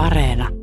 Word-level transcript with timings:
Areena. 0.00 0.59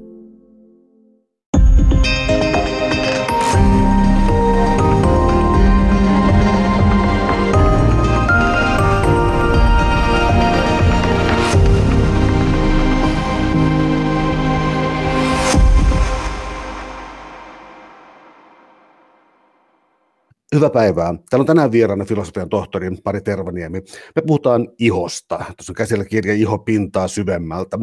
Hyvää 20.58 20.70
päivää. 20.70 21.14
Täällä 21.30 21.42
on 21.42 21.46
tänään 21.46 21.72
vieraana 21.72 22.06
filosofian 22.06 22.50
tohtori 22.50 22.90
Pari 23.04 23.22
Tervaniemi. 23.22 23.82
Me 24.16 24.22
puhutaan 24.28 24.68
ihosta. 24.80 25.38
Tuossa 25.38 25.72
on 25.72 25.76
käsillä 25.76 26.06
kirja 26.06 26.34
Iho 26.34 26.58
pintaa 26.58 27.08
syvemmältä. 27.08 27.78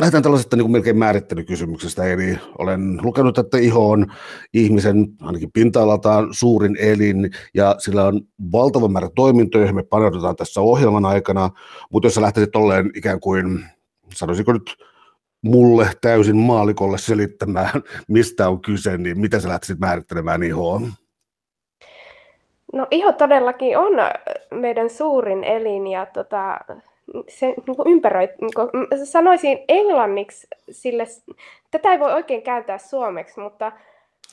Lähdetään 0.00 0.22
tällaisesta 0.22 0.56
niin 0.56 0.64
kuin 0.64 0.72
melkein 0.72 0.98
määrittelykysymyksestä. 0.98 2.04
Eli 2.04 2.38
olen 2.58 2.98
lukenut, 3.02 3.38
että 3.38 3.58
iho 3.58 3.90
on 3.90 4.06
ihmisen 4.54 5.08
ainakin 5.20 5.52
pinta-alaltaan 5.52 6.28
suurin 6.30 6.76
elin 6.80 7.30
ja 7.54 7.74
sillä 7.78 8.04
on 8.04 8.20
valtava 8.52 8.88
määrä 8.88 9.10
toimintoja, 9.14 9.62
joihin 9.62 9.76
me 9.76 9.82
paneudutaan 9.82 10.36
tässä 10.36 10.60
ohjelman 10.60 11.04
aikana. 11.04 11.50
Mutta 11.92 12.06
jos 12.06 12.14
sä 12.14 12.22
lähtisit 12.22 12.50
tolleen 12.50 12.90
ikään 12.94 13.20
kuin, 13.20 13.64
sanoisinko 14.14 14.52
nyt 14.52 14.76
mulle 15.44 15.90
täysin 16.00 16.36
maalikolle 16.36 16.98
selittämään, 16.98 17.82
mistä 18.08 18.48
on 18.48 18.60
kyse, 18.60 18.98
niin 18.98 19.20
miten 19.20 19.40
sä 19.40 19.48
lähtisit 19.48 19.78
määrittelemään 19.78 20.42
ihoa? 20.42 20.80
No 22.72 22.86
iho 22.90 23.12
todellakin 23.12 23.78
on 23.78 23.92
meidän 24.50 24.90
suurin 24.90 25.44
elin 25.44 25.86
ja 25.86 26.06
tota, 26.06 26.58
se 27.28 27.46
niin 27.46 27.76
kuin 27.76 27.88
ympäröi, 27.88 28.28
niin 28.40 28.54
kuin, 28.54 28.70
sanoisin 29.04 29.64
englanniksi 29.68 30.46
sille, 30.70 31.04
tätä 31.70 31.92
ei 31.92 32.00
voi 32.00 32.12
oikein 32.12 32.42
kääntää 32.42 32.78
suomeksi, 32.78 33.40
mutta 33.40 33.72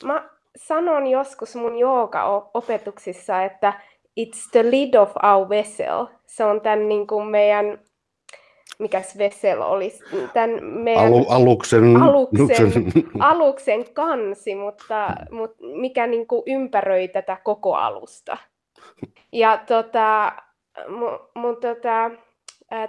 mä 0.06 0.30
sanon 0.56 1.08
joskus 1.08 1.56
mun 1.56 1.78
jooga-opetuksissa, 1.78 3.44
että 3.44 3.74
it's 4.20 4.50
the 4.52 4.72
lid 4.72 4.94
of 4.94 5.12
our 5.24 5.50
vessel. 5.50 6.06
Se 6.26 6.44
on 6.44 6.62
tämän 6.62 6.90
niin 6.90 7.08
kuin 7.08 7.28
meidän 7.28 7.80
mikäs 8.80 9.18
vessel 9.18 9.62
olisi, 9.62 10.04
tämän 10.34 10.64
meidän 10.64 11.06
Alu, 11.06 11.26
aluksen, 11.30 11.98
aluksen, 11.98 12.72
aluksen 13.20 13.86
kansi, 13.94 14.56
mutta, 14.56 15.16
mutta 15.32 15.66
mikä 15.66 16.08
niin 16.08 16.28
kuin 16.28 16.44
ympäröi 16.46 17.08
tätä 17.08 17.38
koko 17.44 17.76
alusta. 17.76 18.38
Ja 19.32 19.60
tota, 19.68 20.32
mun, 20.88 21.20
mun 21.36 21.58
tota, 21.62 22.12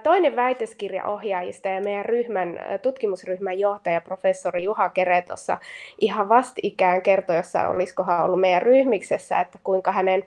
toinen 0.02 0.36
väitöskirjaohjaajista 0.36 1.68
ja 1.68 1.80
meidän 1.80 2.05
ryhmän, 2.05 2.61
tutkimusryhmän 2.83 3.58
johtaja, 3.58 4.00
professori 4.00 4.64
Juha 4.64 4.88
Kere 4.88 5.22
tuossa 5.22 5.58
ihan 6.00 6.28
vastikään 6.28 7.02
kertoi, 7.02 7.36
jossa 7.36 7.68
olisikohan 7.68 8.24
ollut 8.24 8.41
meidän 8.41 8.62
ryhmiksessä, 8.62 9.41
että 9.41 9.58
kuinka 9.64 9.92
hänen, 9.92 10.24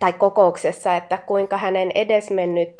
tai 0.00 0.12
kokouksessa, 0.12 0.96
että 0.96 1.18
kuinka 1.26 1.56
hänen 1.56 1.90
edesmennyt 1.94 2.74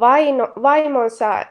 vaino, 0.00 0.48
vaimonsa, 0.62 1.46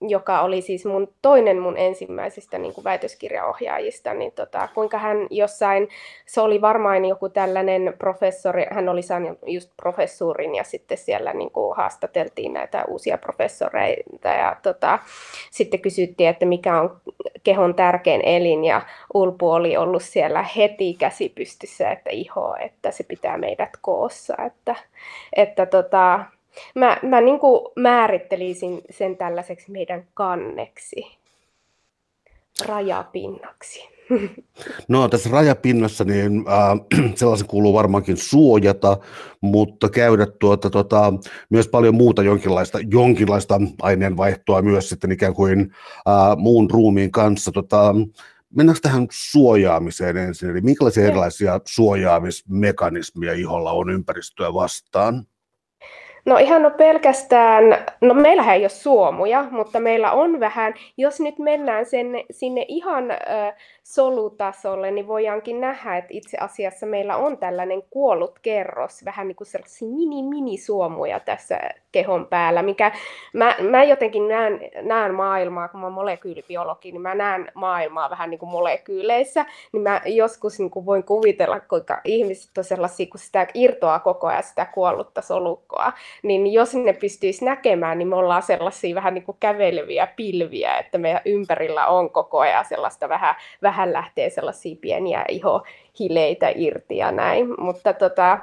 joka 0.00 0.40
oli 0.40 0.60
siis 0.60 0.84
mun 0.84 1.12
toinen 1.22 1.58
mun 1.58 1.78
ensimmäisistä 1.78 2.58
niin 2.58 2.74
kuin 2.74 2.84
väitöskirjaohjaajista, 2.84 4.14
niin 4.14 4.32
tota, 4.32 4.68
kuinka 4.74 4.98
hän 4.98 5.26
jossain, 5.30 5.88
se 6.26 6.40
oli 6.40 6.60
varmaan 6.60 7.04
joku 7.04 7.28
tällainen 7.28 7.94
professori, 7.98 8.66
hän 8.70 8.88
oli 8.88 9.02
saanut 9.02 9.38
just 9.46 9.70
professuurin 9.76 10.54
ja 10.54 10.64
sitten 10.64 10.98
siellä 10.98 11.32
niin 11.32 11.50
kuin 11.50 11.76
haastateltiin 11.76 12.52
näitä 12.52 12.84
uusia 12.88 13.18
professoreita 13.18 14.28
ja 14.28 14.56
tota, 14.62 14.98
sitten 15.50 15.80
kysyttiin, 15.80 16.28
että 16.28 16.46
mikä 16.46 16.80
on 16.80 17.00
kehon 17.42 17.74
tärkein 17.74 18.20
elin 18.24 18.64
ja 18.64 18.82
Ulpu 19.14 19.50
oli 19.50 19.76
ollut 19.76 20.02
siellä 20.02 20.42
heti 20.56 20.94
käsi 20.94 21.28
pystyssä, 21.28 21.90
että 21.90 22.10
iho, 22.10 22.56
että 22.60 22.90
se 22.90 23.04
pitää 23.04 23.38
meidät 23.38 23.70
koossa, 23.80 24.34
että, 24.46 24.76
että 25.36 25.66
tota, 25.66 26.24
Mä, 26.74 26.96
mä 27.02 27.20
niin 27.20 27.38
kuin 27.38 27.60
määrittelisin 27.76 28.80
sen 28.90 29.16
tällaiseksi 29.16 29.70
meidän 29.70 30.06
kanneksi, 30.14 31.18
rajapinnaksi. 32.66 33.92
No 34.88 35.08
tässä 35.08 35.30
rajapinnassa 35.32 36.04
niin 36.04 36.44
äh, 36.48 37.12
sellaisen 37.14 37.46
kuuluu 37.46 37.74
varmaankin 37.74 38.16
suojata, 38.16 38.98
mutta 39.40 39.88
käydä 39.88 40.26
tuota, 40.26 40.70
tota, 40.70 41.12
myös 41.50 41.68
paljon 41.68 41.94
muuta 41.94 42.22
jonkinlaista, 42.22 42.78
jonkinlaista 42.90 43.60
aineenvaihtoa 43.82 44.62
myös 44.62 44.88
sitten 44.88 45.12
ikään 45.12 45.34
kuin 45.34 45.60
äh, 45.60 46.36
muun 46.36 46.70
ruumiin 46.70 47.10
kanssa. 47.10 47.52
Tota, 47.52 47.94
mennäänkö 48.56 48.80
tähän 48.82 49.06
suojaamiseen 49.10 50.16
ensin? 50.16 50.50
Eli 50.50 50.60
minkälaisia 50.60 51.06
erilaisia 51.06 51.60
suojaamismekanismia 51.64 53.32
iholla 53.32 53.72
on 53.72 53.90
ympäristöä 53.90 54.54
vastaan? 54.54 55.26
No 56.24 56.36
ihan 56.36 56.62
no 56.62 56.70
pelkästään, 56.70 57.64
no 58.00 58.14
meillähän 58.14 58.56
ei 58.56 58.62
ole 58.62 58.68
suomuja, 58.68 59.46
mutta 59.50 59.80
meillä 59.80 60.12
on 60.12 60.40
vähän, 60.40 60.74
jos 60.96 61.20
nyt 61.20 61.38
mennään 61.38 61.86
sen, 61.86 62.06
sinne 62.30 62.64
ihan 62.68 63.10
ö, 63.10 63.16
solutasolle, 63.82 64.90
niin 64.90 65.08
voidaankin 65.08 65.60
nähdä, 65.60 65.96
että 65.96 66.08
itse 66.10 66.36
asiassa 66.40 66.86
meillä 66.86 67.16
on 67.16 67.38
tällainen 67.38 67.82
kuollut 67.90 68.38
kerros, 68.38 69.04
vähän 69.04 69.28
niin 69.28 69.36
kuin 69.36 69.46
sellaisia 69.46 69.88
mini-mini-suomuja 69.88 71.20
tässä 71.20 71.60
kehon 71.92 72.26
päällä, 72.26 72.62
mikä 72.62 72.92
mä, 73.32 73.56
mä 73.70 73.84
jotenkin 73.84 74.28
näen, 74.28 74.60
näen 74.82 75.14
maailmaa, 75.14 75.68
kun 75.68 75.80
mä 75.80 75.86
oon 75.86 75.92
molekyylibiologi, 75.92 76.92
niin 76.92 77.02
mä 77.02 77.14
näen 77.14 77.48
maailmaa 77.54 78.10
vähän 78.10 78.30
niin 78.30 78.38
kuin 78.38 78.50
molekyyleissä, 78.50 79.46
niin 79.72 79.82
mä 79.82 80.00
joskus 80.06 80.58
niin 80.58 80.70
kuin 80.70 80.86
voin 80.86 81.04
kuvitella, 81.04 81.60
kuinka 81.60 82.00
ihmiset 82.04 82.58
on 82.58 82.64
sellaisia, 82.64 83.06
kun 83.06 83.20
sitä 83.20 83.46
irtoaa 83.54 83.98
koko 83.98 84.26
ajan 84.26 84.42
sitä 84.42 84.66
kuollutta 84.74 85.22
solukkoa, 85.22 85.92
niin 86.22 86.52
jos 86.52 86.74
ne 86.74 86.92
pystyisi 86.92 87.44
näkemään, 87.44 87.98
niin 87.98 88.08
me 88.08 88.16
ollaan 88.16 88.42
sellaisia 88.42 88.94
vähän 88.94 89.14
niin 89.14 89.24
kuin 89.24 89.36
käveleviä 89.40 90.08
pilviä, 90.16 90.78
että 90.78 90.98
meidän 90.98 91.22
ympärillä 91.24 91.86
on 91.86 92.10
koko 92.10 92.38
ajan 92.38 92.64
sellaista 92.64 93.08
vähän, 93.08 93.34
vähän 93.62 93.71
lähtee 93.92 94.30
sellaisia 94.30 94.76
pieniä 94.80 95.24
ihohileitä 95.28 96.52
irti 96.54 96.96
ja 96.96 97.12
näin, 97.12 97.60
mutta 97.60 97.92
tota, 97.92 98.38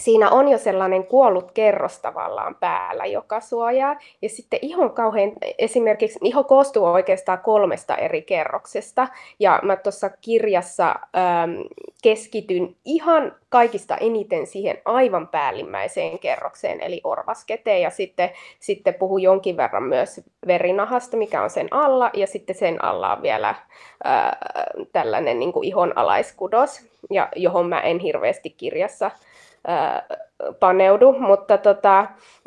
siinä 0.00 0.30
on 0.30 0.48
jo 0.48 0.58
sellainen 0.58 1.06
kuollut 1.06 1.52
kerros 1.52 1.98
tavallaan 1.98 2.54
päällä, 2.54 3.06
joka 3.06 3.40
suojaa. 3.40 3.96
Ja 4.22 4.28
sitten 4.28 4.58
ihon 4.62 4.90
kauhean, 4.90 5.32
esimerkiksi 5.58 6.18
iho 6.22 6.44
koostuu 6.44 6.84
oikeastaan 6.84 7.38
kolmesta 7.38 7.96
eri 7.96 8.22
kerroksesta. 8.22 9.08
Ja 9.38 9.60
mä 9.62 9.76
tuossa 9.76 10.10
kirjassa 10.20 10.88
ähm, 10.88 11.60
keskityn 12.02 12.76
ihan 12.84 13.36
kaikista 13.48 13.96
eniten 13.96 14.46
siihen 14.46 14.78
aivan 14.84 15.28
päällimmäiseen 15.28 16.18
kerrokseen, 16.18 16.80
eli 16.80 17.00
orvasketeen. 17.04 17.82
Ja 17.82 17.90
sitten, 17.90 18.30
sitten 18.60 18.94
puhun 18.94 19.22
jonkin 19.22 19.56
verran 19.56 19.82
myös 19.82 20.20
verinahasta, 20.46 21.16
mikä 21.16 21.42
on 21.42 21.50
sen 21.50 21.68
alla. 21.70 22.10
Ja 22.14 22.26
sitten 22.26 22.56
sen 22.56 22.84
alla 22.84 23.16
on 23.16 23.22
vielä 23.22 23.48
äh, 23.48 24.30
tällainen 24.92 25.38
niin 25.38 25.52
ihon 25.62 25.92
alaiskudos, 25.96 26.90
ja 27.10 27.28
johon 27.36 27.68
mä 27.68 27.80
en 27.80 27.98
hirveästi 27.98 28.50
kirjassa 28.50 29.10
paneudu, 30.60 31.12
mutta 31.12 31.58
tota, 31.58 32.06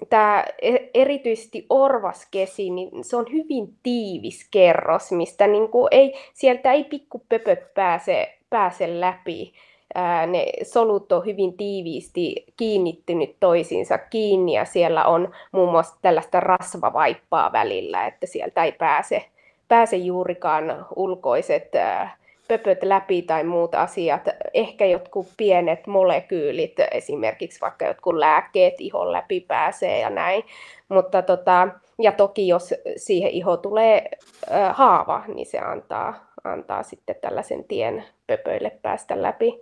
tämä 0.09 0.45
e, 0.61 0.75
erityisesti 0.93 1.65
orvaskesi, 1.69 2.69
niin 2.69 3.03
se 3.03 3.17
on 3.17 3.25
hyvin 3.31 3.73
tiivis 3.83 4.47
kerros, 4.51 5.11
mistä 5.11 5.47
niinku 5.47 5.87
ei, 5.91 6.13
sieltä 6.33 6.71
ei 6.71 6.83
pikkupöpöt 6.83 7.73
pääse, 7.73 8.37
pääse 8.49 8.99
läpi. 8.99 9.53
Ää, 9.95 10.25
ne 10.25 10.45
solut 10.63 11.11
on 11.11 11.25
hyvin 11.25 11.57
tiiviisti 11.57 12.45
kiinnittynyt 12.57 13.35
toisiinsa 13.39 13.97
kiinni 13.97 14.53
ja 14.53 14.65
siellä 14.65 15.05
on 15.05 15.31
muun 15.51 15.71
muassa 15.71 15.97
tällaista 16.01 16.39
rasvavaippaa 16.39 17.51
välillä, 17.51 18.07
että 18.07 18.27
sieltä 18.27 18.63
ei 18.63 18.71
pääse, 18.71 19.25
pääse 19.67 19.95
juurikaan 19.97 20.85
ulkoiset 20.95 21.75
ää, 21.75 22.17
pöpöt 22.57 22.83
läpi 22.83 23.21
tai 23.21 23.43
muut 23.43 23.75
asiat, 23.75 24.21
ehkä 24.53 24.85
jotkut 24.85 25.27
pienet 25.37 25.87
molekyylit, 25.87 26.75
esimerkiksi 26.91 27.61
vaikka 27.61 27.85
jotkut 27.85 28.15
lääkkeet 28.15 28.73
ihon 28.79 29.11
läpi 29.11 29.39
pääsee 29.39 29.99
ja 29.99 30.09
näin, 30.09 30.43
mutta 30.89 31.21
tota, 31.21 31.67
ja 32.01 32.11
toki 32.11 32.47
jos 32.47 32.73
siihen 32.97 33.31
iho 33.31 33.57
tulee 33.57 34.09
äh, 34.51 34.75
haava, 34.75 35.23
niin 35.27 35.45
se 35.45 35.59
antaa, 35.59 36.25
antaa 36.43 36.83
sitten 36.83 37.15
tällaisen 37.21 37.63
tien 37.63 38.03
pöpöille 38.27 38.71
päästä 38.81 39.21
läpi. 39.21 39.61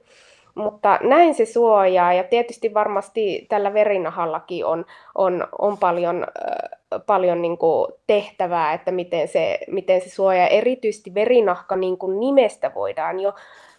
Mutta 0.55 0.99
näin 1.03 1.33
se 1.33 1.45
suojaa 1.45 2.13
ja 2.13 2.23
tietysti 2.23 2.73
varmasti 2.73 3.45
tällä 3.49 3.73
verinahallakin 3.73 4.65
on, 4.65 4.85
on, 5.15 5.47
on 5.59 5.77
paljon, 5.77 6.23
äh, 6.23 7.01
paljon 7.05 7.41
niin 7.41 7.57
kuin 7.57 7.93
tehtävää, 8.07 8.73
että 8.73 8.91
miten 8.91 9.27
se, 9.27 9.59
miten 9.67 10.01
se 10.01 10.09
suojaa. 10.09 10.47
Erityisesti 10.47 11.13
verinahka 11.13 11.75
niin 11.75 11.97
kuin 11.97 12.19
nimestä 12.19 12.71
voidaan 12.75 13.19
jo 13.19 13.33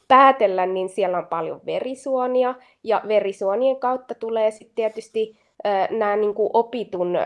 päätellä, 0.09 0.67
niin 0.67 0.89
siellä 0.89 1.19
on 1.19 1.27
paljon 1.27 1.61
verisuonia 1.67 2.55
ja 2.85 3.03
verisuonien 3.09 3.77
kautta 3.77 4.15
tulee 4.15 4.51
sitten 4.51 4.75
tietysti 4.75 5.43
nämä 5.91 6.17
niin 6.17 6.35
kuin 6.35 6.51
opitun 6.53 7.17
ö, 7.17 7.21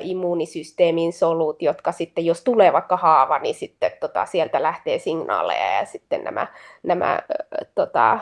immuunisysteemin 0.00 1.12
solut, 1.12 1.62
jotka 1.62 1.92
sitten, 1.92 2.26
jos 2.26 2.44
tulee 2.44 2.72
vaikka 2.72 2.96
haava, 2.96 3.38
niin 3.38 3.54
sitten 3.54 3.92
tota, 4.00 4.26
sieltä 4.26 4.62
lähtee 4.62 4.98
signaaleja 4.98 5.78
ja 5.78 5.86
sitten 5.86 6.24
nämä, 6.24 6.46
nämä 6.82 7.18
ö, 7.30 7.64
tota, 7.74 8.18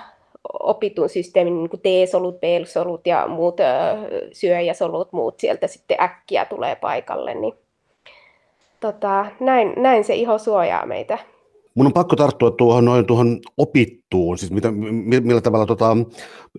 opitun 0.52 1.08
systeemin 1.08 1.58
niin 1.58 1.70
T-solut, 1.70 2.40
B-solut 2.40 3.06
ja 3.06 3.26
muut 3.26 3.56
syöjäsolut, 4.32 5.12
muut 5.12 5.40
sieltä 5.40 5.66
sitten 5.66 5.96
äkkiä 6.00 6.44
tulee 6.44 6.76
paikalle, 6.76 7.34
niin 7.34 7.54
tota, 8.80 9.26
näin, 9.40 9.72
näin 9.76 10.04
se 10.04 10.14
iho 10.14 10.38
suojaa 10.38 10.86
meitä. 10.86 11.18
Mun 11.74 11.86
on 11.86 11.92
pakko 11.92 12.16
tarttua 12.16 12.50
tuohon, 12.50 12.84
noin, 12.84 13.06
tuohon 13.06 13.40
opittuun, 13.56 14.38
siis 14.38 14.52
mitä, 14.52 14.70
millä 15.20 15.40
tavalla 15.40 15.66
tota, 15.66 15.96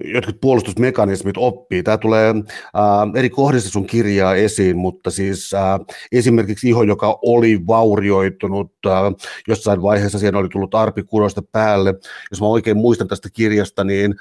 jotkut 0.04 0.42
puolustusmekanismit 0.42 1.38
oppii. 1.38 1.84
Tämä 1.84 1.98
tulee 1.98 2.34
ää, 2.74 3.08
eri 3.16 3.30
kohdissa 3.30 3.70
sun 3.70 3.88
kirjaa 3.88 4.36
esiin, 4.36 4.78
mutta 4.78 5.12
siis 5.12 5.54
ää, 5.54 5.80
esimerkiksi 6.12 6.70
iho, 6.70 6.84
joka 6.84 7.20
oli 7.22 7.68
vaurioitunut, 7.68 8.72
ää, 8.86 9.12
jossain 9.48 9.82
vaiheessa 9.82 10.20
siihen 10.20 10.36
oli 10.36 10.50
tullut 10.50 10.76
arpikudosta 10.76 11.42
päälle. 11.52 11.94
Jos 12.32 12.42
mä 12.42 12.48
oikein 12.48 12.78
muistan 12.78 13.08
tästä 13.08 13.30
kirjasta, 13.34 13.84
niin 13.84 14.16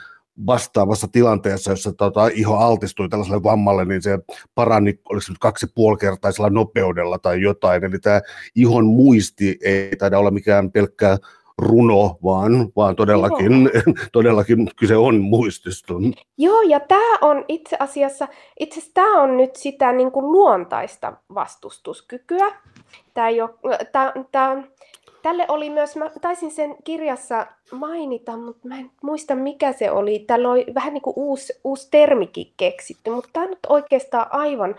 vastaavassa 0.46 1.08
tilanteessa, 1.08 1.70
jossa 1.70 1.92
tota, 1.92 2.28
iho 2.34 2.56
altistui 2.56 3.08
tällaiselle 3.08 3.42
vammalle, 3.42 3.84
niin 3.84 4.02
se 4.02 4.18
parani, 4.54 5.00
oliko 5.08 5.20
se 5.20 5.32
nyt 5.32 5.38
kaksi 5.38 5.66
puolikertaisella 5.74 6.50
nopeudella 6.50 7.18
tai 7.18 7.40
jotain. 7.40 7.84
Eli 7.84 7.98
tämä 7.98 8.20
ihon 8.54 8.86
muisti 8.86 9.58
ei 9.62 9.96
taida 9.96 10.18
olla 10.18 10.30
mikään 10.30 10.70
pelkkää 10.70 11.18
runo, 11.58 12.18
vaan, 12.24 12.72
vaan 12.76 12.96
todellakin, 12.96 13.70
todellakin 14.12 14.70
kyse 14.76 14.96
on 14.96 15.20
muistista. 15.20 15.94
Joo, 16.38 16.62
ja 16.62 16.80
tämä 16.80 17.18
on 17.20 17.44
itse 17.48 17.76
asiassa, 17.80 18.28
itse 18.60 18.80
asiassa 18.80 18.94
tämä 18.94 19.22
on 19.22 19.36
nyt 19.36 19.56
sitä 19.56 19.92
niin 19.92 20.12
kuin 20.12 20.32
luontaista 20.32 21.12
vastustuskykyä. 21.34 22.54
Tämä, 23.14 23.28
ei 23.28 23.40
ole, 23.40 23.50
tämä, 23.92 24.12
tämä, 24.32 24.62
Tälle 25.24 25.46
oli 25.48 25.70
myös, 25.70 25.96
mä 25.96 26.10
taisin 26.20 26.50
sen 26.50 26.76
kirjassa 26.84 27.46
mainita, 27.72 28.36
mutta 28.36 28.68
mä 28.68 28.78
en 28.78 28.90
muista 29.02 29.34
mikä 29.34 29.72
se 29.72 29.90
oli. 29.90 30.18
Tällä 30.18 30.50
oli 30.50 30.66
vähän 30.74 30.94
niin 30.94 31.02
kuin 31.02 31.14
uusi, 31.16 31.52
uusi 31.64 31.88
termikin 31.90 32.52
keksitty, 32.56 33.10
mutta 33.10 33.30
tämä 33.32 33.44
on 33.44 33.50
nyt 33.50 33.66
oikeastaan 33.68 34.26
aivan, 34.30 34.76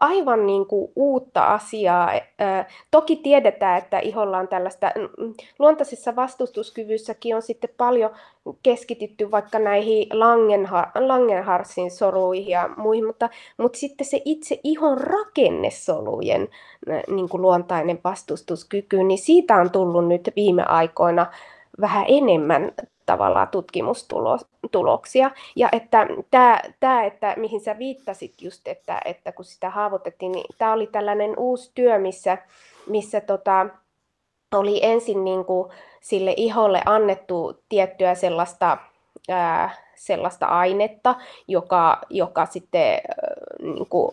aivan 0.00 0.46
niin 0.46 0.66
kuin 0.66 0.92
uutta 0.96 1.44
asiaa. 1.44 2.10
Toki 2.90 3.16
tiedetään, 3.16 3.78
että 3.78 3.98
iholla 3.98 4.38
on 4.38 4.48
tällaista, 4.48 4.92
luontaisessa 5.58 6.16
vastustuskyvyssäkin 6.16 7.36
on 7.36 7.42
sitten 7.42 7.70
paljon 7.76 8.10
keskitytty 8.62 9.30
vaikka 9.30 9.58
näihin 9.58 10.06
Langenha, 10.12 10.90
Langenharsin 10.94 11.90
soluihin 11.90 12.48
ja 12.48 12.70
muihin, 12.76 13.06
mutta, 13.06 13.28
mutta 13.56 13.78
sitten 13.78 14.06
se 14.06 14.22
itse 14.24 14.60
ihon 14.64 14.98
rakennesolujen 14.98 16.48
niin 17.08 17.28
kuin 17.28 17.42
luontainen 17.42 18.00
vastustuskyky, 18.04 19.02
niin 19.02 19.18
siitä 19.18 19.56
on 19.56 19.70
tullut 19.70 20.08
nyt 20.08 20.30
viime 20.36 20.62
aikoina 20.62 21.26
vähän 21.80 22.04
enemmän 22.08 22.72
tavallaan 23.06 23.48
tutkimustuloksia. 23.48 25.30
Ja 25.56 25.68
että 25.72 26.06
tämä, 26.30 26.60
tämä, 26.80 27.04
että 27.04 27.34
mihin 27.36 27.60
sä 27.60 27.78
viittasit 27.78 28.42
just, 28.42 28.68
että, 28.68 29.00
että 29.04 29.32
kun 29.32 29.44
sitä 29.44 29.70
haavoitettiin, 29.70 30.32
niin 30.32 30.46
tämä 30.58 30.72
oli 30.72 30.86
tällainen 30.86 31.34
uusi 31.38 31.70
työ, 31.74 31.98
missä, 31.98 32.38
missä 32.86 33.20
tota, 33.20 33.66
oli 34.54 34.80
ensin 34.82 35.24
niin 35.24 35.44
kuin 35.44 35.72
sille 36.00 36.34
iholle 36.36 36.82
annettu 36.86 37.62
tiettyä 37.68 38.14
sellaista, 38.14 38.78
ää, 39.28 39.70
sellaista 39.94 40.46
ainetta, 40.46 41.14
joka, 41.48 41.98
joka 42.10 42.46
sitten 42.46 43.00
niin 43.62 43.88
kuin, 43.88 44.10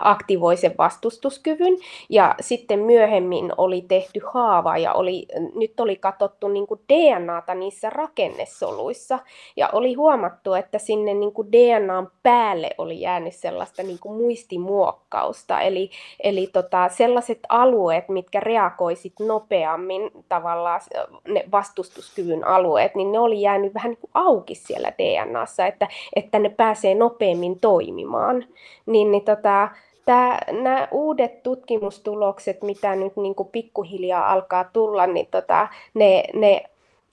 aktivoi 0.00 0.56
sen 0.56 0.74
vastustuskyvyn. 0.78 1.76
Ja 2.08 2.34
sitten 2.40 2.78
myöhemmin 2.78 3.52
oli 3.56 3.84
tehty 3.88 4.20
haava 4.32 4.78
ja 4.78 4.92
oli, 4.92 5.26
nyt 5.54 5.80
oli 5.80 5.96
katsottu 5.96 6.48
niin 6.48 6.66
kuin 6.66 6.80
DNAta 6.92 7.54
niissä 7.54 7.90
rakennesoluissa. 7.90 9.18
Ja 9.56 9.70
oli 9.72 9.94
huomattu, 9.94 10.54
että 10.54 10.78
sinne 10.78 11.14
niin 11.14 11.32
kuin 11.32 11.52
DNAn 11.52 12.10
päälle 12.22 12.70
oli 12.78 13.00
jäänyt 13.00 13.34
sellaista 13.34 13.82
niin 13.82 13.98
kuin 13.98 14.14
muistimuokkausta. 14.16 15.60
Eli, 15.60 15.90
eli 16.20 16.46
tota, 16.46 16.88
sellaiset 16.88 17.38
alueet, 17.48 18.08
mitkä 18.08 18.40
reagoisit 18.40 19.12
nopeammin 19.20 20.10
tavallaan 20.28 20.80
ne 21.28 21.44
vastustuskyvyn 21.52 22.46
alueet, 22.46 22.94
niin 22.94 23.12
ne 23.12 23.18
oli 23.18 23.40
jäänyt 23.40 23.74
vähän 23.74 23.90
niin 23.90 24.00
kuin 24.00 24.10
auki 24.14 24.54
siellä 24.54 24.92
DNAssa, 24.98 25.66
että, 25.66 25.88
että 26.16 26.38
ne 26.38 26.48
pääsee 26.48 26.94
nopeammin 26.94 27.60
toimimaan. 27.60 28.44
Niin, 28.86 29.10
niin 29.10 29.24
tota, 29.24 29.55
tämä, 30.04 30.38
nämä 30.62 30.88
uudet 30.90 31.42
tutkimustulokset, 31.42 32.62
mitä 32.62 32.96
nyt 32.96 33.16
niin 33.16 33.34
kuin 33.34 33.48
pikkuhiljaa 33.48 34.32
alkaa 34.32 34.64
tulla, 34.64 35.06
niin 35.06 35.28
tota, 35.30 35.68
ne, 35.94 36.24
ne, 36.34 36.62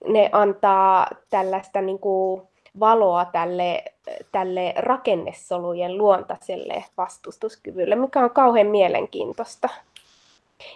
ne 0.07 0.29
antaa 0.31 1.07
tällaista 1.29 1.81
niin 1.81 1.99
kuin 1.99 2.41
valoa 2.79 3.25
tälle, 3.25 3.83
tälle 4.31 4.73
rakennesolujen 4.77 5.97
luontaiselle 5.97 6.83
vastustuskyvylle, 6.97 7.95
mikä 7.95 8.19
on 8.19 8.31
kauhean 8.31 8.67
mielenkiintoista. 8.67 9.69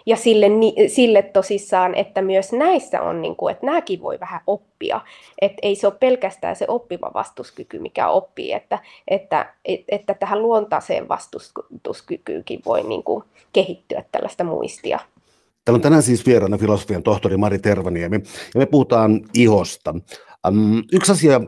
Ja 0.06 0.16
sille, 0.16 0.46
sille 0.86 1.22
tosissaan, 1.22 1.94
että 1.94 2.22
myös 2.22 2.52
näissä 2.52 3.02
on, 3.02 3.22
niin 3.22 3.36
kuin, 3.36 3.52
että 3.52 3.66
nämäkin 3.66 4.02
voi 4.02 4.20
vähän 4.20 4.40
oppia. 4.46 5.00
Että 5.42 5.58
ei 5.62 5.74
se 5.74 5.86
ole 5.86 5.94
pelkästään 6.00 6.56
se 6.56 6.64
oppiva 6.68 7.10
vastuskyky, 7.14 7.78
mikä 7.78 8.08
oppii, 8.08 8.52
että, 8.52 8.78
että, 9.08 9.54
että 9.88 10.14
tähän 10.14 10.42
luontaiseen 10.42 11.08
vastustuskykyykin 11.08 12.60
voi 12.66 12.82
niin 12.82 13.02
kuin, 13.02 13.24
kehittyä 13.52 14.04
tällaista 14.12 14.44
muistia. 14.44 14.98
Täällä 15.64 15.76
on 15.76 15.82
tänään 15.82 16.02
siis 16.02 16.26
vieraana 16.26 16.58
filosofian 16.58 17.02
tohtori 17.02 17.36
Mari 17.36 17.58
Tervaniemi, 17.58 18.16
ja 18.54 18.58
me 18.58 18.66
puhutaan 18.66 19.20
ihosta. 19.34 19.94
Um, 20.48 20.82
yksi 20.92 21.12
asia, 21.12 21.40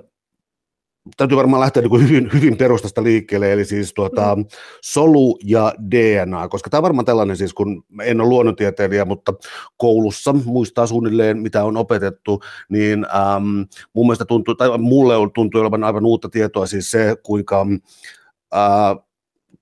täytyy 1.17 1.37
varmaan 1.37 1.61
lähteä 1.61 1.83
niin 1.83 2.09
hyvin, 2.09 2.31
hyvin 2.35 2.57
perustasta 2.57 3.03
liikkeelle, 3.03 3.53
eli 3.53 3.65
siis 3.65 3.95
tuota, 3.95 4.37
mm. 4.37 4.45
solu 4.83 5.39
ja 5.45 5.75
DNA, 5.91 6.49
koska 6.49 6.71
tämä 6.71 6.79
on 6.79 6.83
varmaan 6.83 7.05
tällainen 7.05 7.37
siis, 7.37 7.55
kun 7.55 7.85
en 8.03 8.21
ole 8.21 8.29
luonnontieteilijä, 8.29 9.05
mutta 9.05 9.35
koulussa 9.77 10.33
muistaa 10.33 10.87
suunnilleen, 10.87 11.39
mitä 11.39 11.65
on 11.65 11.77
opetettu, 11.77 12.41
niin 12.69 13.05
äm, 13.05 13.67
mun 13.93 14.07
mielestä 14.07 14.25
tuntuu, 14.25 14.55
tai 14.55 14.79
mulle 14.79 15.17
on 15.17 15.33
tuntuu 15.33 15.61
olevan 15.61 15.85
aivan 15.85 16.07
uutta 16.07 16.29
tietoa 16.29 16.67
siis 16.67 16.91
se, 16.91 17.17
kuinka, 17.23 17.67
ää, 18.53 18.97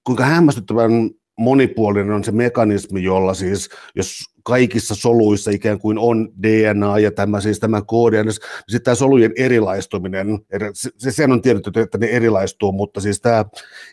kuinka 0.04 0.24
hämmästyttävän 0.24 1.10
monipuolinen 1.38 2.12
on 2.12 2.24
se 2.24 2.32
mekanismi, 2.32 3.02
jolla 3.02 3.34
siis, 3.34 3.68
jos 3.94 4.24
kaikissa 4.42 4.94
soluissa 4.94 5.50
ikään 5.50 5.78
kuin 5.78 5.98
on 5.98 6.28
DNA 6.42 6.98
ja 6.98 7.12
tämä, 7.12 7.40
siis 7.40 7.60
tämä 7.60 7.82
koodi, 7.82 8.24
niin 8.24 8.32
sitten 8.32 8.82
tämä 8.82 8.94
solujen 8.94 9.32
erilaistuminen, 9.36 10.26
se, 10.72 11.10
sen 11.10 11.32
on 11.32 11.42
tiedetty, 11.42 11.70
että 11.80 11.98
ne 11.98 12.06
erilaistuu, 12.06 12.72
mutta 12.72 13.00
siis 13.00 13.20
tämä 13.20 13.44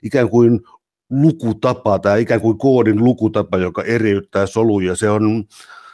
ikään 0.03 0.29
kuin 0.29 0.59
lukutapa, 1.09 1.99
tämä 1.99 2.15
ikään 2.15 2.41
kuin 2.41 2.57
koodin 2.57 3.03
lukutapa, 3.03 3.57
joka 3.57 3.83
eriyttää 3.83 4.45
soluja, 4.45 4.95
se 4.95 5.09
on, 5.09 5.43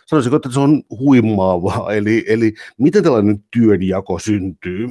sanoisinko, 0.05 0.35
että 0.35 0.51
se 0.51 0.59
on 0.59 0.83
huimaavaa, 0.89 1.93
eli, 1.93 2.25
eli 2.27 2.53
miten 2.77 3.03
tällainen 3.03 3.43
työnjako 3.53 4.19
syntyy? 4.19 4.89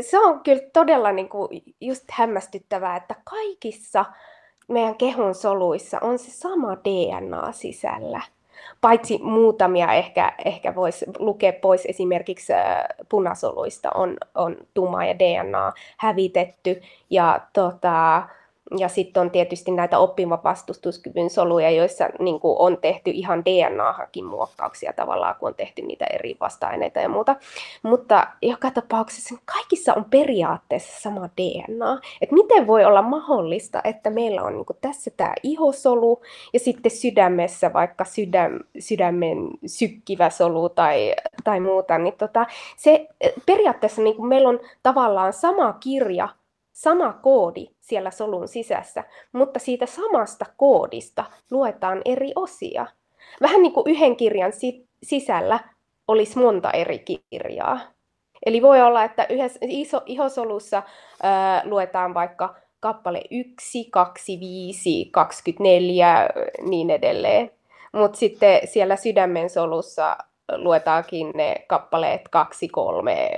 Se 0.00 0.18
on 0.18 0.40
kyllä 0.40 0.62
todella 0.72 1.12
niin 1.12 1.28
kuin 1.28 1.62
just 1.80 2.04
hämmästyttävää, 2.10 2.96
että 2.96 3.14
kaikissa 3.24 4.04
meidän 4.68 4.96
kehon 4.96 5.34
soluissa 5.34 5.98
on 6.00 6.18
se 6.18 6.30
sama 6.30 6.76
DNA 6.76 7.52
sisällä. 7.52 8.20
Paitsi 8.80 9.18
muutamia 9.22 9.92
ehkä, 9.92 10.32
ehkä 10.44 10.74
voisi 10.74 11.06
lukea 11.18 11.52
pois 11.52 11.86
esimerkiksi 11.86 12.52
punasoluista 13.08 13.90
on, 13.90 14.16
on 14.34 14.56
tumma 14.74 15.04
ja 15.04 15.18
DNA 15.18 15.72
hävitetty 15.96 16.82
ja 17.10 17.40
tota, 17.52 18.22
ja 18.78 18.88
sitten 18.88 19.20
on 19.20 19.30
tietysti 19.30 19.70
näitä 19.70 19.98
oppiva 19.98 20.40
vastustuskyvyn 20.44 21.30
soluja, 21.30 21.70
joissa 21.70 22.08
niin 22.18 22.40
on 22.42 22.78
tehty 22.78 23.10
ihan 23.10 23.44
DNA-hakin 23.44 24.24
muokkauksia 24.24 24.92
tavallaan, 24.92 25.34
kun 25.40 25.48
on 25.48 25.54
tehty 25.54 25.82
niitä 25.82 26.04
eri 26.12 26.36
vasta-aineita 26.40 27.00
ja 27.00 27.08
muuta. 27.08 27.36
Mutta 27.82 28.26
joka 28.42 28.70
tapauksessa 28.70 29.34
kaikissa 29.44 29.94
on 29.94 30.04
periaatteessa 30.04 31.00
sama 31.00 31.28
DNA. 31.40 32.00
Et 32.20 32.32
miten 32.32 32.66
voi 32.66 32.84
olla 32.84 33.02
mahdollista, 33.02 33.80
että 33.84 34.10
meillä 34.10 34.42
on 34.42 34.52
niin 34.52 34.78
tässä 34.80 35.10
tämä 35.16 35.34
ihosolu 35.42 36.22
ja 36.52 36.60
sitten 36.60 36.90
sydämessä 36.90 37.72
vaikka 37.72 38.04
sydäm, 38.04 38.58
sydämen 38.78 39.38
sykkivä 39.66 40.30
solu 40.30 40.68
tai, 40.68 41.14
tai 41.44 41.60
muuta. 41.60 41.98
Niin 41.98 42.14
tota, 42.18 42.46
se 42.76 43.08
periaatteessa 43.46 44.02
niin 44.02 44.26
meillä 44.26 44.48
on 44.48 44.60
tavallaan 44.82 45.32
sama 45.32 45.72
kirja, 45.72 46.28
sama 46.72 47.12
koodi 47.12 47.75
siellä 47.86 48.10
solun 48.10 48.48
sisässä, 48.48 49.04
mutta 49.32 49.58
siitä 49.58 49.86
samasta 49.86 50.46
koodista 50.56 51.24
luetaan 51.50 52.02
eri 52.04 52.32
osia. 52.36 52.86
Vähän 53.40 53.62
niin 53.62 53.72
kuin 53.72 53.86
yhden 53.86 54.16
kirjan 54.16 54.52
sisällä 55.02 55.60
olisi 56.08 56.38
monta 56.38 56.70
eri 56.70 57.04
kirjaa. 57.30 57.80
Eli 58.46 58.62
voi 58.62 58.82
olla, 58.82 59.04
että 59.04 59.26
yhdessä 59.30 59.58
iso, 59.62 60.02
ihosolussa 60.06 60.82
ää, 61.22 61.62
luetaan 61.64 62.14
vaikka 62.14 62.54
kappale 62.80 63.22
1, 63.30 63.84
2, 63.90 64.40
5, 64.40 65.08
24, 65.10 66.28
niin 66.68 66.90
edelleen. 66.90 67.50
Mutta 67.92 68.18
sitten 68.18 68.60
siellä 68.64 68.96
sydämen 68.96 69.50
solussa 69.50 70.16
luetaankin 70.56 71.30
ne 71.34 71.64
kappaleet 71.66 72.28
2, 72.30 72.68
3, 72.68 73.30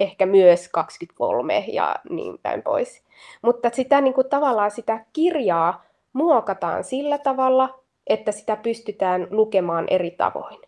ehkä 0.00 0.26
myös 0.26 0.68
23 0.68 1.64
ja 1.68 1.96
niin 2.10 2.38
päin 2.42 2.62
pois. 2.62 3.02
Mutta 3.42 3.70
sitä 3.72 4.00
niin 4.00 4.14
kuin, 4.14 4.28
tavallaan 4.28 4.70
sitä 4.70 5.04
kirjaa 5.12 5.84
muokataan 6.12 6.84
sillä 6.84 7.18
tavalla, 7.18 7.78
että 8.06 8.32
sitä 8.32 8.56
pystytään 8.56 9.28
lukemaan 9.30 9.84
eri 9.90 10.10
tavoin. 10.10 10.58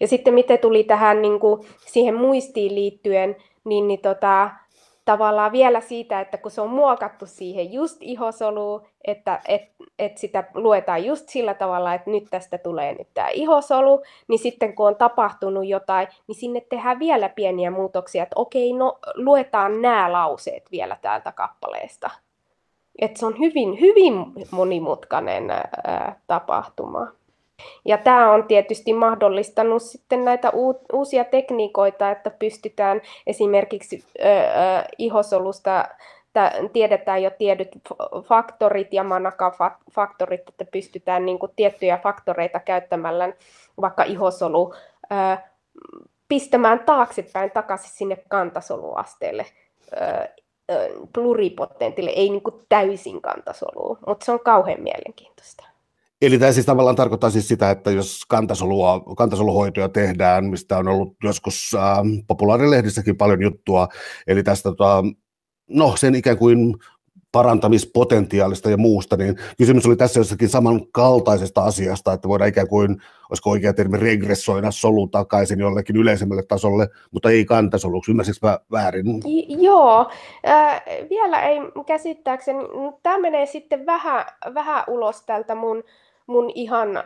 Ja 0.00 0.08
sitten 0.08 0.34
mitä 0.34 0.56
tuli 0.56 0.84
tähän 0.84 1.22
niin 1.22 1.40
kuin, 1.40 1.66
siihen 1.86 2.14
muistiin 2.14 2.74
liittyen, 2.74 3.36
niin, 3.64 3.88
niin 3.88 4.00
tota, 4.00 4.50
tavallaan 5.04 5.52
vielä 5.52 5.80
siitä, 5.80 6.20
että 6.20 6.38
kun 6.38 6.50
se 6.50 6.60
on 6.60 6.70
muokattu 6.70 7.26
siihen 7.26 7.72
just 7.72 7.96
ihosoluun, 8.00 8.86
että 9.04 9.40
et, 9.48 9.62
et 9.98 10.18
sitä 10.18 10.44
luetaan 10.54 11.04
just 11.04 11.28
sillä 11.28 11.54
tavalla, 11.54 11.94
että 11.94 12.10
nyt 12.10 12.24
tästä 12.30 12.58
tulee 12.58 12.94
nyt 12.94 13.08
tämä 13.14 13.28
ihosolu, 13.28 14.02
niin 14.28 14.38
sitten 14.38 14.74
kun 14.74 14.86
on 14.86 14.96
tapahtunut 14.96 15.66
jotain, 15.66 16.08
niin 16.26 16.36
sinne 16.36 16.60
tehdään 16.60 16.98
vielä 16.98 17.28
pieniä 17.28 17.70
muutoksia, 17.70 18.22
että 18.22 18.34
okei, 18.36 18.72
no 18.72 18.98
luetaan 19.14 19.82
nämä 19.82 20.12
lauseet 20.12 20.70
vielä 20.72 20.96
täältä 21.02 21.32
kappaleesta. 21.32 22.10
Että 22.98 23.20
se 23.20 23.26
on 23.26 23.38
hyvin, 23.38 23.80
hyvin 23.80 24.14
monimutkainen 24.50 25.50
ää, 25.50 26.20
tapahtuma. 26.26 27.06
Ja 27.84 27.98
tämä 27.98 28.32
on 28.32 28.44
tietysti 28.44 28.92
mahdollistanut 28.92 29.82
sitten 29.82 30.24
näitä 30.24 30.52
uusia 30.92 31.24
tekniikoita, 31.24 32.10
että 32.10 32.30
pystytään 32.30 33.00
esimerkiksi 33.26 34.04
ihosolusta 34.98 35.88
tiedetään 36.72 37.22
jo 37.22 37.30
tiedyt 37.30 37.68
faktorit 38.24 38.92
ja 38.92 39.04
manaka-faktorit, 39.04 40.48
että 40.48 40.64
pystytään 40.72 41.26
niin 41.26 41.38
kuin 41.38 41.52
tiettyjä 41.56 41.98
faktoreita 42.02 42.60
käyttämällä 42.60 43.32
vaikka 43.80 44.02
ihosolu 44.02 44.74
pistämään 46.28 46.80
taaksepäin 46.80 47.50
takaisin 47.50 47.90
sinne 47.90 48.16
kantasoluasteelle 48.28 49.46
pluripotentille, 51.14 52.10
ei 52.10 52.28
niin 52.30 52.42
kuin 52.42 52.62
täysin 52.68 53.22
kantasoluun, 53.22 53.98
mutta 54.06 54.24
se 54.24 54.32
on 54.32 54.40
kauhean 54.40 54.80
mielenkiintoista. 54.80 55.73
Eli 56.22 56.38
tämä 56.38 56.52
siis 56.52 56.66
tavallaan 56.66 56.96
tarkoittaa 56.96 57.30
siis 57.30 57.48
sitä, 57.48 57.70
että 57.70 57.90
jos 57.90 58.20
kantasolua, 58.28 59.00
kantasoluhoitoja 59.16 59.88
tehdään, 59.88 60.44
mistä 60.44 60.78
on 60.78 60.88
ollut 60.88 61.16
joskus 61.22 61.74
äh, 61.74 61.98
populaarilehdissäkin 62.26 63.16
paljon 63.16 63.42
juttua, 63.42 63.88
eli 64.26 64.42
tästä 64.42 64.62
tota, 64.70 65.04
no, 65.70 65.96
sen 65.96 66.14
ikään 66.14 66.38
kuin 66.38 66.74
parantamispotentiaalista 67.34 68.70
ja 68.70 68.76
muusta, 68.76 69.16
niin 69.16 69.36
kysymys 69.58 69.86
oli 69.86 69.96
tässä 69.96 70.20
jossakin 70.20 70.48
samankaltaisesta 70.48 71.62
asiasta, 71.62 72.12
että 72.12 72.28
voidaan 72.28 72.48
ikään 72.48 72.68
kuin, 72.68 73.02
olisiko 73.30 73.50
oikea 73.50 73.72
termi, 73.72 73.98
regressoida 73.98 74.70
solu 74.70 75.06
takaisin 75.06 75.60
jollekin 75.60 75.96
yleisemmälle 75.96 76.42
tasolle, 76.42 76.88
mutta 77.10 77.30
ei 77.30 77.44
kantasoluksi. 77.44 78.10
Ymmärsikö 78.10 78.46
mä 78.46 78.58
väärin? 78.72 79.06
J- 79.06 79.62
joo, 79.62 80.10
äh, 80.48 80.82
vielä 81.10 81.42
ei 81.42 81.58
käsittääkseni, 81.86 82.58
tämä 83.02 83.18
menee 83.18 83.46
sitten 83.46 83.86
vähän, 83.86 84.24
vähän 84.54 84.84
ulos 84.88 85.22
tältä 85.22 85.54
mun 85.54 85.84
mun 86.26 86.50
ihan 86.54 86.96
äh, 86.96 87.04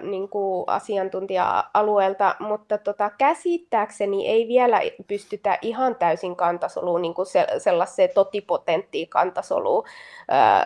niin 0.00 0.28
kuin 0.28 0.64
asiantuntija-alueelta, 0.66 2.36
mutta 2.40 2.78
tota, 2.78 3.10
käsittääkseni 3.18 4.28
ei 4.28 4.48
vielä 4.48 4.80
pystytä 5.06 5.58
ihan 5.62 5.94
täysin 5.94 6.36
kantasoluun, 6.36 7.02
niin 7.02 7.14
kuin 7.14 7.26
se, 7.26 7.46
sellaiseen 7.58 8.10
totipotenttiin 8.14 9.08
kantasoluun 9.08 9.84
äh, 10.32 10.62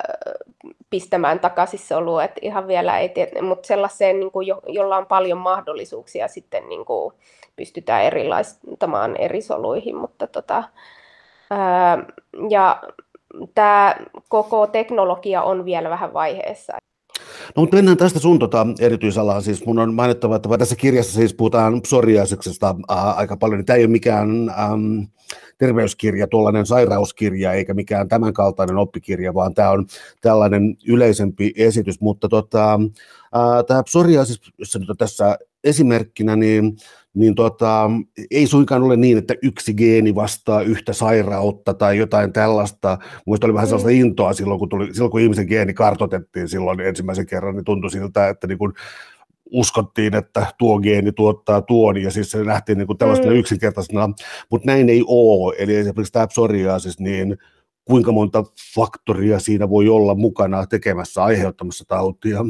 pistämään 0.90 1.40
takaisin 1.40 1.78
soluun, 1.78 2.22
että 2.22 2.40
ihan 2.42 2.68
vielä 2.68 2.98
ei, 2.98 3.12
mutta 3.42 3.66
sellaiseen, 3.66 4.20
niin 4.20 4.32
kuin 4.32 4.46
jo, 4.46 4.62
jolla 4.68 4.96
on 4.96 5.06
paljon 5.06 5.38
mahdollisuuksia 5.38 6.28
sitten 6.28 6.68
niin 6.68 6.84
kuin 6.84 7.14
pystytään 7.56 8.04
erilaistamaan 8.04 9.16
eri 9.16 9.42
soluihin, 9.42 9.96
mutta 9.96 10.26
tota, 10.26 10.58
äh, 11.52 12.06
ja 12.50 12.82
tämä 13.54 13.96
koko 14.28 14.66
teknologia 14.66 15.42
on 15.42 15.64
vielä 15.64 15.90
vähän 15.90 16.12
vaiheessa. 16.12 16.78
No 17.56 17.62
mutta 17.62 17.76
mennään 17.76 17.96
tästä 17.96 18.18
sun 18.18 18.38
tota, 18.38 18.66
erityisalaan. 18.80 19.42
Siis 19.42 19.66
mun 19.66 19.78
on 19.78 19.94
mainittava, 19.94 20.36
että 20.36 20.58
tässä 20.58 20.76
kirjassa 20.76 21.12
siis 21.12 21.34
puhutaan 21.34 21.82
psoriasiksesta 21.82 22.74
äh, 22.90 23.18
aika 23.18 23.36
paljon. 23.36 23.58
Niin 23.58 23.66
tämä 23.66 23.76
ei 23.76 23.84
ole 23.84 23.90
mikään 23.90 24.48
ähm, 24.48 25.00
terveyskirja, 25.58 26.26
tuollainen 26.26 26.66
sairauskirja, 26.66 27.52
eikä 27.52 27.74
mikään 27.74 28.08
tämänkaltainen 28.08 28.76
oppikirja, 28.76 29.34
vaan 29.34 29.54
tämä 29.54 29.70
on 29.70 29.86
tällainen 30.20 30.76
yleisempi 30.88 31.52
esitys. 31.56 32.00
Mutta 32.00 32.28
tota, 32.28 32.74
äh, 32.74 33.64
tämä 33.66 33.82
psoriasis, 33.82 34.40
jos 34.58 34.72
se 34.72 34.78
nyt 34.78 34.90
on 34.90 34.96
tässä 34.96 35.38
esimerkkinä, 35.64 36.36
niin 36.36 36.76
niin 37.14 37.34
tota, 37.34 37.90
ei 38.30 38.46
suinkaan 38.46 38.82
ole 38.82 38.96
niin, 38.96 39.18
että 39.18 39.34
yksi 39.42 39.74
geeni 39.74 40.14
vastaa 40.14 40.62
yhtä 40.62 40.92
sairautta 40.92 41.74
tai 41.74 41.98
jotain 41.98 42.32
tällaista. 42.32 42.98
Mielestäni 43.26 43.48
oli 43.48 43.54
vähän 43.54 43.66
sellaista 43.66 43.90
mm. 43.90 43.96
intoa 43.96 44.32
silloin, 44.32 44.58
kun, 44.58 44.68
tuli, 44.68 44.94
silloin, 44.94 45.10
kun 45.10 45.20
ihmisen 45.20 45.46
geeni 45.46 45.74
kartotettiin 45.74 46.48
silloin 46.48 46.80
ensimmäisen 46.80 47.26
kerran, 47.26 47.56
niin 47.56 47.64
tuntui 47.64 47.90
siltä, 47.90 48.28
että 48.28 48.46
niin 48.46 48.58
kun 48.58 48.72
uskottiin, 49.50 50.14
että 50.14 50.46
tuo 50.58 50.80
geeni 50.80 51.12
tuottaa 51.12 51.62
tuon, 51.62 51.96
ja 52.02 52.10
siis 52.10 52.30
se 52.30 52.44
nähtiin 52.44 52.78
niin 52.78 52.86
kuin 52.86 52.98
tällaisena 52.98 53.30
mm. 53.30 53.36
yksinkertaisena, 53.36 54.10
mutta 54.50 54.66
näin 54.66 54.88
ei 54.88 55.04
ole. 55.06 55.54
Eli 55.58 55.76
esimerkiksi 55.76 56.12
tämä 56.12 56.26
psoriasis, 56.26 57.00
niin 57.00 57.36
kuinka 57.84 58.12
monta 58.12 58.44
faktoria 58.74 59.38
siinä 59.40 59.68
voi 59.70 59.88
olla 59.88 60.14
mukana 60.14 60.66
tekemässä, 60.66 61.24
aiheuttamassa 61.24 61.84
tautia? 61.88 62.44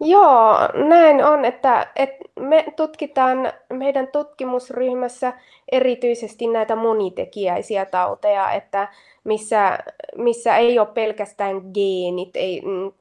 Joo, 0.00 0.54
näin 0.88 1.24
on, 1.24 1.44
että, 1.44 1.86
että 1.96 2.24
me 2.40 2.64
tutkitaan 2.76 3.52
meidän 3.72 4.08
tutkimusryhmässä 4.08 5.32
erityisesti 5.72 6.46
näitä 6.46 6.76
monitekijäisiä 6.76 7.84
tauteja, 7.84 8.50
että 8.50 8.88
missä, 9.24 9.78
missä 10.16 10.56
ei 10.56 10.78
ole 10.78 10.86
pelkästään 10.86 11.62
geenit, 11.74 12.30
ei 12.34 12.60
mm, 12.60 12.92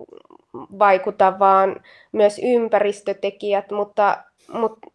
vaikuta, 0.79 1.39
vaan 1.39 1.83
myös 2.11 2.41
ympäristötekijät, 2.43 3.71
mutta, 3.71 4.17
mutta 4.53 4.87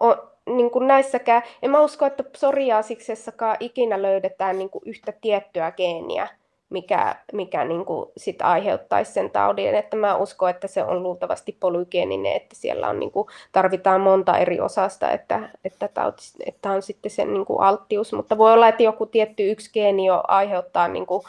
o, 0.00 0.14
niin 0.46 0.70
kuin 0.70 0.86
näissäkään, 0.86 1.42
en 1.62 1.70
mä 1.70 1.80
usko, 1.80 2.06
että 2.06 2.22
psoriaasiksessakaan 2.22 3.56
ikinä 3.60 4.02
löydetään 4.02 4.58
niin 4.58 4.70
kuin 4.70 4.82
yhtä 4.86 5.12
tiettyä 5.20 5.70
geeniä 5.72 6.28
mikä, 6.70 7.16
mikä 7.32 7.64
niin 7.64 7.84
kuin 7.84 8.10
sit 8.16 8.42
aiheuttaisi 8.42 9.12
sen 9.12 9.30
taudin. 9.30 9.74
Että 9.74 9.96
mä 9.96 10.16
uskon, 10.16 10.50
että 10.50 10.66
se 10.66 10.84
on 10.84 11.02
luultavasti 11.02 11.56
polygeeninen, 11.60 12.36
että 12.36 12.56
siellä 12.56 12.88
on, 12.88 13.00
niin 13.00 13.10
kuin, 13.10 13.28
tarvitaan 13.52 14.00
monta 14.00 14.38
eri 14.38 14.60
osasta, 14.60 15.10
että, 15.10 15.48
että, 15.64 15.88
tauti, 15.88 16.22
että 16.46 16.70
on 16.70 16.82
sitten 16.82 17.10
sen 17.10 17.34
niin 17.34 17.44
kuin 17.44 17.60
alttius. 17.60 18.12
Mutta 18.12 18.38
voi 18.38 18.52
olla, 18.52 18.68
että 18.68 18.82
joku 18.82 19.06
tietty 19.06 19.50
yksi 19.50 19.70
geeni 19.72 20.06
jo 20.06 20.22
aiheuttaa, 20.28 20.88
niin 20.88 21.06
kuin, 21.06 21.22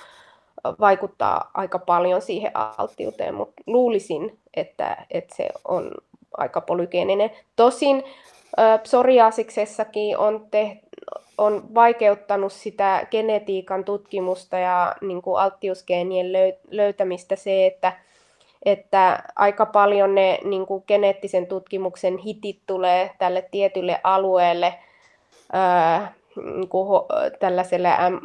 vaikuttaa 0.79 1.51
aika 1.53 1.79
paljon 1.79 2.21
siihen 2.21 2.51
alttiuteen, 2.53 3.33
mutta 3.33 3.63
luulisin, 3.67 4.39
että, 4.53 5.05
että 5.11 5.35
se 5.35 5.49
on 5.67 5.91
aika 6.37 6.61
polygeeninen. 6.61 7.31
Tosin 7.55 8.03
psoriaasiksessakin 8.83 10.17
on 10.17 10.47
tehty 10.51 10.85
on 11.37 11.75
vaikeuttanut 11.75 12.53
sitä 12.53 13.07
genetiikan 13.11 13.83
tutkimusta 13.83 14.57
ja 14.57 14.95
niin 15.01 15.21
kuin 15.21 15.39
alttiusgeenien 15.39 16.25
löytämistä 16.71 17.35
se, 17.35 17.65
että, 17.65 17.93
että 18.65 19.23
aika 19.35 19.65
paljon 19.65 20.15
ne 20.15 20.39
niin 20.43 20.65
kuin 20.65 20.83
geneettisen 20.87 21.47
tutkimuksen 21.47 22.17
hitit 22.17 22.59
tulee 22.67 23.11
tälle 23.17 23.47
tietylle 23.51 23.99
alueelle, 24.03 24.73
ää, 25.53 26.13
niin 26.35 26.69
kuin 26.69 26.87
tällaiselle 27.39 27.89
M, 28.09 28.15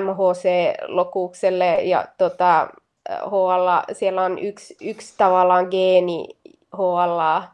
MHC-lokukselle 0.00 1.82
ja 1.82 2.04
tota, 2.18 2.68
HL, 3.10 3.92
siellä 3.92 4.22
on 4.22 4.38
yksi, 4.38 4.76
yksi 4.80 5.14
tavallaan 5.18 5.66
geeni 5.70 6.28
HL, 6.76 7.53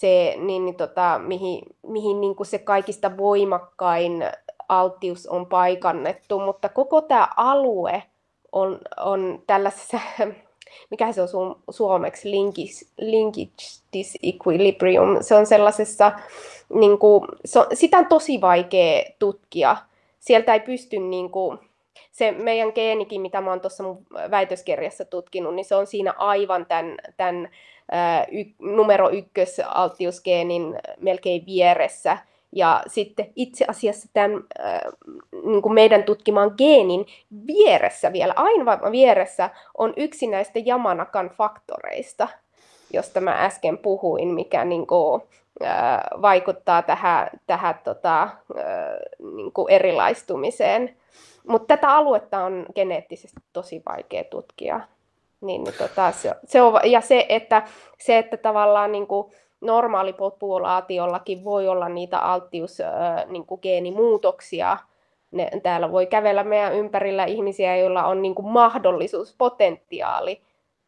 se, 0.00 0.34
niin, 0.38 0.64
niin 0.64 0.76
tota, 0.76 1.20
mihin, 1.26 1.62
mihin 1.86 2.20
niin 2.20 2.36
kuin 2.36 2.46
se 2.46 2.58
kaikista 2.58 3.16
voimakkain 3.16 4.24
alttius 4.68 5.26
on 5.26 5.46
paikannettu, 5.46 6.40
mutta 6.40 6.68
koko 6.68 7.00
tämä 7.00 7.28
alue 7.36 8.02
on, 8.52 8.78
on 8.96 9.42
tällaisessa, 9.46 10.00
mikä 10.90 11.12
se 11.12 11.22
on 11.22 11.28
su, 11.28 11.38
suomeksi, 11.70 12.30
linkage 12.98 13.62
disequilibrium, 13.92 15.16
se 15.20 15.34
on 15.34 15.46
sellaisessa, 15.46 16.12
niin 16.74 16.98
kuin, 16.98 17.24
se 17.44 17.58
on, 17.58 17.66
sitä 17.74 17.98
on 17.98 18.06
tosi 18.06 18.40
vaikea 18.40 19.04
tutkia. 19.18 19.76
Sieltä 20.18 20.54
ei 20.54 20.60
pysty 20.60 20.98
niin 20.98 21.30
kuin, 21.30 21.58
se 22.12 22.30
meidän 22.30 22.72
geenikin, 22.74 23.20
mitä 23.20 23.40
mä 23.40 23.50
oon 23.50 23.60
tuossa 23.60 23.82
mun 23.82 24.06
väitöskirjassa 24.30 25.04
tutkinut, 25.04 25.54
niin 25.54 25.64
se 25.64 25.74
on 25.74 25.86
siinä 25.86 26.14
aivan 26.18 26.66
tämän, 26.66 26.96
tämän 27.16 27.48
y, 28.30 28.44
numero 28.58 29.10
ykkös 29.10 29.60
alttiusgeenin 29.68 30.78
melkein 31.00 31.46
vieressä. 31.46 32.18
Ja 32.56 32.82
sitten 32.86 33.32
itse 33.36 33.64
asiassa 33.68 34.08
tämän 34.12 34.44
äh, 34.64 34.80
niin 35.44 35.62
kuin 35.62 35.72
meidän 35.72 36.02
tutkimaan 36.02 36.54
geenin 36.58 37.06
vieressä 37.46 38.12
vielä, 38.12 38.32
aivan 38.36 38.92
vieressä, 38.92 39.50
on 39.78 39.94
yksi 39.96 40.26
näistä 40.26 40.58
Jamanakan 40.58 41.30
faktoreista, 41.30 42.28
josta 42.92 43.20
mä 43.20 43.44
äsken 43.44 43.78
puhuin, 43.78 44.28
mikä 44.28 44.64
niin 44.64 44.86
kuin, 44.86 45.22
äh, 45.64 46.00
vaikuttaa 46.22 46.82
tähän, 46.82 47.30
tähän 47.46 47.74
tota, 47.84 48.22
äh, 48.22 48.30
niin 49.36 49.52
kuin 49.52 49.72
erilaistumiseen. 49.72 50.96
Mutta 51.48 51.76
tätä 51.76 51.96
aluetta 51.96 52.44
on 52.44 52.66
geneettisesti 52.74 53.40
tosi 53.52 53.82
vaikea 53.88 54.24
tutkia. 54.24 54.80
Niin, 55.40 55.64
niin 55.64 55.74
tota, 55.78 56.12
se, 56.12 56.34
se 56.44 56.62
on, 56.62 56.80
ja 56.84 57.00
se, 57.00 57.26
että, 57.28 57.62
se, 57.98 58.18
että 58.18 58.36
tavallaan 58.36 58.92
niin 58.92 59.06
kuin 59.06 59.32
normaalipopulaatiollakin 59.60 61.44
voi 61.44 61.68
olla 61.68 61.88
niitä 61.88 62.18
alttiusgeenimuutoksia, 62.18 64.76
niin 65.30 65.48
ne, 65.52 65.60
täällä 65.60 65.92
voi 65.92 66.06
kävellä 66.06 66.44
meidän 66.44 66.74
ympärillä 66.74 67.24
ihmisiä, 67.24 67.76
joilla 67.76 68.04
on 68.04 68.22
niin 68.22 68.34
kuin 68.34 68.48
mahdollisuus, 68.48 69.34
potentiaali 69.38 70.40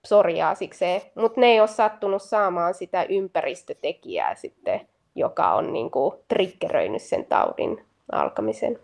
psoriaasikseen, 0.03 1.01
mutta 1.15 1.41
ne 1.41 1.47
ei 1.47 1.61
ole 1.61 1.69
sattunut 1.69 2.23
saamaan 2.23 2.75
sitä 2.75 3.07
ympäristötekijää 3.09 4.35
sitten, 4.35 4.81
joka 5.15 5.55
on 5.55 5.73
niin 5.73 5.91
kuin 5.91 6.15
triggeröinyt 6.29 7.03
sen 7.03 7.27
taudin 7.27 7.85
alkamisen. 8.13 8.79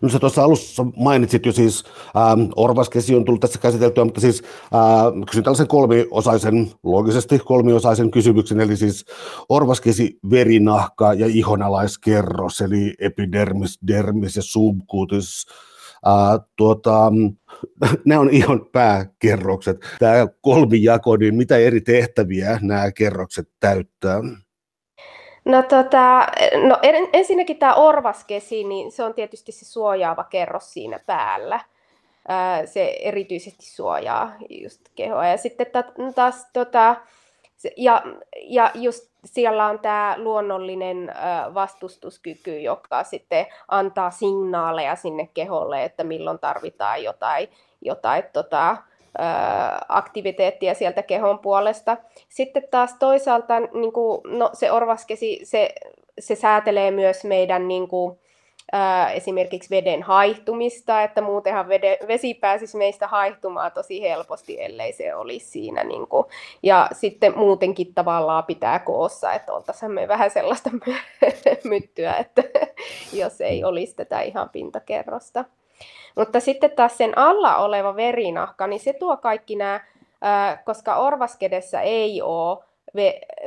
No 0.00 0.08
sä 0.08 0.18
tuossa 0.18 0.44
alussa 0.44 0.86
mainitsit 0.96 1.46
jo 1.46 1.52
siis, 1.52 1.84
ähm, 2.16 2.50
Orvaskesi 2.56 3.14
on 3.14 3.24
tullut 3.24 3.40
tässä 3.40 3.58
käsiteltyä, 3.58 4.04
mutta 4.04 4.20
siis 4.20 4.42
äh, 4.74 5.26
kysyn 5.26 5.44
tällaisen 5.44 5.66
kolmiosaisen, 5.66 6.70
logisesti 6.82 7.38
kolmiosaisen 7.38 8.10
kysymyksen, 8.10 8.60
eli 8.60 8.76
siis 8.76 9.04
Orvaskesi, 9.48 10.18
verinahka 10.30 11.14
ja 11.14 11.26
ihonalaiskerros, 11.26 12.60
eli 12.60 12.94
epidermis, 12.98 13.78
dermis 13.86 14.36
ja 14.36 14.42
subcutis. 14.42 15.46
Äh, 16.06 16.46
tuota, 16.56 17.12
ne 18.04 18.18
on 18.18 18.30
ihon 18.30 18.68
pääkerrokset. 18.72 19.76
Tämä 19.98 20.26
kolmijako, 20.40 21.16
niin 21.16 21.34
mitä 21.34 21.56
eri 21.56 21.80
tehtäviä 21.80 22.58
nämä 22.62 22.92
kerrokset 22.92 23.48
täyttää? 23.60 24.20
No, 25.46 25.62
tota, 25.62 26.26
no 26.68 26.78
ensinnäkin 27.12 27.58
tämä 27.58 27.74
orvaskesi, 27.74 28.64
niin 28.64 28.92
se 28.92 29.04
on 29.04 29.14
tietysti 29.14 29.52
se 29.52 29.64
suojaava 29.64 30.24
kerros 30.24 30.72
siinä 30.72 30.98
päällä. 31.06 31.60
Se 32.64 32.96
erityisesti 33.00 33.66
suojaa 33.66 34.32
just 34.48 34.80
kehoa. 34.94 35.26
Ja 35.26 35.36
sitten 35.36 35.66
taas, 36.14 36.46
tota, 36.52 36.96
ja, 37.76 38.02
ja 38.42 38.70
just 38.74 39.10
siellä 39.24 39.66
on 39.66 39.78
tämä 39.78 40.14
luonnollinen 40.18 41.12
vastustuskyky, 41.54 42.60
joka 42.60 43.04
sitten 43.04 43.46
antaa 43.68 44.10
signaaleja 44.10 44.96
sinne 44.96 45.28
keholle, 45.34 45.84
että 45.84 46.04
milloin 46.04 46.38
tarvitaan 46.38 47.02
jotain, 47.04 47.48
jotain 47.80 48.24
tota, 48.32 48.76
aktiviteettia 49.88 50.74
sieltä 50.74 51.02
kehon 51.02 51.38
puolesta. 51.38 51.96
Sitten 52.28 52.68
taas 52.70 52.94
toisaalta 52.98 53.60
niin 53.60 53.92
kuin, 53.92 54.20
no, 54.38 54.50
se 54.52 54.72
orvaskesi, 54.72 55.40
se, 55.42 55.74
se 56.18 56.34
säätelee 56.34 56.90
myös 56.90 57.24
meidän 57.24 57.68
niin 57.68 57.88
kuin, 57.88 58.18
esimerkiksi 59.14 59.70
veden 59.70 60.02
haihtumista, 60.02 61.02
että 61.02 61.20
muutenhan 61.20 61.68
vede, 61.68 61.98
vesi 62.08 62.34
pääsisi 62.34 62.76
meistä 62.76 63.08
haihtumaan 63.08 63.72
tosi 63.72 64.02
helposti, 64.02 64.62
ellei 64.62 64.92
se 64.92 65.14
olisi 65.14 65.46
siinä. 65.46 65.84
Niin 65.84 66.06
kuin. 66.06 66.26
Ja 66.62 66.88
sitten 66.92 67.38
muutenkin 67.38 67.94
tavallaan 67.94 68.44
pitää 68.44 68.78
koossa, 68.78 69.32
että 69.32 69.52
oltaisiin 69.52 69.92
me 69.92 70.08
vähän 70.08 70.30
sellaista 70.30 70.70
myttyä, 71.64 72.14
että 72.14 72.42
jos 73.12 73.40
ei 73.40 73.64
olisi 73.64 73.94
tätä 73.94 74.20
ihan 74.20 74.48
pintakerrosta. 74.48 75.44
Mutta 76.16 76.40
sitten 76.40 76.70
taas 76.70 76.98
sen 76.98 77.18
alla 77.18 77.56
oleva 77.56 77.96
verinahka, 77.96 78.66
niin 78.66 78.80
se 78.80 78.92
tuo 78.92 79.16
kaikki 79.16 79.56
nämä, 79.56 79.80
koska 80.64 80.96
orvaskedessä 80.96 81.80
ei 81.80 82.22
ole 82.22 82.58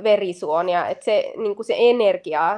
verisuonia, 0.04 0.88
että 0.88 1.06
se, 1.06 1.34
niin 1.38 1.66
se 1.66 1.76
energia, 1.78 2.58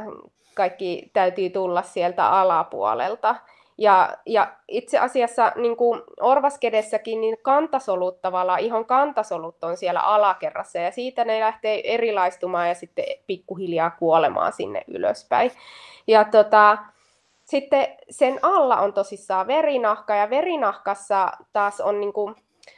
kaikki 0.53 1.09
täytyy 1.13 1.49
tulla 1.49 1.81
sieltä 1.81 2.29
alapuolelta. 2.29 3.35
Ja, 3.77 4.17
ja 4.25 4.53
itse 4.67 4.99
asiassa 4.99 5.51
niin 5.55 5.77
kuin 5.77 6.01
orvaskedessäkin 6.19 7.21
niin 7.21 7.37
kantasolut 7.41 8.21
tavallaan, 8.21 8.59
ihon 8.59 8.85
kantasolut 8.85 9.63
on 9.63 9.77
siellä 9.77 9.99
alakerrassa 9.99 10.79
ja 10.79 10.91
siitä 10.91 11.25
ne 11.25 11.39
lähtee 11.39 11.93
erilaistumaan 11.93 12.67
ja 12.67 12.75
sitten 12.75 13.05
pikkuhiljaa 13.27 13.89
kuolemaan 13.89 14.53
sinne 14.53 14.83
ylöspäin. 14.87 15.51
Ja 16.07 16.23
tota, 16.23 16.77
sitten 17.51 17.87
sen 18.09 18.39
alla 18.41 18.77
on 18.77 18.93
tosissaan 18.93 19.47
verinahka 19.47 20.15
ja 20.15 20.29
verinahkassa 20.29 21.31
taas 21.53 21.81
on 21.81 21.99
niin 21.99 22.13
kuin, 22.13 22.35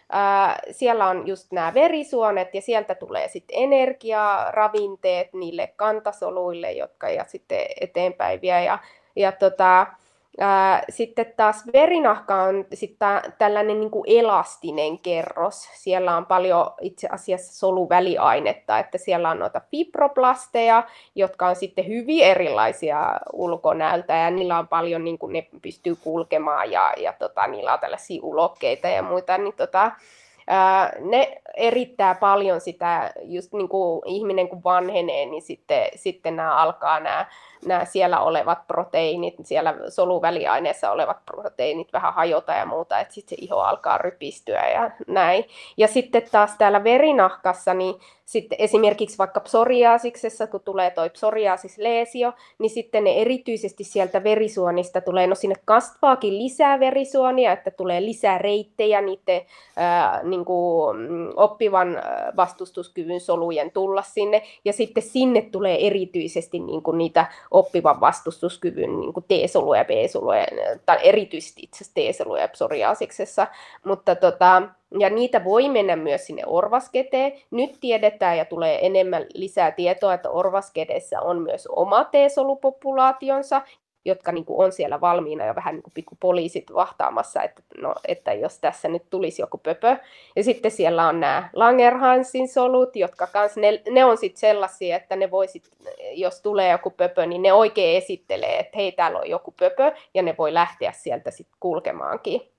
ää, 0.09 0.59
siellä 0.71 1.07
on 1.07 1.27
just 1.27 1.51
nämä 1.51 1.73
verisuonet 1.73 2.55
ja 2.55 2.61
sieltä 2.61 2.95
tulee 2.95 3.27
sitten 3.27 3.57
energiaa, 3.59 4.51
ravinteet 4.51 5.33
niille 5.33 5.73
kantasoluille, 5.75 6.71
jotka 6.71 7.09
ja 7.09 7.25
sitten 7.27 7.65
eteenpäin 7.81 8.41
vie. 8.41 8.63
Ja, 8.63 8.79
ja 9.15 9.31
tota, 9.31 9.87
sitten 10.89 11.33
taas 11.37 11.63
verinahka 11.73 12.43
on 12.43 12.65
sitten 12.73 13.21
tällainen 13.37 13.79
niin 13.79 13.91
kuin 13.91 14.03
elastinen 14.07 14.99
kerros. 14.99 15.69
Siellä 15.73 16.17
on 16.17 16.25
paljon 16.25 16.65
itse 16.81 17.07
asiassa 17.11 17.53
soluväliainetta, 17.53 18.79
että 18.79 18.97
siellä 18.97 19.29
on 19.29 19.39
noita 19.39 19.61
fibroplasteja, 19.71 20.83
jotka 21.15 21.47
on 21.47 21.55
sitten 21.55 21.87
hyvin 21.87 22.23
erilaisia 22.23 23.19
ulkonäöltä 23.33 24.13
ja 24.13 24.31
niillä 24.31 24.59
on 24.59 24.67
paljon, 24.67 25.03
niin 25.03 25.17
kuin 25.17 25.33
ne 25.33 25.47
pystyy 25.61 25.95
kulkemaan 25.95 26.71
ja, 26.71 26.93
ja 26.97 27.13
tota, 27.13 27.47
niillä 27.47 27.73
on 27.73 27.79
tällaisia 27.79 28.23
ulokkeita 28.23 28.87
ja 28.87 29.03
muita, 29.03 29.37
niin 29.37 29.53
tota, 29.53 29.91
ne 30.99 31.41
erittää 31.57 32.15
paljon 32.15 32.61
sitä, 32.61 33.11
just 33.21 33.53
niin 33.53 33.69
kuin 33.69 34.01
ihminen 34.05 34.49
kun 34.49 34.63
vanhenee, 34.63 35.25
niin 35.25 35.41
sitten, 35.41 35.85
sitten 35.95 36.35
nämä 36.35 36.55
alkaa 36.55 36.99
nämä 36.99 37.25
nämä 37.65 37.85
siellä 37.85 38.19
olevat 38.19 38.67
proteiinit, 38.67 39.35
siellä 39.43 39.75
soluväliaineessa 39.89 40.91
olevat 40.91 41.25
proteiinit 41.25 41.93
vähän 41.93 42.13
hajota 42.13 42.53
ja 42.53 42.65
muuta, 42.65 42.99
että 42.99 43.13
sitten 43.13 43.37
se 43.37 43.45
iho 43.45 43.59
alkaa 43.59 43.97
rypistyä 43.97 44.69
ja 44.69 44.91
näin. 45.07 45.45
Ja 45.77 45.87
sitten 45.87 46.23
taas 46.31 46.55
täällä 46.57 46.83
verinahkassa, 46.83 47.73
niin 47.73 47.95
sitten 48.25 48.55
esimerkiksi 48.59 49.17
vaikka 49.17 49.39
psoriaasiksessa, 49.39 50.47
kun 50.47 50.61
tulee 50.61 50.91
toi 50.91 51.09
psoriaasisleesio, 51.09 52.33
niin 52.59 52.69
sitten 52.69 53.03
ne 53.03 53.21
erityisesti 53.21 53.83
sieltä 53.83 54.23
verisuonista 54.23 55.01
tulee, 55.01 55.27
no 55.27 55.35
sinne 55.35 55.55
kasvaakin 55.65 56.37
lisää 56.37 56.79
verisuonia, 56.79 57.51
että 57.51 57.71
tulee 57.71 58.01
lisää 58.01 58.37
reittejä 58.37 59.01
niiden 59.01 59.41
ää, 59.75 60.23
niin 60.23 60.45
kuin, 60.45 60.97
mm, 60.97 61.29
oppivan 61.35 62.01
vastustuskyvyn 62.35 63.19
solujen 63.19 63.71
tulla 63.71 64.01
sinne, 64.01 64.43
ja 64.65 64.73
sitten 64.73 65.03
sinne 65.03 65.41
tulee 65.41 65.87
erityisesti 65.87 66.59
niin 66.59 66.83
kuin 66.83 66.97
niitä 66.97 67.25
oppivan 67.53 67.99
vastustuskyvyn 67.99 68.99
niin 68.99 69.13
T-soluja 69.27 69.79
ja 69.79 69.85
B-soluja, 69.85 70.45
tai 70.85 70.97
erityisesti 71.03 71.61
itse 71.61 71.85
T-soluja 71.93 72.47
psoriaasiksessa, 72.47 73.47
mutta 73.85 74.15
tota, 74.15 74.61
ja 74.99 75.09
niitä 75.09 75.43
voi 75.43 75.69
mennä 75.69 75.95
myös 75.95 76.25
sinne 76.25 76.43
orvasketeen. 76.45 77.31
Nyt 77.51 77.77
tiedetään 77.81 78.37
ja 78.37 78.45
tulee 78.45 78.85
enemmän 78.85 79.25
lisää 79.33 79.71
tietoa, 79.71 80.13
että 80.13 80.29
orvaskedessä 80.29 81.21
on 81.21 81.41
myös 81.41 81.67
oma 81.67 82.03
T-solupopulaationsa, 82.03 83.61
jotka 84.05 84.31
niin 84.31 84.45
kuin 84.45 84.65
on 84.65 84.71
siellä 84.71 85.01
valmiina 85.01 85.45
ja 85.45 85.55
vähän 85.55 85.75
niin 85.75 85.83
kuin 85.83 85.93
pikku 85.93 86.17
poliisit 86.19 86.73
vahtaamassa, 86.73 87.43
että, 87.43 87.61
no, 87.77 87.95
että 88.07 88.33
jos 88.33 88.59
tässä 88.59 88.87
nyt 88.87 89.03
tulisi 89.09 89.41
joku 89.41 89.57
pöpö. 89.57 89.97
Ja 90.35 90.43
sitten 90.43 90.71
siellä 90.71 91.07
on 91.07 91.19
nämä 91.19 91.49
Langerhansin 91.53 92.47
solut, 92.47 92.95
jotka 92.95 93.27
kans, 93.27 93.55
ne, 93.55 93.81
ne 93.89 94.05
on 94.05 94.17
sitten 94.17 94.39
sellaisia, 94.39 94.95
että 94.95 95.15
ne 95.15 95.31
voi 95.31 95.47
sit, 95.47 95.69
jos 96.11 96.41
tulee 96.41 96.71
joku 96.71 96.89
pöpö, 96.89 97.25
niin 97.25 97.41
ne 97.41 97.53
oikein 97.53 97.97
esittelee, 97.97 98.59
että 98.59 98.77
hei, 98.77 98.91
täällä 98.91 99.19
on 99.19 99.29
joku 99.29 99.53
pöpö, 99.59 99.91
ja 100.13 100.23
ne 100.23 100.35
voi 100.37 100.53
lähteä 100.53 100.91
sieltä 100.91 101.31
sitten 101.31 101.57
kulkemaankin. 101.59 102.52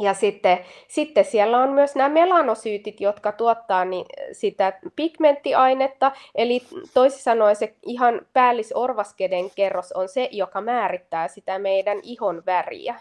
Ja 0.00 0.14
sitten, 0.14 0.58
sitten 0.88 1.24
siellä 1.24 1.58
on 1.58 1.72
myös 1.72 1.94
nämä 1.94 2.08
melanosyytit, 2.08 3.00
jotka 3.00 3.32
tuottaa 3.32 3.84
niin 3.84 4.06
sitä 4.32 4.72
pigmenttiainetta, 4.96 6.12
eli 6.34 6.62
toisin 6.94 7.22
sanoen 7.22 7.56
se 7.56 7.74
ihan 7.82 8.26
päällisorvaskeden 8.32 9.50
kerros 9.50 9.92
on 9.92 10.08
se, 10.08 10.28
joka 10.32 10.60
määrittää 10.60 11.28
sitä 11.28 11.58
meidän 11.58 11.98
ihon 12.02 12.42
väriä. 12.46 13.00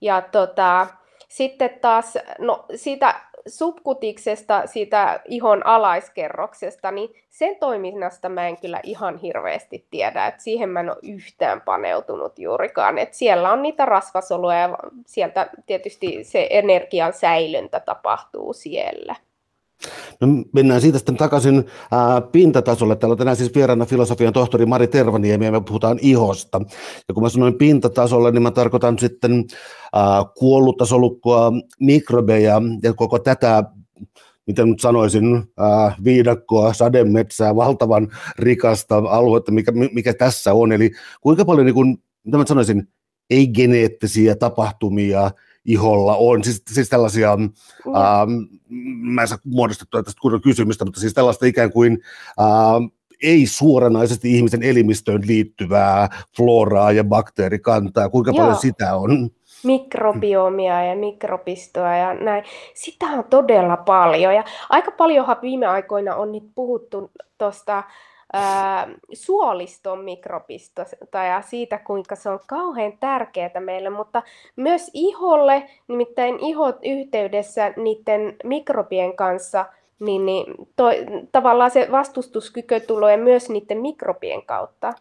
Ja 0.00 0.22
tota, 0.22 0.86
sitten 1.28 1.70
taas, 1.80 2.18
no 2.38 2.64
siitä 2.74 3.14
subkutiksesta, 3.46 4.66
siitä 4.66 5.20
ihon 5.24 5.66
alaiskerroksesta, 5.66 6.90
niin 6.90 7.14
sen 7.30 7.56
toiminnasta 7.56 8.28
mä 8.28 8.48
en 8.48 8.56
kyllä 8.56 8.80
ihan 8.82 9.18
hirveästi 9.18 9.86
tiedä, 9.90 10.26
että 10.26 10.42
siihen 10.42 10.68
mä 10.68 10.80
en 10.80 10.90
ole 10.90 10.98
yhtään 11.02 11.60
paneutunut 11.60 12.38
juurikaan. 12.38 12.98
Että 12.98 13.16
siellä 13.16 13.52
on 13.52 13.62
niitä 13.62 13.84
rasvasoluja 13.84 14.58
ja 14.58 14.78
sieltä 15.06 15.50
tietysti 15.66 16.24
se 16.24 16.46
energian 16.50 17.12
säilyntä 17.12 17.80
tapahtuu 17.80 18.52
siellä. 18.52 19.16
No 20.20 20.28
mennään 20.52 20.80
siitä 20.80 20.98
sitten 20.98 21.16
takaisin 21.16 21.64
ää, 21.92 22.20
pintatasolle. 22.20 22.96
Täällä 22.96 23.12
on 23.12 23.18
tänään 23.18 23.36
siis 23.36 23.54
vieraana 23.54 23.86
filosofian 23.86 24.32
tohtori 24.32 24.66
Mari 24.66 24.86
Tervaniemi 24.86 25.44
ja 25.44 25.52
me 25.52 25.60
puhutaan 25.60 25.98
ihosta. 26.02 26.60
Ja 27.08 27.14
kun 27.14 27.22
mä 27.22 27.28
sanoin 27.28 27.54
pintatasolle, 27.54 28.30
niin 28.30 28.42
mä 28.42 28.50
tarkoitan 28.50 28.98
sitten 28.98 29.44
ää, 29.92 30.24
kuollutta 30.38 30.86
solukkoa, 30.86 31.52
mikrobeja 31.80 32.60
ja 32.82 32.94
koko 32.94 33.18
tätä 33.18 33.64
miten 34.46 34.68
nyt 34.68 34.80
sanoisin, 34.80 35.24
ää, 35.58 35.96
viidakkoa, 36.04 36.72
sademetsää, 36.72 37.56
valtavan 37.56 38.08
rikasta 38.38 38.96
aluetta, 38.96 39.52
mikä, 39.52 39.72
mikä 39.72 40.14
tässä 40.14 40.54
on. 40.54 40.72
Eli 40.72 40.90
kuinka 41.20 41.44
paljon, 41.44 41.66
niin 41.66 41.74
kuin, 41.74 41.98
mitä 42.24 42.38
mä 42.38 42.46
sanoisin, 42.46 42.88
ei-geneettisiä 43.30 44.36
tapahtumia 44.36 45.30
iholla 45.64 46.16
on, 46.16 46.44
siis, 46.44 46.62
siis 46.70 46.88
tällaisia, 46.88 47.36
mm. 47.36 47.50
ää, 47.94 48.26
mä 49.00 49.22
en 49.22 49.28
saa 49.28 49.38
muodostettua 49.44 50.02
tästä 50.02 50.20
kunnon 50.20 50.40
kysymystä, 50.40 50.84
mutta 50.84 51.00
siis 51.00 51.14
tällaista 51.14 51.46
ikään 51.46 51.72
kuin 51.72 51.98
ää, 52.38 52.46
ei 53.22 53.46
suoranaisesti 53.46 54.36
ihmisen 54.36 54.62
elimistöön 54.62 55.22
liittyvää 55.26 56.08
floraa 56.36 56.92
ja 56.92 57.04
bakteerikantaa, 57.04 58.08
kuinka 58.08 58.30
Joo. 58.30 58.38
paljon 58.38 58.56
sitä 58.56 58.96
on? 58.96 59.30
mikrobiomia 59.64 60.84
ja 60.84 60.96
mikropistoa 60.96 61.96
ja 61.96 62.14
näin. 62.14 62.44
Sitä 62.74 63.06
on 63.06 63.24
todella 63.30 63.76
paljon 63.76 64.34
ja 64.34 64.44
aika 64.68 64.90
paljonhan 64.90 65.36
viime 65.42 65.66
aikoina 65.66 66.16
on 66.16 66.32
nyt 66.32 66.44
puhuttu 66.54 67.10
tuosta 67.38 67.82
suoliston 69.12 70.04
mikropistosta 70.04 71.18
ja 71.18 71.42
siitä, 71.42 71.78
kuinka 71.78 72.16
se 72.16 72.30
on 72.30 72.40
kauhean 72.46 72.92
tärkeää 73.00 73.60
meille, 73.60 73.90
mutta 73.90 74.22
myös 74.56 74.90
iholle, 74.94 75.70
nimittäin 75.88 76.40
ihot 76.40 76.76
yhteydessä 76.82 77.72
niiden 77.76 78.36
mikrobien 78.44 79.16
kanssa, 79.16 79.66
niin, 80.00 80.26
niin 80.26 80.46
to, 80.76 80.84
tavallaan 81.32 81.70
se 81.70 81.88
vastustuskyky 81.90 82.80
tulee 82.80 83.16
myös 83.16 83.50
niiden 83.50 83.78
mikrobien 83.78 84.42
kautta. 84.42 84.92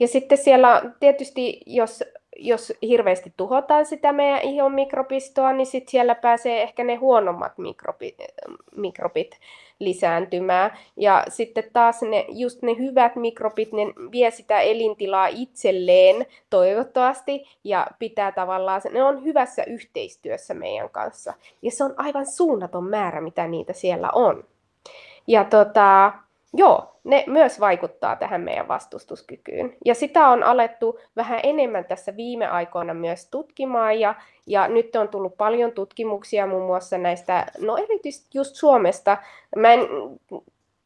Ja 0.00 0.08
sitten 0.08 0.38
siellä 0.38 0.82
tietysti, 1.00 1.60
jos 1.66 2.04
jos 2.36 2.72
hirveästi 2.82 3.32
tuhotaan 3.36 3.86
sitä 3.86 4.12
meidän 4.12 4.42
ihon 4.42 4.74
mikrobistoa, 4.74 5.52
niin 5.52 5.66
sitten 5.66 5.90
siellä 5.90 6.14
pääsee 6.14 6.62
ehkä 6.62 6.84
ne 6.84 6.94
huonommat 6.94 7.58
mikrobit, 7.58 8.14
mikrobit 8.76 9.38
lisääntymään. 9.78 10.70
Ja 10.96 11.24
sitten 11.28 11.64
taas 11.72 12.02
ne, 12.02 12.24
just 12.28 12.62
ne 12.62 12.78
hyvät 12.78 13.16
mikrobit, 13.16 13.72
ne 13.72 13.82
vie 14.12 14.30
sitä 14.30 14.60
elintilaa 14.60 15.26
itselleen 15.26 16.26
toivottavasti 16.50 17.44
ja 17.64 17.86
pitää 17.98 18.32
tavallaan, 18.32 18.80
ne 18.92 19.02
on 19.02 19.24
hyvässä 19.24 19.64
yhteistyössä 19.66 20.54
meidän 20.54 20.90
kanssa. 20.90 21.34
Ja 21.62 21.70
se 21.70 21.84
on 21.84 21.94
aivan 21.96 22.26
suunnaton 22.26 22.84
määrä, 22.84 23.20
mitä 23.20 23.46
niitä 23.46 23.72
siellä 23.72 24.10
on. 24.14 24.44
Ja 25.26 25.44
tota, 25.44 26.12
Joo, 26.56 26.94
ne 27.04 27.24
myös 27.26 27.60
vaikuttaa 27.60 28.16
tähän 28.16 28.40
meidän 28.40 28.68
vastustuskykyyn. 28.68 29.76
Ja 29.84 29.94
sitä 29.94 30.28
on 30.28 30.42
alettu 30.42 30.98
vähän 31.16 31.40
enemmän 31.42 31.84
tässä 31.84 32.16
viime 32.16 32.46
aikoina 32.46 32.94
myös 32.94 33.28
tutkimaan, 33.30 34.00
ja, 34.00 34.14
ja 34.46 34.68
nyt 34.68 34.96
on 34.96 35.08
tullut 35.08 35.36
paljon 35.36 35.72
tutkimuksia 35.72 36.46
muun 36.46 36.66
muassa 36.66 36.98
näistä, 36.98 37.46
no 37.60 37.76
erityisesti 37.76 38.28
just 38.34 38.54
Suomesta. 38.54 39.16
Mä 39.56 39.72
en 39.72 39.80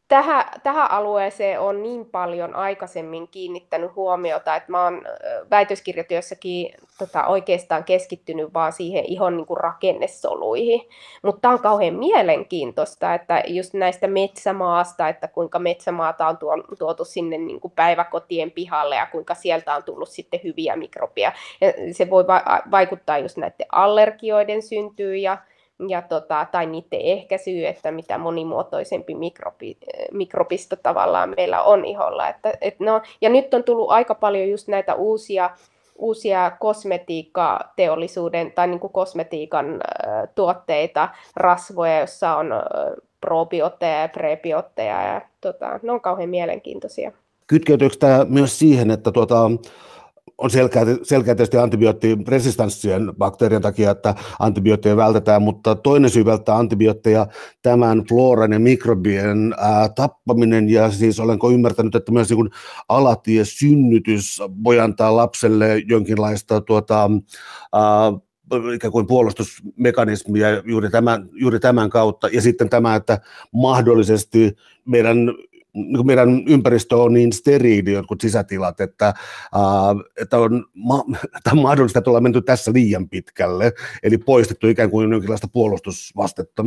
tähän, 0.09 0.45
tähän 0.63 0.91
alueeseen 0.91 1.61
on 1.61 1.83
niin 1.83 2.07
paljon 2.07 2.55
aikaisemmin 2.55 3.29
kiinnittänyt 3.29 3.97
huomiota, 3.97 4.57
että 4.57 4.73
mä 4.73 4.85
oon 4.85 5.03
väitöskirjatyössäkin 5.51 6.75
tota, 6.99 7.27
oikeastaan 7.27 7.85
keskittynyt 7.85 8.55
vaan 8.55 8.73
siihen 8.73 9.05
ihon 9.05 9.37
niin 9.37 9.47
kuin 9.47 9.61
rakennesoluihin. 9.61 10.89
Mutta 11.23 11.41
tämä 11.41 11.55
on 11.55 11.61
kauhean 11.61 11.95
mielenkiintoista, 11.95 13.15
että 13.15 13.43
just 13.47 13.75
näistä 13.75 14.07
metsämaasta, 14.07 15.09
että 15.09 15.29
kuinka 15.29 15.59
metsämaata 15.59 16.27
on 16.27 16.39
tuotu 16.79 17.05
sinne 17.05 17.39
niin 17.39 17.61
kuin 17.61 17.73
päiväkotien 17.77 18.51
pihalle 18.51 18.97
ja 18.97 19.07
kuinka 19.07 19.35
sieltä 19.35 19.75
on 19.75 19.85
tullut 19.85 20.09
sitten 20.09 20.41
hyviä 20.45 20.77
mikrobia. 20.77 21.33
Ja 21.61 21.73
se 21.93 22.11
voi 22.11 22.27
va- 22.27 22.45
vaikuttaa 22.71 23.19
just 23.19 23.37
näiden 23.37 23.67
allergioiden 23.73 24.63
syntyyn 24.63 25.23
ja 25.23 25.39
ja 25.89 26.03
tota, 26.03 26.47
tai 26.53 26.67
niiden 26.67 27.01
ehkäisyy, 27.01 27.67
että 27.67 27.91
mitä 27.91 28.19
monimuotoisempi 28.19 29.15
mikrobi, 29.15 29.77
mikrobisto 30.13 30.77
tavallaan 30.77 31.35
meillä 31.37 31.63
on 31.63 31.85
iholla. 31.85 32.29
Että, 32.29 32.53
et 32.61 32.81
no, 32.81 33.01
ja 33.21 33.31
nyt 33.31 33.55
on 33.55 33.65
tullut 33.65 33.91
aika 33.91 34.15
paljon 34.15 34.49
just 34.49 34.69
näitä 34.69 34.95
uusia, 34.95 35.51
uusia 35.97 36.53
kosmetiikkateollisuuden 36.61 38.53
tai 38.53 38.67
niin 38.67 38.81
kuin 38.81 38.93
kosmetiikan 38.93 39.67
äh, 39.67 40.29
tuotteita, 40.35 41.09
rasvoja, 41.37 41.99
joissa 41.99 42.37
on 42.37 42.53
äh, 42.53 42.61
probiootteja 43.21 44.01
ja 44.01 44.09
prebiotteja 44.09 45.03
ja 45.03 45.21
tota, 45.41 45.81
ne 45.83 45.93
on 45.93 46.01
kauhean 46.01 46.29
mielenkiintoisia. 46.31 47.13
Kytkeytyykö 47.47 47.97
tämä 47.99 48.27
myös 48.29 48.59
siihen, 48.59 48.91
että 48.91 49.13
tuota, 49.13 49.51
on 50.39 50.51
selkeä, 50.51 50.83
selkeä 51.03 51.35
tietysti 51.35 51.57
antibioottiresistanssien 51.57 53.13
bakteerien 53.19 53.63
takia, 53.63 53.91
että 53.91 54.15
antibiootteja 54.39 54.97
vältetään, 54.97 55.43
mutta 55.43 55.75
toinen 55.75 56.11
syy 56.11 56.25
välttää 56.25 56.57
antibiootteja 56.57 57.27
tämän 57.63 58.05
floran 58.09 58.53
ja 58.53 58.59
mikrobien 58.59 59.55
ää, 59.59 59.89
tappaminen, 59.89 60.69
ja 60.69 60.91
siis 60.91 61.21
olenko 61.21 61.51
ymmärtänyt, 61.51 61.95
että 61.95 62.13
myös 62.13 62.31
niin 62.31 62.51
alatie 62.89 63.45
synnytys 63.45 64.43
voi 64.65 64.81
antaa 64.81 65.17
lapselle 65.17 65.83
jonkinlaista 65.89 66.61
tuota, 66.61 67.11
ää, 67.73 68.13
ikään 68.75 68.93
kuin 68.93 69.07
puolustusmekanismia 69.07 70.49
juuri 70.65 70.91
tämän, 70.91 71.29
juuri 71.33 71.61
tämän 71.61 71.91
kautta, 71.91 72.29
ja 72.29 72.41
sitten 72.41 72.69
tämä, 72.69 72.95
että 72.95 73.19
mahdollisesti 73.53 74.57
meidän 74.85 75.35
meidän 76.05 76.43
ympäristö 76.49 76.97
on 76.97 77.13
niin 77.13 77.33
steriili, 77.33 77.93
jotkut 77.93 78.21
sisätilat, 78.21 78.81
että, 78.81 79.15
uh, 79.57 80.03
että 80.21 80.39
on, 80.39 80.65
ma- 80.75 81.05
on 81.53 81.59
mahdollista, 81.59 81.99
että 81.99 82.11
ollaan 82.11 82.23
menty 82.23 82.43
tässä 82.43 82.73
liian 82.75 83.09
pitkälle, 83.09 83.73
eli 84.03 84.19
poistettu 84.19 84.69
ikään 84.69 84.91
kuin 84.91 85.13
jonkinlaista 85.13 85.49
puolustusvastetta. 85.53 86.65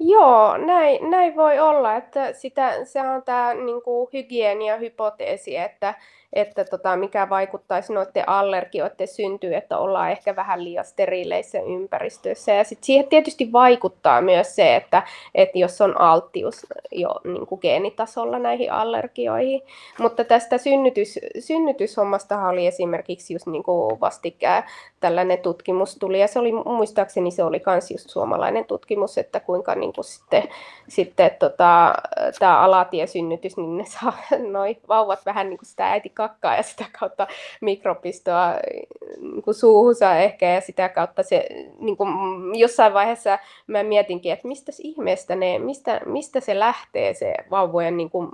Joo, 0.00 0.56
näin, 0.56 1.10
näin 1.10 1.36
voi 1.36 1.58
olla, 1.58 1.96
että 1.96 2.32
sitä, 2.32 2.84
se 2.84 3.00
on 3.00 3.22
tämä 3.22 3.54
niin 3.54 4.08
hygienia-hypoteesi, 4.12 5.56
että 5.56 5.94
että 6.32 6.64
tota, 6.64 6.96
mikä 6.96 7.28
vaikuttaisi 7.28 7.92
noiden 7.92 8.28
allergioiden 8.28 9.08
syntyyn, 9.08 9.54
että 9.54 9.78
ollaan 9.78 10.10
ehkä 10.10 10.36
vähän 10.36 10.64
liian 10.64 10.84
steriileissä 10.84 11.60
ympäristössä. 11.60 12.52
Ja 12.52 12.64
sitten 12.64 12.86
siihen 12.86 13.08
tietysti 13.08 13.52
vaikuttaa 13.52 14.20
myös 14.20 14.56
se, 14.56 14.76
että, 14.76 15.02
että 15.34 15.58
jos 15.58 15.80
on 15.80 16.00
alttius 16.00 16.66
jo 16.92 17.08
niin 17.24 17.46
kuin 17.46 17.58
geenitasolla 17.62 18.38
näihin 18.38 18.72
allergioihin. 18.72 19.62
Mutta 19.98 20.24
tästä 20.24 20.58
synnytys, 20.58 21.18
synnytyshommasta 21.38 22.48
oli 22.48 22.66
esimerkiksi 22.66 23.34
just 23.34 23.46
niin 23.46 23.62
kuin 23.62 24.00
vastikään 24.00 24.64
tällainen 25.00 25.38
tutkimus 25.38 25.96
tuli, 25.96 26.20
ja 26.20 26.28
se 26.28 26.38
oli 26.38 26.52
muistaakseni 26.52 27.30
se 27.30 27.44
oli 27.44 27.62
myös 27.66 27.90
just 27.90 28.10
suomalainen 28.10 28.64
tutkimus, 28.64 29.18
että 29.18 29.40
kuinka 29.40 29.74
niin 29.74 29.92
kuin 29.92 30.04
sitten, 30.04 30.42
sitten 30.88 31.30
tota, 31.38 31.94
tämä 32.38 32.60
alatiesynnytys, 32.60 33.56
niin 33.56 33.76
ne 33.76 33.84
saa 33.84 34.12
noi 34.48 34.76
vauvat 34.88 35.26
vähän 35.26 35.48
niin 35.48 35.58
kuin 35.58 35.66
sitä 35.66 35.90
äiti 35.90 36.10
kakkaa 36.18 36.56
ja 36.56 36.62
sitä 36.62 36.84
kautta 37.00 37.26
mikropistoa 37.60 38.54
niin 39.20 39.54
suuhunsa 39.54 40.16
ehkä 40.16 40.46
ja 40.46 40.60
sitä 40.60 40.88
kautta 40.88 41.22
se 41.22 41.46
niin 41.78 41.96
kuin 41.96 42.10
jossain 42.58 42.94
vaiheessa 42.94 43.38
mä 43.66 43.82
mietinkin, 43.82 44.32
että 44.32 44.48
mistä 44.48 44.72
ihmeestä 44.82 45.36
ne, 45.36 45.58
mistä, 45.58 46.00
mistä 46.06 46.40
se 46.40 46.58
lähtee 46.58 47.14
se 47.14 47.34
vauvojen 47.50 47.96
niin 47.96 48.10
kuin 48.10 48.28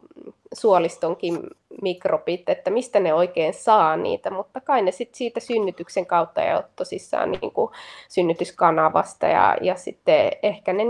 suolistonkin 0.54 1.40
mikrobit, 1.82 2.48
että 2.48 2.70
mistä 2.70 3.00
ne 3.00 3.14
oikein 3.14 3.54
saa 3.54 3.96
niitä, 3.96 4.30
mutta 4.30 4.60
kai 4.60 4.82
ne 4.82 4.90
sitten 4.90 5.18
siitä 5.18 5.40
synnytyksen 5.40 6.06
kautta 6.06 6.40
ja 6.40 6.62
tosissaan 6.76 7.30
niin 7.30 7.52
kuin 7.52 7.72
synnytyskanavasta 8.08 9.26
ja, 9.26 9.56
ja 9.60 9.74
sitten 9.74 10.30
ehkä 10.42 10.72
ne 10.72 10.82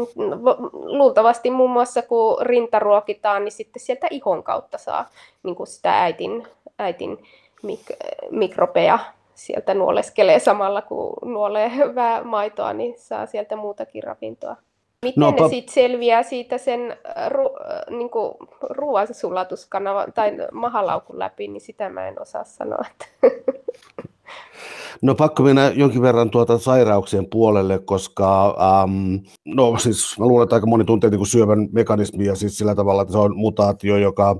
luultavasti 0.73 1.51
muun 1.51 1.70
muassa 1.70 2.03
kun 2.03 2.47
rintaruokitaan, 2.47 3.44
niin 3.44 3.53
sitten 3.53 3.83
sieltä 3.83 4.07
ihon 4.11 4.42
kautta 4.42 4.79
saa 4.79 5.09
niin 5.42 5.57
kuin 5.57 5.66
sitä 5.66 6.03
äitin, 6.03 6.49
äitin 6.79 7.18
mik- 7.66 7.97
mikrobeja 8.31 8.99
sieltä 9.35 9.75
nuoleskelee 9.75 10.38
samalla 10.38 10.83
kun 10.83 11.14
nuolee 11.25 11.77
hyvää 11.77 12.25
maitoa, 12.25 12.73
niin 12.73 12.94
saa 12.99 13.27
sieltä 13.27 13.57
muutakin 13.57 14.03
ravintoa. 14.03 14.57
Miten 15.05 15.21
no, 15.21 15.31
ne 15.31 15.49
sitten 15.49 15.75
selviää 15.75 16.23
siitä 16.23 16.59
sen 16.59 16.90
äh, 16.90 17.31
ru, 17.31 17.45
äh, 17.45 17.97
niin 17.97 18.11
kuin 18.11 18.35
ruoansulatuskanavan 18.61 20.12
tai 20.12 20.33
mahalaukun 20.53 21.19
läpi, 21.19 21.49
niin 21.49 21.61
sitä 21.61 21.88
mä 21.88 22.09
en 22.09 22.21
osaa 22.21 22.45
sanoa. 22.45 22.85
No 25.02 25.14
pakko 25.14 25.42
mennä 25.42 25.72
jonkin 25.74 26.02
verran 26.02 26.30
tuota 26.30 26.58
sairauksien 26.58 27.26
puolelle, 27.30 27.78
koska 27.78 28.46
ähm, 28.46 29.14
no 29.44 29.78
siis 29.78 30.18
mä 30.18 30.26
luulen, 30.26 30.42
että 30.42 30.54
aika 30.54 30.66
moni 30.66 30.84
tuntee 30.84 31.10
niin 31.10 31.26
syövän 31.26 31.68
mekanismia 31.72 32.34
siis 32.34 32.58
sillä 32.58 32.74
tavalla, 32.74 33.02
että 33.02 33.12
se 33.12 33.18
on 33.18 33.37
mutaatio, 33.37 33.96
joka, 33.96 34.37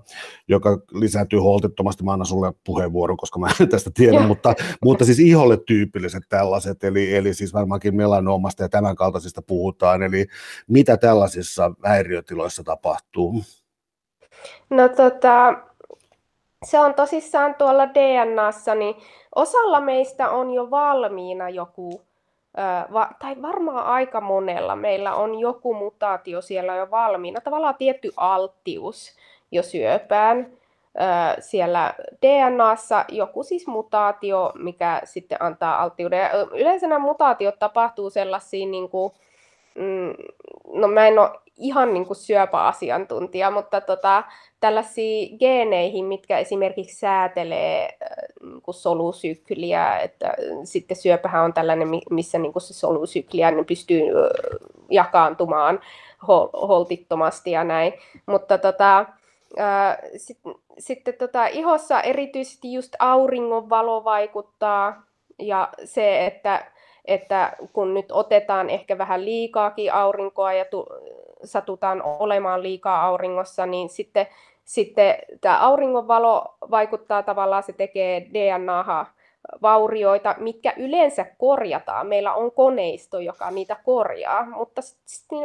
joka 0.49 0.79
lisääntyy 0.93 1.39
holtittomasti. 1.39 2.05
Mä 2.05 2.13
annan 2.13 2.27
sulle 2.27 2.53
puheenvuoron, 2.67 3.17
koska 3.17 3.39
mä 3.39 3.49
en 3.61 3.69
tästä 3.69 3.91
tiedä, 3.95 4.21
mutta, 4.21 4.55
mutta 4.85 5.05
siis 5.05 5.19
iholle 5.19 5.57
tyypilliset 5.57 6.23
tällaiset, 6.29 6.85
eli, 6.85 7.17
eli 7.17 7.35
siis 7.35 7.55
varmaankin 7.55 7.97
melanoomasta 7.97 8.63
ja 8.63 8.69
tämän 8.69 8.97
kaltaisista 8.97 9.43
puhutaan, 9.43 10.03
eli 10.03 10.27
mitä 10.69 10.97
tällaisissa 10.97 11.71
häiriötiloissa 11.85 12.65
tapahtuu? 12.65 13.43
No 14.71 14.89
tota, 14.89 15.55
se 16.65 16.81
on 16.81 16.95
tosissaan 16.95 17.55
tuolla 17.55 17.95
DNAssa, 17.95 18.75
niin 18.75 18.95
osalla 19.35 19.81
meistä 19.81 20.31
on 20.31 20.51
jo 20.51 20.71
valmiina 20.71 21.49
joku, 21.49 22.03
tai 23.19 23.43
varmaan 23.43 23.87
aika 23.87 24.21
monella 24.21 24.77
meillä 24.77 25.15
on 25.15 25.39
joku 25.39 25.75
mutaatio 25.75 26.43
siellä 26.43 26.77
jo 26.77 26.91
valmiina, 26.91 27.41
tavallaan 27.41 27.75
tietty 27.79 28.13
alttius 28.17 29.17
jo 29.51 29.63
syöpään 29.63 30.47
siellä 31.39 31.95
DNAssa 32.23 33.05
joku 33.09 33.43
siis 33.43 33.67
mutaatio, 33.67 34.53
mikä 34.55 35.01
sitten 35.05 35.43
antaa 35.43 35.83
alttiuden. 35.83 36.31
Yleensä 36.53 36.87
nämä 36.87 37.07
mutaatiot 37.07 37.59
tapahtuu 37.59 38.11
sellaisiin, 38.11 38.71
niin 38.71 38.89
kuin, 38.91 39.13
no 40.75 40.89
mä 40.89 41.07
en 41.07 41.19
ole 41.19 41.31
ihan 41.57 41.95
niin 41.95 42.07
kuin 42.07 42.17
syöpäasiantuntija, 42.17 43.51
mutta 43.51 43.81
tota, 43.81 44.25
tällaisiin 44.61 45.37
geeneihin, 45.39 46.05
mitkä 46.05 46.39
esimerkiksi 46.39 46.97
säätelee 46.97 47.85
äh, 47.85 48.09
niin 48.43 48.63
kuin 48.63 48.75
solusykliä, 48.75 49.99
että 49.99 50.35
sitten 50.65 50.97
syöpähän 50.97 51.45
on 51.45 51.53
tällainen, 51.53 51.89
missä 52.11 52.39
niin 52.39 52.53
kuin 52.53 52.63
se 52.63 52.75
solusykliä 52.75 53.51
niin 53.51 53.67
pystyy 53.67 54.03
jakaantumaan 54.91 55.81
holtittomasti 56.69 57.51
ja 57.51 57.65
näin, 57.65 57.93
mutta 58.27 58.59
tota, 58.59 59.07
sitten 60.17 60.55
sit, 60.79 61.03
tota, 61.19 61.47
ihossa 61.47 62.01
erityisesti 62.01 62.73
just 62.73 62.95
auringon 62.99 63.71
valo 63.71 64.05
vaikuttaa 64.05 65.03
ja 65.39 65.69
se, 65.85 66.27
että 66.27 66.67
että 67.05 67.57
kun 67.73 67.95
nyt 67.95 68.13
otetaan 68.13 68.71
ehkä 68.71 68.99
vähän 68.99 69.25
liikaakin 69.25 69.93
aurinkoa 69.93 70.53
ja 70.53 70.65
tu- 70.65 70.87
satutaan 71.45 72.03
olemaan 72.03 72.63
liikaa 72.63 73.05
auringossa, 73.05 73.67
niin 73.67 73.89
sitten, 73.89 74.27
sitten 74.65 75.15
tämä 75.41 75.59
auringonvalo 75.61 76.55
vaikuttaa 76.71 77.23
tavallaan, 77.23 77.63
se 77.63 77.73
tekee 77.73 78.27
DNAhan 78.35 79.07
vaurioita, 79.63 80.35
mitkä 80.39 80.75
yleensä 80.77 81.27
korjataan. 81.39 82.07
Meillä 82.07 82.35
on 82.35 82.53
koneisto, 82.53 83.19
joka 83.21 83.51
niitä 83.51 83.77
korjaa, 83.85 84.47
mutta 84.47 84.81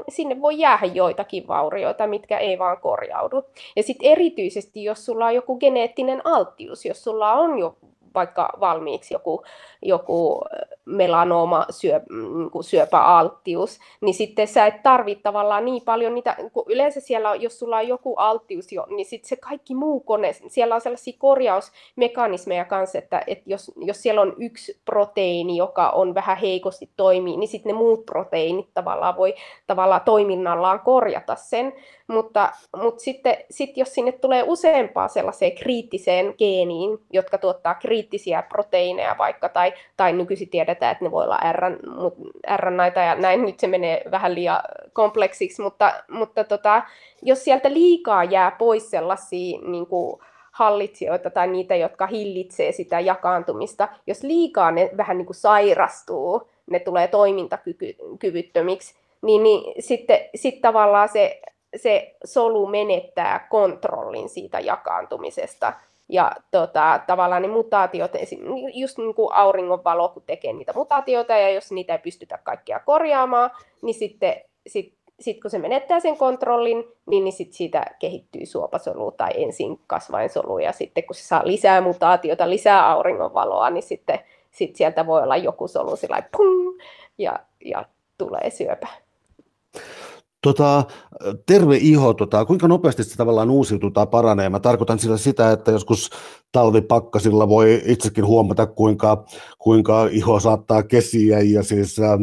sinne 0.10 0.42
voi 0.42 0.60
jäädä 0.60 0.86
joitakin 0.86 1.48
vaurioita, 1.48 2.08
mitkä 2.08 2.38
ei 2.38 2.60
vaan 2.60 2.82
korjaudu. 2.82 3.44
Ja 3.76 3.84
sitten 3.84 4.12
erityisesti, 4.12 4.84
jos 4.84 5.06
sulla 5.06 5.26
on 5.26 5.36
joku 5.36 5.58
geneettinen 5.58 6.22
alttius, 6.24 6.86
jos 6.86 7.04
sulla 7.04 7.34
on 7.34 7.60
jo 7.60 7.78
vaikka 8.16 8.50
valmiiksi 8.60 9.14
joku, 9.14 9.44
joku 9.82 10.42
melanooma, 10.86 11.66
syö, 11.70 12.02
niin 12.10 12.64
syöpäalttius, 12.64 13.80
niin 14.02 14.14
sitten 14.14 14.48
sä 14.48 14.66
et 14.66 14.84
tarvitse 14.84 15.22
tavallaan 15.22 15.66
niin 15.66 15.82
paljon 15.86 16.16
niitä, 16.16 16.36
kun 16.54 16.66
yleensä 16.68 17.00
siellä, 17.00 17.36
jos 17.36 17.60
sulla 17.60 17.78
on 17.78 17.88
joku 17.88 18.16
alttius 18.18 18.72
jo, 18.72 18.86
niin 18.90 19.06
sitten 19.06 19.30
se 19.30 19.36
kaikki 19.36 19.76
muu 19.76 20.00
kone, 20.00 20.34
siellä 20.48 20.76
on 20.76 20.82
sellaisia 20.82 21.14
korjausmekanismeja 21.18 22.66
kanssa, 22.66 22.98
että, 22.98 23.24
että 23.28 23.44
jos, 23.50 23.72
jos 23.78 24.02
siellä 24.02 24.22
on 24.22 24.34
yksi 24.38 24.80
proteiini, 24.86 25.58
joka 25.58 25.90
on 25.90 26.16
vähän 26.16 26.38
heikosti 26.38 26.90
toimii, 26.98 27.38
niin 27.38 27.48
sitten 27.48 27.70
ne 27.70 27.78
muut 27.78 28.06
proteiinit 28.06 28.70
tavallaan 28.74 29.18
voi 29.18 29.36
tavallaan 29.68 30.02
toiminnallaan 30.06 30.80
korjata 30.80 31.36
sen, 31.36 31.74
mutta, 32.10 32.52
mutta 32.78 33.04
sitten 33.04 33.38
sit 33.50 33.78
jos 33.78 33.94
sinne 33.94 34.12
tulee 34.12 34.44
useampaa 34.48 35.08
sellaiseen 35.08 35.56
kriittiseen 35.56 36.34
geeniin, 36.38 37.00
jotka 37.14 37.38
tuottaa 37.38 37.76
kriittisiä 37.76 38.42
proteiineja 38.42 39.16
vaikka, 39.18 39.50
tai, 39.50 39.74
tai 39.98 40.14
nykyisin 40.14 40.50
tiedetään, 40.50 40.92
että 40.92 41.06
ne 41.06 41.12
voi 41.12 41.24
olla 41.24 41.40
RNAita 42.58 43.00
ja 43.00 43.16
näin, 43.16 43.46
nyt 43.46 43.60
se 43.60 43.68
menee 43.68 44.02
vähän 44.12 44.36
liian 44.36 44.62
kompleksiksi, 44.94 45.62
mutta, 45.62 45.94
mutta 46.10 46.44
tota, 46.44 46.82
jos 47.22 47.44
sieltä 47.44 47.74
liikaa 47.74 48.24
jää 48.24 48.52
pois 48.52 48.92
sellaisia 48.92 49.60
niin 49.62 49.86
kuin, 49.86 50.20
hallitsijoita 50.52 51.30
tai 51.30 51.48
niitä, 51.48 51.76
jotka 51.76 52.08
hillitsee 52.08 52.72
sitä 52.72 53.00
jakaantumista, 53.00 53.88
jos 54.08 54.24
liikaa 54.24 54.72
ne 54.72 54.90
vähän 54.98 55.18
niin 55.18 55.26
kuin 55.26 55.36
sairastuu, 55.36 56.50
ne 56.70 56.80
tulee 56.80 57.08
toimintakyvyttömiksi, 57.08 58.96
niin, 59.22 59.44
niin 59.44 59.74
sitten 59.80 60.20
sit 60.36 60.62
tavallaan 60.62 61.10
se 61.10 61.42
se 61.76 62.16
solu 62.26 62.68
menettää 62.68 63.48
kontrollin 63.50 64.30
siitä 64.30 64.60
jakaantumisesta. 64.60 65.74
Ja 66.10 66.32
tota, 66.52 67.00
tavallaan 67.08 67.42
ne 67.42 67.48
mutaatiot, 67.48 68.12
just 68.74 68.98
niin 68.98 69.16
kuin 69.16 69.34
auringonvalo, 69.34 70.10
kun 70.10 70.24
tekee 70.26 70.54
niitä 70.54 70.74
mutaatioita, 70.76 71.34
ja 71.34 71.50
jos 71.50 71.72
niitä 71.72 71.94
ei 71.94 72.00
pystytä 72.00 72.40
kaikkia 72.44 72.80
korjaamaan, 72.80 73.52
niin 73.82 73.94
sitten 73.94 74.36
sit, 74.68 74.94
sit 75.20 75.42
kun 75.42 75.52
se 75.52 75.60
menettää 75.60 76.00
sen 76.00 76.18
kontrollin, 76.18 76.84
niin, 77.06 77.24
niin 77.24 77.34
sit 77.34 77.54
siitä 77.54 77.86
kehittyy 78.00 78.46
suopasolu 78.46 79.12
tai 79.12 79.30
ensin 79.36 79.80
kasvainsolu, 79.88 80.60
ja 80.60 80.72
sitten 80.72 81.04
kun 81.04 81.16
se 81.16 81.24
saa 81.24 81.42
lisää 81.46 81.82
mutaatiota, 81.82 82.50
lisää 82.50 82.92
auringonvaloa, 82.92 83.70
niin 83.70 83.84
sitten 83.84 84.20
sit 84.52 84.76
sieltä 84.76 85.08
voi 85.08 85.24
olla 85.24 85.38
joku 85.38 85.68
solu 85.68 85.96
sillä 85.96 86.24
pum, 86.38 86.74
ja, 87.18 87.40
ja 87.66 87.86
tulee 88.18 88.50
syöpä. 88.50 88.88
Tota, 90.42 90.84
terve 91.46 91.78
iho, 91.78 92.14
tota, 92.14 92.46
kuinka 92.46 92.68
nopeasti 92.68 93.04
se 93.04 93.16
tavallaan 93.16 93.50
uusiutuu 93.50 93.92
tai 93.92 94.08
paranee? 94.08 94.50
Mä 94.50 94.60
tarkoitan 94.60 95.00
sillä 95.00 95.18
sitä, 95.18 95.52
että 95.52 95.72
joskus 95.72 96.10
talvipakkasilla 96.52 97.50
voi 97.50 97.82
itsekin 97.86 98.26
huomata, 98.26 98.68
kuinka, 98.68 99.26
kuinka 99.58 100.08
iho 100.12 100.40
saattaa 100.40 100.84
kesiä. 100.84 101.40
Ja 101.40 101.64
siis, 101.64 102.00
äh, 102.00 102.20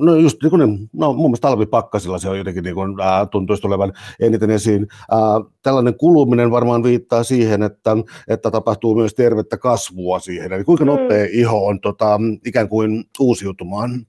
no 0.00 0.14
just 0.14 0.42
niin 0.42 0.50
kuin, 0.50 0.88
no 0.92 1.12
mun 1.12 1.30
mielestä 1.30 1.48
talvipakkasilla 1.48 2.18
se 2.18 2.28
on 2.28 2.38
jotenkin 2.38 2.64
niin 2.64 2.74
kuin, 2.74 3.00
äh, 3.00 3.28
tuntuisi 3.30 3.62
tulevan 3.62 3.92
eniten 4.20 4.50
esiin. 4.50 4.86
Äh, 5.12 5.52
tällainen 5.62 5.94
kuluminen 5.96 6.50
varmaan 6.50 6.82
viittaa 6.82 7.22
siihen, 7.22 7.62
että, 7.62 7.96
että 8.28 8.50
tapahtuu 8.50 8.94
myös 8.94 9.14
tervettä 9.14 9.56
kasvua 9.56 10.18
siihen. 10.18 10.52
Eli 10.52 10.64
kuinka 10.64 10.84
mm. 10.84 10.90
nopea 10.90 11.24
mm. 11.24 11.30
iho 11.32 11.66
on 11.66 11.80
tota, 11.80 12.20
ikään 12.46 12.68
kuin 12.68 13.04
uusiutumaan? 13.20 14.06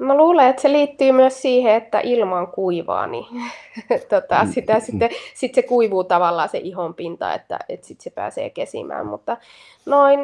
Mä 0.00 0.16
luulen, 0.16 0.46
että 0.46 0.62
se 0.62 0.72
liittyy 0.72 1.12
myös 1.12 1.42
siihen, 1.42 1.74
että 1.74 2.00
ilma 2.00 2.38
on 2.38 2.46
kuivaa, 2.46 3.06
niin 3.06 3.24
tota, 4.10 4.44
mm. 4.44 4.52
sitä, 4.52 4.80
sitten, 4.80 5.10
sit 5.34 5.54
se 5.54 5.62
kuivuu 5.62 6.04
tavallaan 6.04 6.48
se 6.48 6.58
ihon 6.58 6.94
pinta, 6.94 7.34
että, 7.34 7.58
että 7.68 7.86
sitten 7.86 8.04
se 8.04 8.10
pääsee 8.10 8.50
kesimään. 8.50 9.06
Mutta 9.06 9.36
noin 9.86 10.20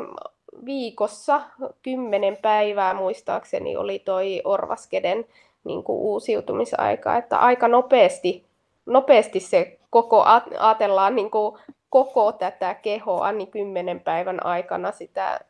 viikossa, 0.65 1.41
kymmenen 1.83 2.37
päivää 2.43 2.95
muistaakseni 2.95 3.77
oli 3.77 3.99
toi 3.99 4.43
Orvaskeden 4.45 5.25
niin 5.65 5.83
kuin 5.83 5.99
uusiutumisaika, 5.99 7.17
että 7.17 7.39
aika 7.39 7.69
nopeasti, 7.69 8.45
nopeasti 8.87 9.41
se 9.41 9.79
koko, 9.91 10.25
ajatellaan 10.59 11.17
niin 11.17 11.31
kuin 11.31 11.59
koko 11.91 12.33
tätä 12.33 12.75
kehoa, 12.75 13.33
niin 13.33 13.51
kymmenen 13.51 14.01
päivän 14.01 14.47
aikana 14.47 14.93
sitä 14.93 15.41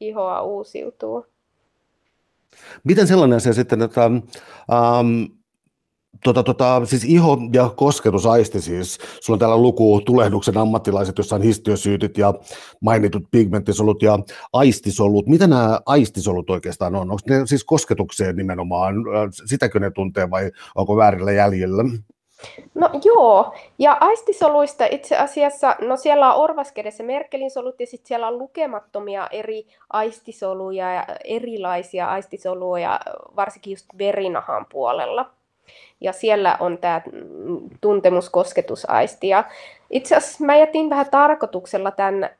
ihoa 0.00 0.42
uusiutuu. 0.42 1.26
Miten 2.84 3.06
sellainen 3.06 3.36
asia 3.36 3.52
sitten, 3.52 3.82
että 3.82 4.06
um, 4.06 5.28
Tota, 6.24 6.42
tota, 6.42 6.82
siis 6.84 7.04
iho- 7.04 7.50
ja 7.52 7.70
kosketusaisti 7.76 8.60
siis, 8.60 8.98
sulla 9.20 9.34
on 9.34 9.38
täällä 9.38 9.56
luku 9.56 10.00
tulehduksen 10.06 10.58
ammattilaiset, 10.58 11.18
jossa 11.18 11.36
on 11.36 11.42
histiosyytit 11.42 12.18
ja 12.18 12.34
mainitut 12.80 13.22
pigmenttisolut 13.30 14.02
ja 14.02 14.18
aistisolut. 14.52 15.26
Mitä 15.26 15.46
nämä 15.46 15.80
aistisolut 15.86 16.50
oikeastaan 16.50 16.94
on? 16.94 17.10
Onko 17.10 17.20
ne 17.28 17.46
siis 17.46 17.64
kosketukseen 17.64 18.36
nimenomaan, 18.36 18.94
sitäkö 19.46 19.80
ne 19.80 19.90
tuntee 19.90 20.30
vai 20.30 20.50
onko 20.74 20.96
väärillä 20.96 21.32
jäljellä? 21.32 21.84
No 22.74 22.90
joo, 23.04 23.54
ja 23.78 23.96
aistisoluista 24.00 24.86
itse 24.90 25.16
asiassa, 25.16 25.76
no 25.80 25.96
siellä 25.96 26.34
on 26.34 26.42
orvaskedessä 26.42 27.02
Merkelin 27.02 27.50
solut 27.50 27.80
ja 27.80 27.86
sitten 27.86 28.08
siellä 28.08 28.28
on 28.28 28.38
lukemattomia 28.38 29.28
eri 29.30 29.66
aistisoluja 29.90 30.94
ja 30.94 31.06
erilaisia 31.24 32.06
aistisoluja, 32.06 33.00
varsinkin 33.36 33.70
just 33.70 33.86
verinahan 33.98 34.66
puolella. 34.66 35.30
Ja 36.00 36.12
siellä 36.12 36.56
on 36.60 36.78
tämä 36.78 37.02
tuntemuskosketusaisti. 37.80 39.28
Ja 39.28 39.44
itse 39.90 40.16
asiassa 40.16 40.44
mä 40.44 40.56
jätin 40.56 40.90
vähän 40.90 41.10
tarkoituksella 41.10 41.90
tämän 41.90 42.30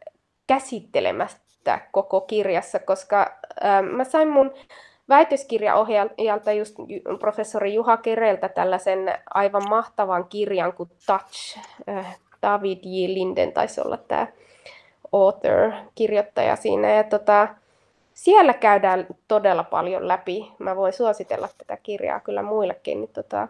käsittelemästä 0.46 1.80
koko 1.92 2.20
kirjassa, 2.20 2.78
koska 2.78 3.36
äh, 3.64 3.82
mä 3.82 4.04
sain 4.04 4.28
mun 4.28 4.54
väitöskirjaohjaajalta 5.08 6.52
just 6.52 6.76
professori 7.20 7.74
Juha 7.74 7.96
Kereltä 7.96 8.48
tällaisen 8.48 9.18
aivan 9.34 9.68
mahtavan 9.68 10.24
kirjan 10.28 10.72
kuin 10.72 10.90
Touch. 11.06 11.58
Äh, 11.88 12.18
David 12.42 12.78
J. 12.82 13.14
Linden 13.14 13.52
taisi 13.52 13.80
olla 13.80 13.96
tämä 13.96 14.26
author, 15.12 15.72
kirjoittaja 15.94 16.56
siinä. 16.56 16.90
Ja 16.90 17.04
tota, 17.04 17.48
siellä 18.14 18.54
käydään 18.54 19.06
todella 19.28 19.64
paljon 19.64 20.08
läpi. 20.08 20.52
Mä 20.58 20.76
voin 20.76 20.92
suositella 20.92 21.48
tätä 21.58 21.76
kirjaa 21.76 22.20
kyllä 22.20 22.42
muillekin 22.42 23.00
niin 23.00 23.10
tota, 23.12 23.48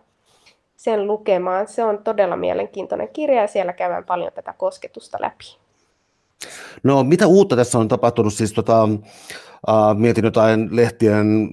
sen 0.76 1.06
lukemaan. 1.06 1.68
Se 1.68 1.84
on 1.84 2.04
todella 2.04 2.36
mielenkiintoinen 2.36 3.08
kirja 3.08 3.40
ja 3.40 3.48
siellä 3.48 3.72
käydään 3.72 4.04
paljon 4.04 4.32
tätä 4.32 4.54
kosketusta 4.58 5.18
läpi. 5.20 5.56
No 6.82 7.04
mitä 7.04 7.26
uutta 7.26 7.56
tässä 7.56 7.78
on 7.78 7.88
tapahtunut? 7.88 8.34
Siis 8.34 8.52
tota, 8.52 8.88
äh, 9.68 9.96
mietin 9.96 10.24
jotain 10.24 10.68
lehtien 10.77 11.48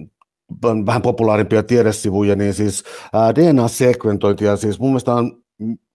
vähän 0.86 1.02
populaarimpia 1.02 1.62
tiedesivuja, 1.62 2.36
niin 2.36 2.54
siis 2.54 2.84
äh, 3.14 3.34
DNA-sekventointia, 3.34 4.56
siis 4.56 4.80
mun 4.80 4.90
mielestä 4.90 5.14
on 5.14 5.42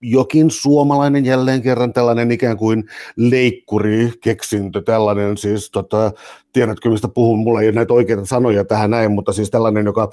jokin 0.01 0.51
suomalainen 0.51 1.25
jälleen 1.25 1.61
kerran 1.61 1.93
tällainen 1.93 2.31
ikään 2.31 2.57
kuin 2.57 2.83
leikkuri, 3.15 4.11
keksintö, 4.23 4.81
tällainen 4.81 5.37
siis, 5.37 5.71
tota, 5.71 6.11
tiedätkö 6.53 6.89
mistä 6.89 7.07
puhun, 7.07 7.39
mulla 7.39 7.61
ei 7.61 7.67
ole 7.67 7.75
näitä 7.75 7.93
oikeita 7.93 8.25
sanoja 8.25 8.65
tähän 8.65 8.89
näin, 8.89 9.11
mutta 9.11 9.33
siis 9.33 9.49
tällainen, 9.49 9.85
joka 9.85 10.09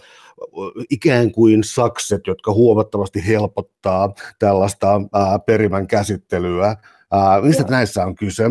ikään 0.91 1.33
kuin 1.33 1.65
sakset, 1.65 2.27
jotka 2.27 2.53
huomattavasti 2.53 3.27
helpottaa 3.27 4.15
tällaista 4.39 5.01
ää, 5.13 5.39
perimän 5.39 5.87
käsittelyä. 5.87 6.77
Ää, 7.13 7.41
mistä 7.41 7.65
näissä 7.69 8.05
on 8.05 8.15
kyse? 8.15 8.45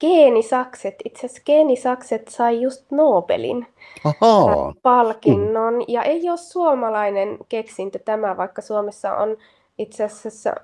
Geenisakset, 0.00 0.94
itse 1.04 1.26
asiassa 1.26 1.42
geenisakset 1.46 2.28
sai 2.28 2.62
just 2.62 2.84
Nobelin 2.90 3.66
Aha. 4.04 4.72
palkinnon, 4.82 5.74
mm. 5.74 5.84
ja 5.88 6.02
ei 6.02 6.30
ole 6.30 6.36
suomalainen 6.36 7.38
keksintö 7.48 7.98
tämä, 7.98 8.36
vaikka 8.36 8.62
Suomessa 8.62 9.16
on 9.16 9.36
itse 9.78 10.04
asiassa 10.04 10.54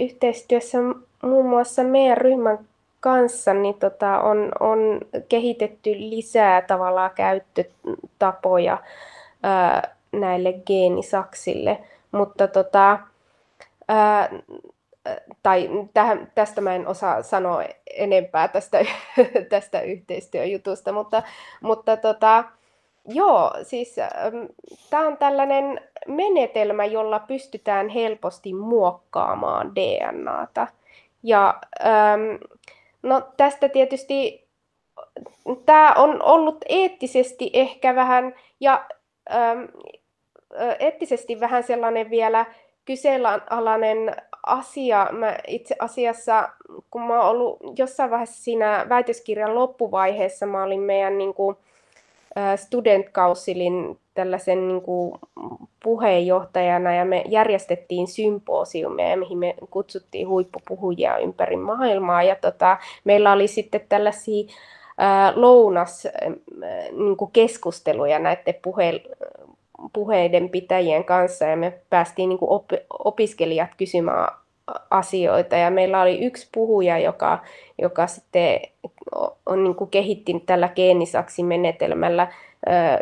yhteistyössä 0.00 0.78
muun 1.22 1.46
muassa 1.46 1.82
meidän 1.82 2.16
ryhmän 2.16 2.58
kanssa 3.00 3.54
niin 3.54 3.74
tota, 3.74 4.20
on, 4.20 4.52
on 4.60 4.78
kehitetty 5.28 5.90
lisää 5.98 6.62
tavallaan 6.62 7.10
käyttötapoja 7.14 8.78
ää, 9.42 9.94
näille 10.12 10.52
geenisaksille, 10.52 11.78
mutta 12.12 12.48
tota, 12.48 12.98
ää, 13.88 14.28
tai 15.42 15.70
tähän, 15.94 16.32
tästä 16.34 16.60
mä 16.60 16.74
en 16.74 16.86
osaa 16.86 17.22
sanoa 17.22 17.64
enempää 17.96 18.48
tästä, 18.48 18.78
tästä 19.50 19.80
yhteistyöjutusta, 19.80 20.92
mutta, 20.92 21.22
mutta 21.60 21.96
tota, 21.96 22.44
Joo, 23.08 23.50
siis 23.62 23.98
ähm, 23.98 24.44
tämä 24.90 25.06
on 25.06 25.16
tällainen 25.16 25.80
menetelmä, 26.06 26.84
jolla 26.84 27.18
pystytään 27.18 27.88
helposti 27.88 28.54
muokkaamaan 28.54 29.74
DNAta. 29.74 30.66
Ja 31.22 31.60
ähm, 31.86 32.20
no 33.02 33.22
tästä 33.36 33.68
tietysti 33.68 34.46
tämä 35.66 35.92
on 35.92 36.22
ollut 36.22 36.64
eettisesti 36.68 37.50
ehkä 37.52 37.94
vähän 37.94 38.34
ja 38.60 38.84
ähm, 39.34 39.64
eettisesti 40.78 41.40
vähän 41.40 41.62
sellainen 41.62 42.10
vielä 42.10 42.46
kyseenalainen 42.84 44.16
asia. 44.46 45.08
Mä 45.12 45.36
itse 45.46 45.76
asiassa, 45.78 46.48
kun 46.90 47.02
mä 47.02 47.20
oon 47.20 47.30
ollut 47.30 47.58
jossain 47.78 48.10
vaiheessa 48.10 48.42
siinä 48.42 48.86
väitöskirjan 48.88 49.54
loppuvaiheessa, 49.54 50.46
mä 50.46 50.62
olin 50.62 50.80
meidän 50.80 51.18
niin 51.18 51.34
kuin, 51.34 51.56
Student 52.56 53.06
Councilin 53.12 53.98
tällaisen 54.14 54.68
niin 54.68 54.82
kuin 54.82 55.18
puheenjohtajana 55.82 56.94
ja 56.94 57.04
me 57.04 57.24
järjestettiin 57.28 58.06
symposiumeja, 58.06 59.16
mihin 59.16 59.38
me 59.38 59.54
kutsuttiin 59.70 60.28
huippupuhujia 60.28 61.18
ympäri 61.18 61.56
maailmaa 61.56 62.22
ja 62.22 62.36
tota, 62.36 62.76
meillä 63.04 63.32
oli 63.32 63.46
sitten 63.48 63.80
tällaisia 63.88 64.44
lounas 65.34 66.06
niin 66.92 67.16
keskusteluja 67.32 68.18
näiden 68.18 68.54
puhe, 68.62 69.00
puheiden 69.92 70.50
pitäjien 70.50 71.04
kanssa 71.04 71.44
ja 71.44 71.56
me 71.56 71.78
päästiin 71.90 72.28
niin 72.28 72.38
kuin 72.38 72.50
op, 72.50 72.64
opiskelijat 73.04 73.70
kysymään 73.76 74.28
asioita. 74.90 75.56
Ja 75.56 75.70
meillä 75.70 76.02
oli 76.02 76.24
yksi 76.24 76.48
puhuja, 76.54 76.98
joka, 76.98 77.38
joka 77.78 78.06
sitten 78.06 78.60
on 79.46 79.64
niin 79.64 79.74
kuin 79.74 79.90
kehitti 79.90 80.42
tällä 80.46 80.68
geenisaksimenetelmällä 80.68 82.32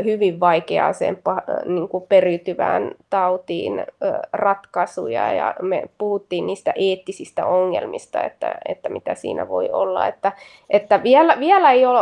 hyvin 0.04 0.40
vaikeaseen 0.40 1.18
niin 1.66 1.88
kuin 1.88 2.04
periytyvään 2.08 2.90
tautiin 3.10 3.86
ratkaisuja 4.32 5.32
ja 5.32 5.54
me 5.62 5.82
puhuttiin 5.98 6.46
niistä 6.46 6.72
eettisistä 6.76 7.46
ongelmista, 7.46 8.22
että, 8.22 8.54
että 8.68 8.88
mitä 8.88 9.14
siinä 9.14 9.48
voi 9.48 9.70
olla. 9.70 10.06
Että, 10.06 10.32
että 10.70 11.02
vielä, 11.02 11.36
vielä 11.40 11.72
ei 11.72 11.86
ole, 11.86 12.00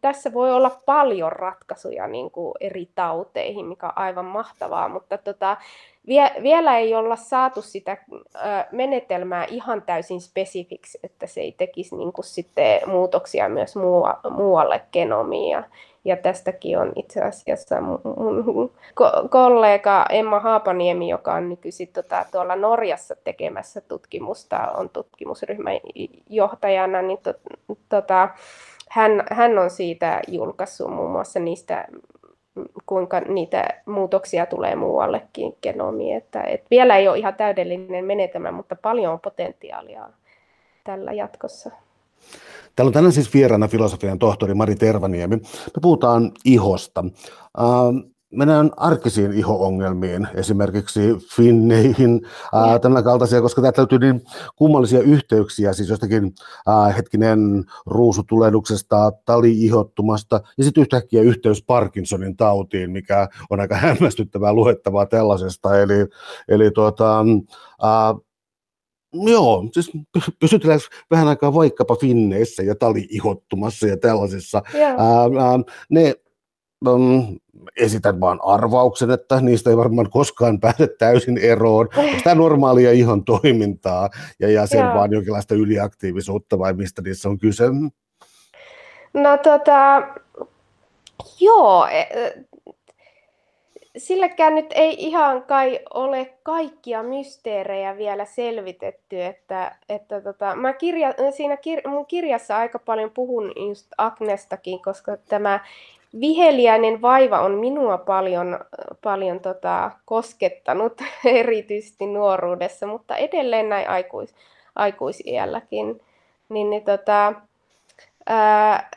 tässä 0.00 0.32
voi 0.32 0.52
olla 0.52 0.70
paljon 0.86 1.32
ratkaisuja 1.32 2.06
niin 2.06 2.30
kuin 2.30 2.54
eri 2.60 2.88
tauteihin, 2.94 3.66
mikä 3.66 3.86
on 3.86 3.92
aivan 3.96 4.24
mahtavaa, 4.24 4.88
mutta 4.88 5.18
tota, 5.18 5.56
vie, 6.06 6.30
vielä 6.42 6.78
ei 6.78 6.94
olla 6.94 7.16
saatu 7.16 7.62
sitä 7.62 7.96
menetelmää 8.72 9.44
ihan 9.44 9.82
täysin 9.82 10.20
spesifiksi, 10.20 10.98
että 11.02 11.26
se 11.26 11.40
ei 11.40 11.52
tekisi 11.52 11.96
niin 11.96 12.12
kuin 12.12 12.24
sitten 12.24 12.80
muutoksia 12.86 13.48
myös 13.48 13.74
muualle 14.30 14.80
genomiin. 14.92 15.50
Ja, 15.50 15.62
ja 16.04 16.16
tästäkin 16.16 16.78
on 16.78 16.92
itse 16.96 17.22
asiassa 17.22 17.80
mun 17.80 18.72
kollega 19.30 20.06
Emma 20.10 20.40
Haapaniemi, 20.40 21.08
joka 21.08 21.34
on 21.34 21.48
nykyisin 21.48 21.88
tota, 21.88 22.24
tuolla 22.32 22.56
Norjassa 22.56 23.16
tekemässä 23.24 23.80
tutkimusta, 23.80 24.58
on 24.58 24.88
tutkimusryhmän 24.88 25.80
johtajana, 26.28 27.02
niin 27.02 27.18
to, 27.22 27.34
tota, 27.88 28.28
hän, 28.88 29.24
hän 29.30 29.58
on 29.58 29.70
siitä 29.70 30.20
julkaissut 30.28 30.90
muun 30.90 31.10
muassa 31.10 31.40
niistä 31.40 31.86
kuinka 32.86 33.20
niitä 33.20 33.68
muutoksia 33.86 34.46
tulee 34.46 34.76
muuallekin 34.76 35.56
genomiin. 35.62 36.16
Että, 36.16 36.42
et 36.42 36.64
vielä 36.70 36.96
ei 36.96 37.08
ole 37.08 37.18
ihan 37.18 37.34
täydellinen 37.34 38.04
menetelmä, 38.04 38.52
mutta 38.52 38.76
paljon 38.76 39.12
on 39.12 39.20
potentiaalia 39.20 40.08
tällä 40.84 41.12
jatkossa. 41.12 41.70
Täällä 42.76 42.88
on 42.88 42.92
tänään 42.92 43.12
siis 43.12 43.34
vieraana 43.34 43.68
filosofian 43.68 44.18
tohtori 44.18 44.54
Mari 44.54 44.76
Tervaniemi. 44.76 45.36
Me 45.36 45.80
puhutaan 45.82 46.32
ihosta. 46.44 47.04
Uh, 47.58 48.09
mennään 48.30 48.70
arkisiin 48.76 49.32
iho-ongelmiin, 49.32 50.28
esimerkiksi 50.34 51.00
finneihin, 51.36 52.20
ää, 52.52 52.78
tämän 52.78 53.04
kaltaisia, 53.04 53.40
koska 53.40 53.62
tämä 53.62 53.72
täytyy 53.72 53.98
niin 53.98 54.22
kummallisia 54.56 55.00
yhteyksiä, 55.00 55.72
siis 55.72 55.88
jostakin 55.88 56.32
ää, 56.66 56.92
hetkinen 56.92 57.64
ruusutulehduksesta, 57.86 59.12
tali-ihottumasta, 59.24 60.40
ja 60.58 60.64
sitten 60.64 60.80
yhtäkkiä 60.80 61.22
yhteys 61.22 61.64
Parkinsonin 61.64 62.36
tautiin, 62.36 62.90
mikä 62.90 63.28
on 63.50 63.60
aika 63.60 63.76
hämmästyttävää 63.86 64.52
luettavaa 64.52 65.06
tällaisesta, 65.06 65.80
eli, 65.80 66.06
eli 66.48 66.70
tuota, 66.70 67.24
ää, 67.82 68.14
Joo, 69.12 69.68
siis 69.72 69.92
pysytellään 70.40 70.80
vähän 71.10 71.28
aikaa 71.28 71.54
vaikkapa 71.54 71.96
Finneissä 71.96 72.62
ja 72.62 72.74
tali-ihottumassa 72.74 73.86
ja 73.86 73.96
tällaisissa. 73.96 74.62
Ää, 74.74 74.94
ää, 74.96 75.58
ne 75.90 76.14
um, 76.88 77.38
esitän 77.76 78.20
vaan 78.20 78.38
arvauksen, 78.42 79.10
että 79.10 79.40
niistä 79.40 79.70
ei 79.70 79.76
varmaan 79.76 80.10
koskaan 80.10 80.60
pääse 80.60 80.86
täysin 80.98 81.38
eroon. 81.38 81.88
Onko 81.96 82.16
tämä 82.24 82.34
normaalia 82.34 82.92
ihon 82.92 83.24
toimintaa 83.24 84.10
ja, 84.40 84.50
ja 84.50 84.66
sen 84.66 84.80
Joo. 84.80 84.94
vaan 84.94 85.12
jonkinlaista 85.12 85.54
yliaktiivisuutta 85.54 86.58
vai 86.58 86.72
mistä 86.72 87.02
niissä 87.02 87.28
on 87.28 87.38
kyse? 87.38 87.64
No 89.14 89.38
tota, 89.42 90.02
joo, 91.40 91.86
e, 91.86 92.06
silläkään 93.96 94.54
nyt 94.54 94.66
ei 94.74 94.94
ihan 94.98 95.42
kai 95.42 95.80
ole 95.94 96.34
kaikkia 96.42 97.02
mysteerejä 97.02 97.96
vielä 97.96 98.24
selvitetty, 98.24 99.22
että, 99.22 99.76
että 99.88 100.20
tota, 100.20 100.54
mä 100.54 100.72
kirja, 100.72 101.14
siinä 101.36 101.56
kir, 101.56 101.88
mun 101.88 102.06
kirjassa 102.06 102.56
aika 102.56 102.78
paljon 102.78 103.10
puhun 103.10 103.52
just 103.68 103.86
Agnestakin, 103.98 104.82
koska 104.82 105.16
tämä 105.16 105.60
viheliäinen 106.20 107.02
vaiva 107.02 107.40
on 107.40 107.52
minua 107.52 107.98
paljon, 107.98 108.58
paljon 109.02 109.40
tota, 109.40 109.90
koskettanut, 110.04 110.92
erityisesti 111.24 112.06
nuoruudessa, 112.06 112.86
mutta 112.86 113.16
edelleen 113.16 113.68
näin 113.68 113.88
aikuis, 113.88 114.34
aikuisiälläkin. 114.74 116.00
Niin, 116.48 116.70
niin 116.70 116.84
tota, 116.84 117.32
ää, 118.26 118.90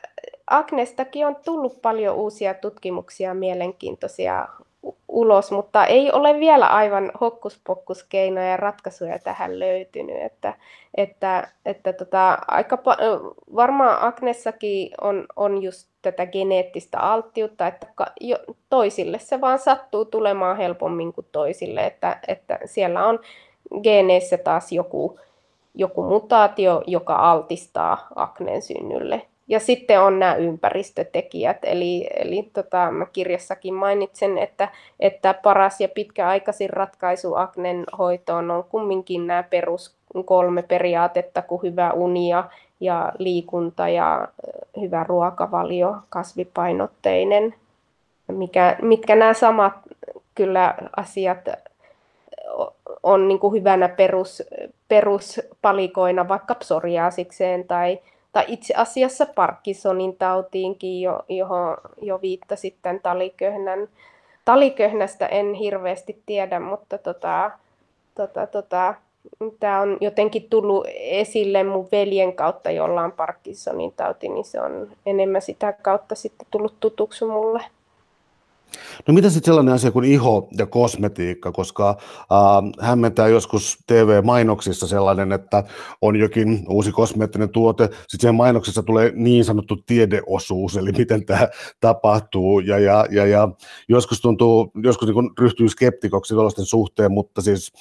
Agnestakin 0.48 1.28
on 1.28 1.36
tullut 1.36 1.82
paljon 1.82 2.16
uusia 2.16 2.54
tutkimuksia, 2.54 3.34
mielenkiintoisia 3.34 4.48
ulos, 5.14 5.52
mutta 5.52 5.86
ei 5.86 6.12
ole 6.12 6.40
vielä 6.40 6.68
aivan 6.68 7.12
hokkuspokkuskeinoja 7.22 8.48
ja 8.48 8.58
ratkaisuja 8.58 9.20
tähän 9.20 9.60
löytynyt. 9.60 10.22
Että, 10.22 10.54
että, 10.96 11.48
että 11.66 11.94
tota, 11.94 12.38
aika 12.48 12.78
varmaan 13.56 13.98
Agnessakin 14.02 14.92
on, 15.02 15.26
on 15.36 15.64
just 15.64 15.90
tätä 16.02 16.26
geneettistä 16.26 17.00
alttiutta, 17.00 17.68
että 17.68 17.88
jo, 18.22 18.38
toisille 18.70 19.20
se 19.20 19.42
vaan 19.42 19.60
sattuu 19.60 20.06
tulemaan 20.06 20.58
helpommin 20.58 21.14
kuin 21.14 21.28
toisille, 21.32 21.86
että, 21.86 22.20
että 22.28 22.60
siellä 22.66 23.06
on 23.06 23.20
geeneissä 23.84 24.38
taas 24.38 24.72
joku, 24.72 25.20
joku 25.76 26.04
mutaatio, 26.04 26.84
joka 26.88 27.16
altistaa 27.16 28.08
akneen 28.16 28.62
synnylle 28.62 29.22
ja 29.48 29.60
sitten 29.60 30.02
on 30.02 30.20
nämä 30.20 30.36
ympäristötekijät, 30.36 31.58
eli, 31.64 32.10
eli 32.16 32.50
tota, 32.54 32.92
mä 32.92 33.06
kirjassakin 33.06 33.74
mainitsen, 33.74 34.38
että, 34.38 34.70
että 35.00 35.34
paras 35.34 35.82
ja 35.82 35.90
pitkäaikaisin 35.90 36.70
ratkaisu 36.70 37.36
aknen 37.36 37.84
hoitoon 37.98 38.52
on 38.52 38.64
kumminkin 38.64 39.28
nämä 39.28 39.44
perus 39.44 39.96
kolme 40.26 40.62
periaatetta 40.64 41.42
kuin 41.42 41.62
hyvä 41.62 41.92
uni 41.92 42.30
ja, 42.30 42.50
ja 42.80 43.12
liikunta 43.18 43.90
ja 43.90 44.28
hyvä 44.82 45.04
ruokavalio, 45.04 45.96
kasvipainotteinen, 46.10 47.56
mikä, 48.28 48.78
mitkä 48.82 49.16
nämä 49.16 49.34
samat 49.34 49.74
kyllä 50.36 50.76
asiat 50.96 51.50
on 53.04 53.28
niin 53.28 53.40
kuin 53.40 53.54
hyvänä 53.54 53.90
perus, 53.90 54.44
peruspalikoina 54.88 56.28
vaikka 56.28 56.56
psoriaasikseen 56.56 57.68
tai, 57.68 58.00
tai 58.34 58.46
itse 58.48 58.74
asiassa 58.78 59.26
Parkinsonin 59.26 60.18
tautiinkin, 60.18 61.02
jo, 61.02 61.20
johon 61.30 61.78
jo 62.02 62.22
viittasit 62.22 62.76
tämän 62.82 63.00
taliköhnän. 63.04 63.88
Taliköhnästä 64.46 65.28
en 65.28 65.54
hirveästi 65.54 66.22
tiedä, 66.26 66.60
mutta 66.60 66.98
tota, 66.98 67.52
tota, 68.16 68.48
tota, 68.48 68.94
tämä 69.60 69.80
on 69.80 69.98
jotenkin 70.02 70.48
tullut 70.50 70.88
esille 70.96 71.64
mun 71.64 71.88
veljen 71.92 72.34
kautta, 72.34 72.72
jolla 72.72 73.02
on 73.02 73.12
Parkinsonin 73.12 73.94
tauti, 73.96 74.30
niin 74.30 74.46
se 74.46 74.62
on 74.62 74.92
enemmän 75.06 75.42
sitä 75.42 75.74
kautta 75.74 76.16
sitten 76.16 76.48
tullut 76.52 76.76
tutuksi 76.80 77.26
mulle. 77.26 77.64
No 79.08 79.14
mitä 79.14 79.30
sitten 79.30 79.46
sellainen 79.52 79.74
asia 79.74 79.92
kuin 79.92 80.06
iho 80.06 80.48
ja 80.58 80.66
kosmetiikka, 80.66 81.52
koska 81.52 81.90
äh, 81.90 82.88
hämmentää 82.88 83.28
joskus 83.28 83.78
TV-mainoksissa 83.88 84.88
sellainen, 84.88 85.32
että 85.32 85.64
on 86.02 86.16
jokin 86.16 86.66
uusi 86.70 86.92
kosmeettinen 86.92 87.50
tuote, 87.50 87.84
sitten 87.84 88.20
siihen 88.20 88.36
mainoksessa 88.36 88.84
tulee 88.84 89.12
niin 89.16 89.46
sanottu 89.46 89.76
tiedeosuus, 89.76 90.78
eli 90.78 90.92
miten 90.92 91.26
tämä 91.26 91.48
tapahtuu, 91.80 92.60
ja, 92.60 92.80
ja, 92.80 93.06
ja, 93.12 93.26
ja 93.26 93.50
joskus 93.88 94.22
tuntuu, 94.22 94.72
joskus 94.84 95.08
niin 95.08 95.32
ryhtyy 95.40 95.70
skeptikoksi 95.70 96.34
tuollaisten 96.34 96.66
suhteen, 96.66 97.12
mutta 97.12 97.42
siis 97.42 97.74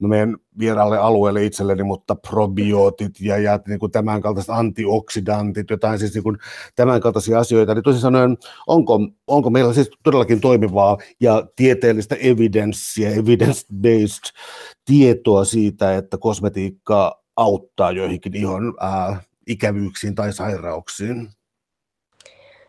mä 0.00 0.08
menen 0.08 0.36
vieraalle 0.58 0.98
alueelle 0.98 1.44
itselleni, 1.44 1.82
mutta 1.82 2.14
probiootit 2.14 3.20
ja, 3.20 3.38
ja 3.38 3.60
niin 3.66 3.78
kuin 3.78 3.92
tämän 3.92 4.20
kaltaiset 4.20 4.50
antioksidantit, 4.50 5.70
jotain 5.70 5.98
siis 5.98 6.14
niin 6.14 6.22
kuin 6.22 6.38
tämän 6.76 7.00
kaltaisia 7.00 7.38
asioita, 7.38 7.74
niin 7.74 7.82
toisin 7.82 8.02
sanoen, 8.02 8.36
onko, 8.66 8.98
onko 9.26 9.50
meillä 9.50 9.72
siis 9.72 9.90
todellakin 10.02 10.40
toimivaa 10.40 10.98
ja 11.20 11.46
tieteellistä 11.56 12.16
evidenssiä, 12.20 13.10
evidence-based 13.10 14.38
tietoa 14.84 15.44
siitä, 15.44 15.96
että 15.96 16.18
kosmetiikka 16.18 17.22
auttaa 17.36 17.90
joihinkin 17.90 18.36
ihon 18.36 18.74
ää, 18.80 19.20
ikävyyksiin 19.46 20.14
tai 20.14 20.32
sairauksiin? 20.32 21.28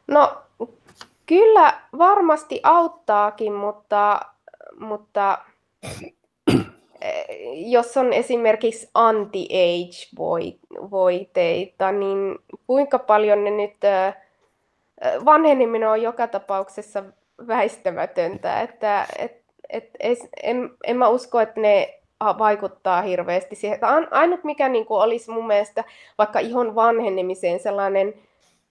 No 0.08 0.38
kyllä 1.26 1.82
varmasti 1.98 2.60
auttaakin, 2.64 3.54
mutta, 3.54 4.20
mutta 4.80 5.38
jos 7.54 7.98
on 7.98 8.14
esimerkiksi 8.14 8.90
anti-age-voiteita, 8.94 11.92
niin 11.92 12.40
kuinka 12.68 13.00
paljon 13.00 13.44
ne 13.44 13.52
nyt, 13.52 13.78
vanheneminen 15.26 15.90
on 15.90 16.02
joka 16.02 16.28
tapauksessa 16.28 17.04
väistämätöntä, 17.48 18.62
että 18.62 19.06
et, 19.70 19.90
et, 20.00 20.20
en, 20.44 20.70
en 20.84 20.98
mä 20.98 21.08
usko, 21.08 21.40
että 21.40 21.62
ne 21.62 22.00
vaikuttaa 22.38 23.02
hirveästi 23.02 23.56
siihen. 23.56 23.80
Ainut 24.12 24.44
mikä 24.44 24.70
niin 24.70 24.86
kuin 24.86 25.02
olisi 25.02 25.32
mun 25.32 25.48
mielestä 25.48 25.84
vaikka 26.18 26.40
ihon 26.40 26.76
vanhenemiseen 26.76 27.60
sellainen 27.60 28.14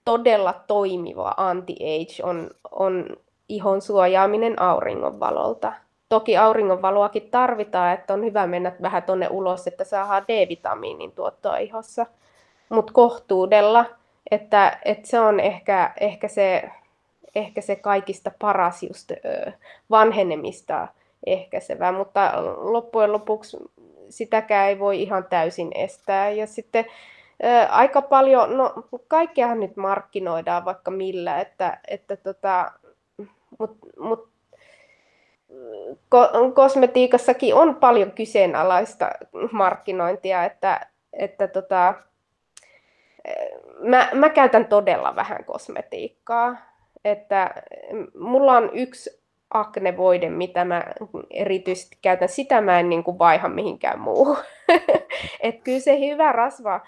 todella 0.05 0.55
toimiva 0.67 1.35
anti-age 1.37 2.23
on, 2.23 2.51
on 2.71 3.17
ihon 3.49 3.83
suojaaminen 3.83 4.63
auringonvalolta 4.63 5.73
Toki 6.09 6.37
auringonvaloakin 6.37 7.31
tarvitaan, 7.31 7.93
että 7.93 8.15
on 8.15 8.25
hyvä 8.25 8.47
mennä 8.47 8.73
vähän 8.83 9.03
tuonne 9.03 9.29
ulos, 9.31 9.67
että 9.67 9.85
saadaan 9.85 10.25
D-vitamiinin 10.29 11.13
tuottoa 11.13 11.57
ihossa. 11.57 12.07
Mutta 12.69 12.93
kohtuudella, 12.93 13.85
että, 14.31 14.79
että 14.85 15.09
se 15.09 15.21
on 15.21 15.41
ehkä, 15.41 15.93
ehkä, 16.01 16.29
se, 16.29 16.71
ehkä 17.35 17.61
se 17.61 17.77
kaikista 17.77 18.31
paras 18.39 18.83
just 18.83 19.13
vanhenemista 19.91 20.89
ehkäisevä, 21.27 21.93
mutta 21.93 22.33
loppujen 22.57 23.13
lopuksi 23.13 23.57
sitäkään 24.09 24.69
ei 24.69 24.79
voi 24.79 25.03
ihan 25.03 25.25
täysin 25.25 25.71
estää. 25.75 26.31
Ja 26.31 26.47
sitten 26.47 26.85
aika 27.69 28.03
paljon, 28.03 28.57
no 28.57 28.75
kaikkeahan 29.09 29.61
nyt 29.61 29.77
markkinoidaan 29.77 30.65
vaikka 30.65 30.91
millä, 30.91 31.41
että, 31.41 31.79
että 31.89 32.17
tota, 32.17 32.73
mutta 33.59 33.87
mut 34.01 34.29
kosmetiikassakin 36.55 37.55
on 37.55 37.77
paljon 37.77 38.11
kyseenalaista 38.11 39.11
markkinointia, 39.53 40.45
että, 40.45 40.87
että 41.13 41.49
tota, 41.49 41.95
mä, 43.81 44.09
mä 44.15 44.29
käytän 44.29 44.67
todella 44.67 45.17
vähän 45.17 45.45
kosmetiikkaa. 45.45 46.57
Että 47.05 47.55
mulla 48.19 48.57
on 48.57 48.71
yksi 48.73 49.23
aknevoide, 49.51 50.31
mitä 50.31 50.65
mä 50.65 50.85
erityisesti 51.31 51.99
käytän, 52.03 52.29
sitä 52.29 52.61
mä 52.61 52.81
en 52.81 52.89
niin 52.89 53.05
kuin 53.05 53.19
vaiha 53.19 53.49
mihinkään 53.49 54.01
muuhun. 54.01 54.37
että 55.41 55.61
kyllä 55.65 55.81
se 55.81 56.01
hyvä 56.01 56.33
rasva, 56.33 56.81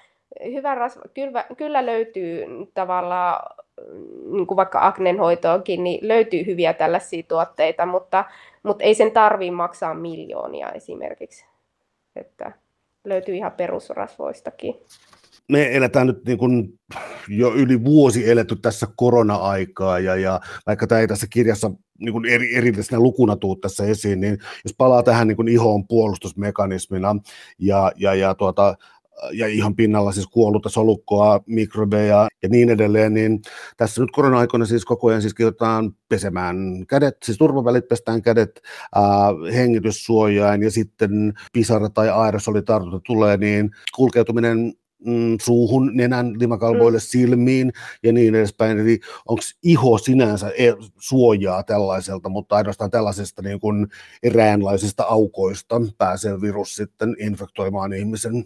hyvä 0.45 0.75
rasva 0.75 1.03
kyllä, 1.15 1.45
kyllä 1.57 1.87
löytyy 1.87 2.47
tavallaan 2.75 3.57
niin 4.33 4.47
kuin 4.47 4.57
vaikka 4.57 4.87
aknenhoitoonkin, 4.87 5.85
niin 5.85 6.09
löytyy 6.09 6.47
hyviä 6.47 6.73
tällaisia 6.73 7.23
tuotteita, 7.29 7.87
mutta, 7.87 8.25
mutta 8.63 8.85
ei 8.85 8.95
sen 8.95 9.13
tarvitse 9.13 9.51
maksaa 9.51 9.95
miljoonia 9.95 10.73
esimerkiksi. 10.73 11.45
Että 12.17 12.53
löytyy 13.05 13.35
ihan 13.35 13.53
perusrasvoistakin. 13.53 14.75
Me 15.49 15.77
eletään 15.77 16.07
nyt 16.07 16.25
niin 16.25 16.39
kuin 16.39 16.81
jo 17.29 17.55
yli 17.55 17.85
vuosi 17.85 18.31
eletty 18.31 18.57
tässä 18.57 18.87
korona-aikaa, 18.97 19.99
ja, 19.99 20.17
ja 20.17 20.41
vaikka 20.67 20.87
tämä 20.87 21.01
ei 21.01 21.09
tässä 21.09 21.27
kirjassa 21.31 21.71
niin 21.99 22.13
kuin 22.13 22.25
eri, 22.25 22.57
erillisenä 22.57 23.01
lukuna 23.01 23.37
tuu 23.37 23.57
tässä 23.57 23.85
esiin, 23.85 24.21
niin 24.21 24.39
jos 24.65 24.75
palaa 24.79 25.03
tähän 25.03 25.29
niin 25.29 25.37
kuin 25.37 25.49
ihoon 25.49 25.87
puolustusmekanismina 25.87 27.17
ja, 27.59 27.93
ja, 27.97 28.15
ja 28.15 28.35
tuota, 28.35 28.75
ja 29.33 29.47
ihan 29.47 29.77
pinnalla 29.77 30.13
siis 30.13 30.27
kuollutta 30.27 30.69
solukkoa, 30.69 31.41
mikrobeja 31.47 32.29
ja 32.43 32.49
niin 32.49 32.71
edelleen, 32.71 33.15
niin 33.15 33.43
tässä 33.77 34.01
nyt 34.01 34.11
korona-aikoina 34.11 34.67
siis 34.67 34.85
koko 34.85 35.09
ajan 35.09 35.23
siis 35.23 35.35
kehotetaan 35.35 35.93
pesemään 36.09 36.87
kädet, 36.89 37.17
siis 37.25 37.39
turvavälit 37.39 37.89
pestään 37.89 38.23
kädet 38.23 38.61
ää, 38.95 39.03
hengityssuojain 39.55 40.63
ja 40.63 40.71
sitten 40.71 41.33
pisara 41.53 41.91
tai 41.91 42.09
aerosolitartunta 42.09 43.01
tulee, 43.07 43.37
niin 43.37 43.71
kulkeutuminen 43.97 44.73
mm, 45.07 45.37
suuhun, 45.43 45.91
nenän, 45.95 46.33
limakalvoille, 46.39 46.99
mm. 46.99 47.03
silmiin 47.03 47.73
ja 48.03 48.13
niin 48.13 48.35
edespäin. 48.35 48.79
Eli 48.79 49.01
onko 49.29 49.43
iho 49.63 49.99
sinänsä 49.99 50.49
e, 50.49 50.73
suojaa 50.99 51.63
tällaiselta, 51.63 52.29
mutta 52.29 52.57
ainoastaan 52.57 52.91
tällaisesta 52.91 53.43
niin 53.43 53.61
kuin 53.61 53.87
eräänlaisista 54.23 55.03
aukoista 55.03 55.81
pääsee 55.99 56.41
virus 56.41 56.75
sitten 56.75 57.17
infektoimaan 57.19 57.93
ihmisen 57.93 58.45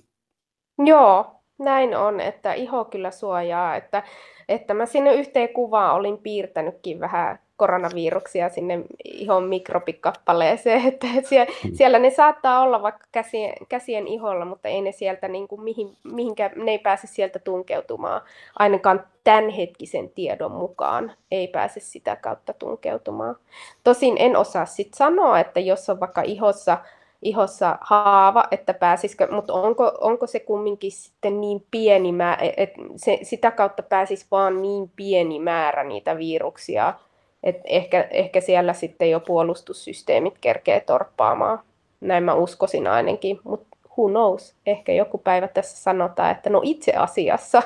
Joo, 0.79 1.27
näin 1.59 1.97
on, 1.97 2.21
että 2.21 2.53
iho 2.53 2.85
kyllä 2.85 3.11
suojaa, 3.11 3.77
että, 3.77 4.03
että 4.49 4.75
mä 4.75 4.87
sinne 4.87 5.15
yhteen 5.15 5.49
kuvaan 5.49 5.95
olin 5.95 6.19
piirtänytkin 6.19 7.01
vähän 7.01 7.39
koronaviruksia 7.57 8.49
sinne 8.49 8.81
ihon 9.05 9.45
mikrobikappaleeseen, 9.45 10.85
että 10.89 11.07
siellä, 11.23 11.53
hmm. 11.63 11.75
siellä 11.75 11.99
ne 11.99 12.11
saattaa 12.11 12.61
olla 12.61 12.83
vaikka 12.83 13.07
käsien, 13.13 13.55
käsien 13.69 14.07
iholla, 14.07 14.45
mutta 14.45 14.69
ei 14.69 14.81
ne 14.81 14.93
sieltä 14.93 15.29
niin 15.29 15.49
kuin 15.49 15.63
mihin, 15.63 15.97
mihinkään, 16.03 16.53
ne 16.57 16.71
ei 16.71 16.79
pääse 16.79 17.07
sieltä 17.07 17.39
tunkeutumaan, 17.39 18.21
ainakaan 18.59 19.07
tämänhetkisen 19.25 20.11
tiedon 20.11 20.53
mukaan 20.53 21.13
ei 21.31 21.49
pääse 21.49 21.81
sitä 21.81 22.17
kautta 22.17 22.53
tunkeutumaan. 22.53 23.37
Tosin 23.85 24.17
en 24.19 24.37
osaa 24.37 24.67
sitten 24.67 24.99
sanoa, 24.99 25.41
että 25.41 25.61
jos 25.61 25.91
on 25.91 26.01
vaikka 26.01 26.23
ihossa 26.23 26.79
ihossa 27.25 27.79
haava, 27.81 28.45
että 28.51 28.75
pääsisikö, 28.75 29.29
mutta 29.31 29.53
onko, 29.53 29.93
onko 30.01 30.27
se 30.27 30.41
kumminkin 30.41 30.93
sitten 30.93 31.41
niin 31.41 31.67
pieni 31.71 32.13
määrä, 32.13 32.53
että 32.57 32.81
se, 32.97 33.19
sitä 33.23 33.51
kautta 33.51 33.83
pääsisi 33.83 34.27
vaan 34.31 34.63
niin 34.63 34.91
pieni 34.97 35.41
määrä 35.41 35.85
niitä 35.85 36.19
viruksia, 36.19 36.95
että 37.43 37.63
ehkä, 37.65 38.09
ehkä 38.11 38.41
siellä 38.41 38.73
sitten 38.73 39.11
jo 39.11 39.21
puolustussysteemit 39.21 40.35
kerkee 40.41 40.81
torppaamaan. 40.81 41.61
Näin 42.01 42.25
mä 42.25 42.35
uskoisin 42.35 42.87
ainakin, 42.87 43.41
mutta 43.45 43.75
who 43.99 44.09
knows, 44.09 44.55
ehkä 44.67 44.93
joku 44.93 45.19
päivä 45.19 45.49
tässä 45.49 45.83
sanotaan, 45.83 46.31
että 46.31 46.51
no 46.51 46.61
itse 46.65 46.93
asiassa 46.93 47.63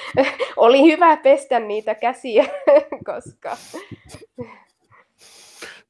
oli 0.56 0.82
hyvä 0.82 1.16
pestä 1.16 1.60
niitä 1.60 1.94
käsiä, 1.94 2.44
koska 3.06 3.56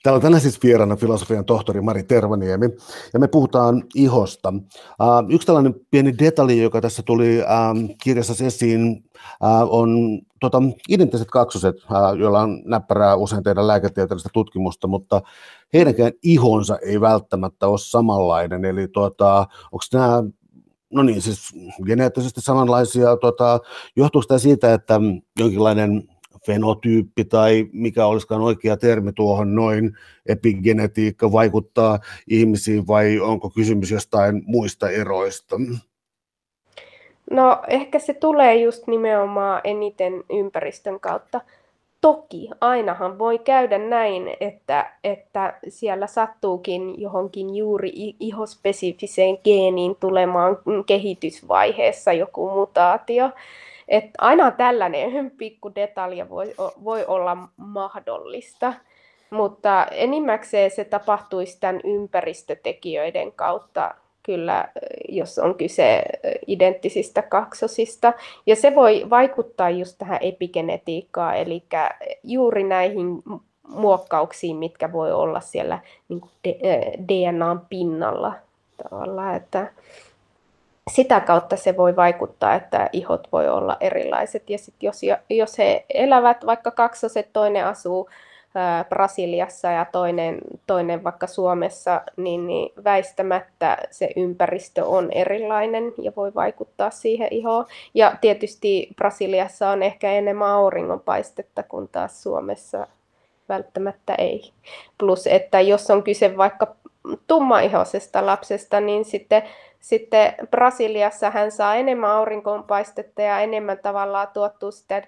Täällä 0.03 0.17
on 0.17 0.23
tänään 0.23 0.41
siis 0.41 0.63
vieraana 0.63 0.97
filosofian 0.97 1.45
tohtori 1.45 1.81
Mari 1.81 2.03
Tervaniemi, 2.03 2.69
ja 3.13 3.19
me 3.19 3.29
puhutaan 3.29 3.85
ihosta. 3.95 4.53
Yksi 5.29 5.47
tällainen 5.47 5.75
pieni 5.91 6.19
detalji, 6.19 6.63
joka 6.63 6.81
tässä 6.81 7.03
tuli 7.03 7.39
kirjassa 8.03 8.45
esiin, 8.45 9.05
on 9.71 10.21
tota, 10.41 10.63
identtiset 10.89 11.29
kaksoset, 11.31 11.77
joilla 12.19 12.41
on 12.41 12.63
näppärää 12.65 13.17
usein 13.17 13.43
tehdä 13.43 13.67
lääketieteellistä 13.67 14.31
tutkimusta, 14.33 14.89
mutta 14.89 15.23
heidänkään 15.73 16.13
ihonsa 16.23 16.79
ei 16.79 17.01
välttämättä 17.01 17.69
ole 17.69 17.79
samanlainen. 17.79 18.65
Eli 18.65 18.89
tota, 18.89 19.39
onko 19.73 19.85
nämä 19.93 20.23
no 20.93 21.03
niin, 21.03 21.23
siis 21.23 21.55
geneettisesti 21.87 22.41
samanlaisia, 22.41 23.17
tota, 23.17 23.61
johtuuko 23.97 24.27
tämä 24.27 24.39
siitä, 24.39 24.75
että 24.75 25.01
jonkinlainen 25.39 26.09
fenotyyppi 26.47 27.25
tai 27.25 27.67
mikä 27.73 28.07
olisikaan 28.07 28.43
oikea 28.43 28.77
termi 28.77 29.13
tuohon 29.13 29.55
noin, 29.55 29.97
epigenetiikka 30.27 31.33
vaikuttaa 31.33 31.99
ihmisiin 32.29 32.87
vai 32.87 33.21
onko 33.21 33.51
kysymys 33.51 33.91
jostain 33.91 34.43
muista 34.47 34.91
eroista? 34.91 35.57
No 37.31 37.63
ehkä 37.69 37.99
se 37.99 38.15
tulee 38.15 38.55
just 38.55 38.87
nimenomaan 38.87 39.61
eniten 39.65 40.25
ympäristön 40.31 41.01
kautta. 41.01 41.41
Toki 42.01 42.49
ainahan 42.61 43.19
voi 43.19 43.39
käydä 43.39 43.79
näin, 43.79 44.37
että, 44.41 44.93
että 45.05 45.59
siellä 45.69 46.07
sattuukin 46.07 47.01
johonkin 47.01 47.57
juuri 47.57 47.93
ihospesifiseen 48.21 49.39
geeniin 49.45 49.97
tulemaan 50.01 50.57
kehitysvaiheessa 50.87 52.13
joku 52.13 52.51
mutaatio. 52.51 53.31
Et 53.93 54.11
aina 54.19 54.51
tällainen 54.51 55.31
pikku 55.39 55.75
detalja 55.75 56.29
voi, 56.29 56.55
voi 56.85 57.05
olla 57.05 57.37
mahdollista, 57.57 58.75
mutta 59.31 59.87
enimmäkseen 59.91 60.71
se 60.71 60.85
tapahtuisi 60.85 61.61
tämän 61.61 61.81
ympäristötekijöiden 61.85 63.33
kautta 63.33 63.95
kyllä, 64.23 64.69
jos 65.09 65.39
on 65.39 65.55
kyse 65.55 66.03
identtisistä 66.47 67.23
kaksosista. 67.23 68.13
Ja 68.47 68.57
se 68.57 68.75
voi 68.75 69.07
vaikuttaa 69.11 69.71
just 69.71 69.99
tähän 69.99 70.19
epigenetiikkaan, 70.23 71.37
eli 71.37 71.63
juuri 72.25 72.65
näihin 72.65 73.23
muokkauksiin, 73.69 74.57
mitkä 74.57 74.93
voi 74.93 75.13
olla 75.13 75.41
siellä 75.41 75.79
niin 76.09 76.21
DNAn 77.09 77.61
pinnalla 77.69 78.33
tavallaan, 78.83 79.37
että 79.37 79.73
sitä 80.91 81.21
kautta 81.21 81.57
se 81.57 81.77
voi 81.77 81.97
vaikuttaa, 81.97 82.55
että 82.55 82.89
ihot 82.93 83.29
voi 83.33 83.49
olla 83.49 83.77
erilaiset. 83.81 84.51
Ja 84.51 84.59
sit 84.59 84.75
jos, 84.81 85.01
jos 85.31 85.59
he 85.59 85.85
elävät 85.95 86.47
vaikka 86.47 86.71
kaksoset, 86.71 87.29
toinen 87.33 87.67
asuu 87.67 88.11
ää, 88.55 88.85
Brasiliassa 88.85 89.71
ja 89.71 89.87
toinen, 89.93 90.39
toinen 90.67 91.05
vaikka 91.05 91.27
Suomessa, 91.27 92.01
niin, 92.17 92.47
niin 92.47 92.73
väistämättä 92.85 93.79
se 93.91 94.11
ympäristö 94.17 94.85
on 94.85 95.13
erilainen 95.13 95.93
ja 95.99 96.13
voi 96.17 96.35
vaikuttaa 96.35 96.91
siihen 96.91 97.29
ihoon. 97.31 97.67
Ja 97.95 98.17
tietysti 98.21 98.89
Brasiliassa 98.97 99.71
on 99.71 99.83
ehkä 99.83 100.13
enemmän 100.13 100.49
auringonpaistetta 100.49 101.63
kuin 101.63 101.89
taas 101.89 102.23
Suomessa 102.23 102.87
välttämättä 103.49 104.15
ei. 104.15 104.53
Plus, 104.99 105.27
että 105.27 105.61
jos 105.61 105.91
on 105.91 106.03
kyse 106.03 106.37
vaikka 106.37 106.77
tummaihoisesta 107.27 108.27
lapsesta, 108.27 108.81
niin 108.81 109.05
sitten 109.05 109.43
sitten 109.83 110.35
Brasiliassa 110.51 111.31
hän 111.31 111.51
saa 111.53 111.75
enemmän 111.75 112.11
aurinkoonpaistetta 112.11 113.23
ja 113.23 113.41
enemmän 113.41 113.79
tavallaan 113.79 114.29
tuottuu 114.35 114.71
sitä 114.71 115.03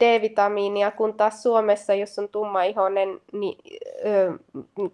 D-vitamiinia, 0.00 0.90
kun 0.90 1.14
taas 1.14 1.42
Suomessa, 1.42 1.94
jos 1.94 2.18
on 2.18 2.28
tummaihoinen, 2.28 3.20
niin 3.32 3.58
ö, 4.06 4.32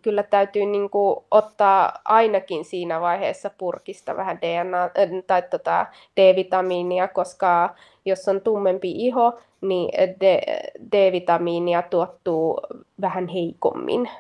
kyllä 0.03 0.23
täytyy 0.23 0.67
niin 0.67 0.91
kuin, 0.91 1.25
ottaa 1.31 1.93
ainakin 2.05 2.65
siinä 2.65 3.01
vaiheessa 3.01 3.51
purkista 3.59 4.17
vähän 4.17 4.39
DNA, 4.41 4.91
tai 5.27 5.43
tota, 5.43 5.87
D-vitamiinia, 6.17 7.09
koska 7.09 7.75
jos 8.05 8.29
on 8.29 8.41
tummempi 8.41 8.91
iho, 9.07 9.39
niin 9.61 9.91
D-vitamiinia 10.93 11.83
tuottuu 11.83 12.61
vähän 13.01 13.29
heikommin. 13.29 14.11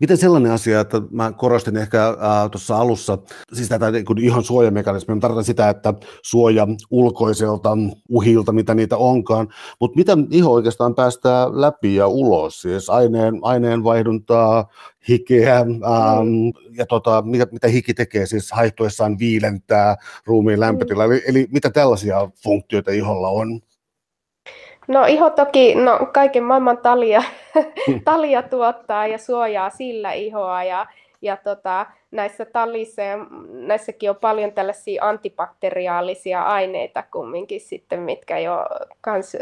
Miten 0.00 0.16
sellainen 0.16 0.52
asia, 0.52 0.80
että 0.80 1.02
mä 1.10 1.32
korostin 1.32 1.76
ehkä 1.76 2.08
äh, 2.08 2.50
tuossa 2.50 2.76
alussa, 2.76 3.18
siis 3.52 3.68
tätä 3.68 3.90
niin 3.90 4.04
kuin 4.04 4.18
ihan 4.18 4.44
suojamekanismia, 4.44 5.14
mä 5.14 5.20
tarkoitan 5.20 5.44
sitä, 5.44 5.68
että 5.68 5.94
suoja 6.22 6.66
ulkoiselta 6.90 7.70
uhilta, 8.08 8.52
mitä 8.52 8.74
niitä 8.74 8.96
onkaan, 8.96 9.48
mutta 9.80 9.96
mitä 9.96 10.12
iho 10.30 10.52
oikeastaan 10.52 10.94
päästää 10.94 11.46
läpi 11.52 11.94
ja 11.94 12.06
ulos, 12.06 12.62
siis 12.62 12.90
aineen, 12.90 13.38
aineenvaihduntaa, 13.42 14.68
hikeä, 15.08 15.56
ähm, 15.56 15.68
mm. 16.24 16.52
ja 16.78 16.86
tota, 16.86 17.22
mitä, 17.22 17.46
mitä 17.52 17.68
hiki 17.68 17.94
tekee, 17.94 18.26
siis 18.26 18.52
haihtuessaan 18.52 19.18
viilentää 19.18 19.96
ruumiin 20.26 20.60
lämpötilaa, 20.60 21.06
mm. 21.06 21.12
eli, 21.12 21.22
eli 21.26 21.46
mitä 21.52 21.70
tällaisia 21.70 22.28
funktioita 22.42 22.90
iholla 22.90 23.28
on? 23.28 23.60
No 24.88 25.04
iho 25.04 25.30
toki, 25.30 25.74
no 25.74 25.98
kaiken 26.12 26.44
maailman 26.44 26.78
talia. 26.78 27.22
talia 28.04 28.42
tuottaa 28.42 29.06
ja 29.06 29.18
suojaa 29.18 29.70
sillä 29.70 30.12
ihoa 30.12 30.64
ja, 30.64 30.86
ja 31.22 31.36
tota, 31.36 31.86
näissä 32.10 32.44
talissa 32.44 33.02
ja 33.02 33.16
näissäkin 33.48 34.10
on 34.10 34.16
paljon 34.16 34.52
tällaisia 34.52 35.04
antibakteriaalisia 35.04 36.42
aineita 36.42 37.02
kumminkin 37.12 37.60
sitten, 37.60 38.00
mitkä 38.00 38.38
jo 38.38 38.66
kans 39.00 39.36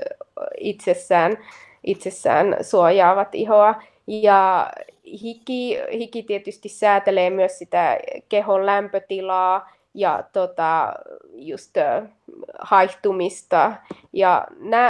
itsessään, 0.58 1.36
itsessään 1.84 2.56
suojaavat 2.60 3.34
ihoa. 3.34 3.74
Ja 4.06 4.70
hiki, 5.22 5.78
hiki 5.92 6.22
tietysti 6.22 6.68
säätelee 6.68 7.30
myös 7.30 7.58
sitä 7.58 7.98
kehon 8.28 8.66
lämpötilaa 8.66 9.73
ja 9.94 10.24
tota, 10.32 10.94
just 11.32 11.74
haihtumista. 12.58 13.72
Ja 14.12 14.46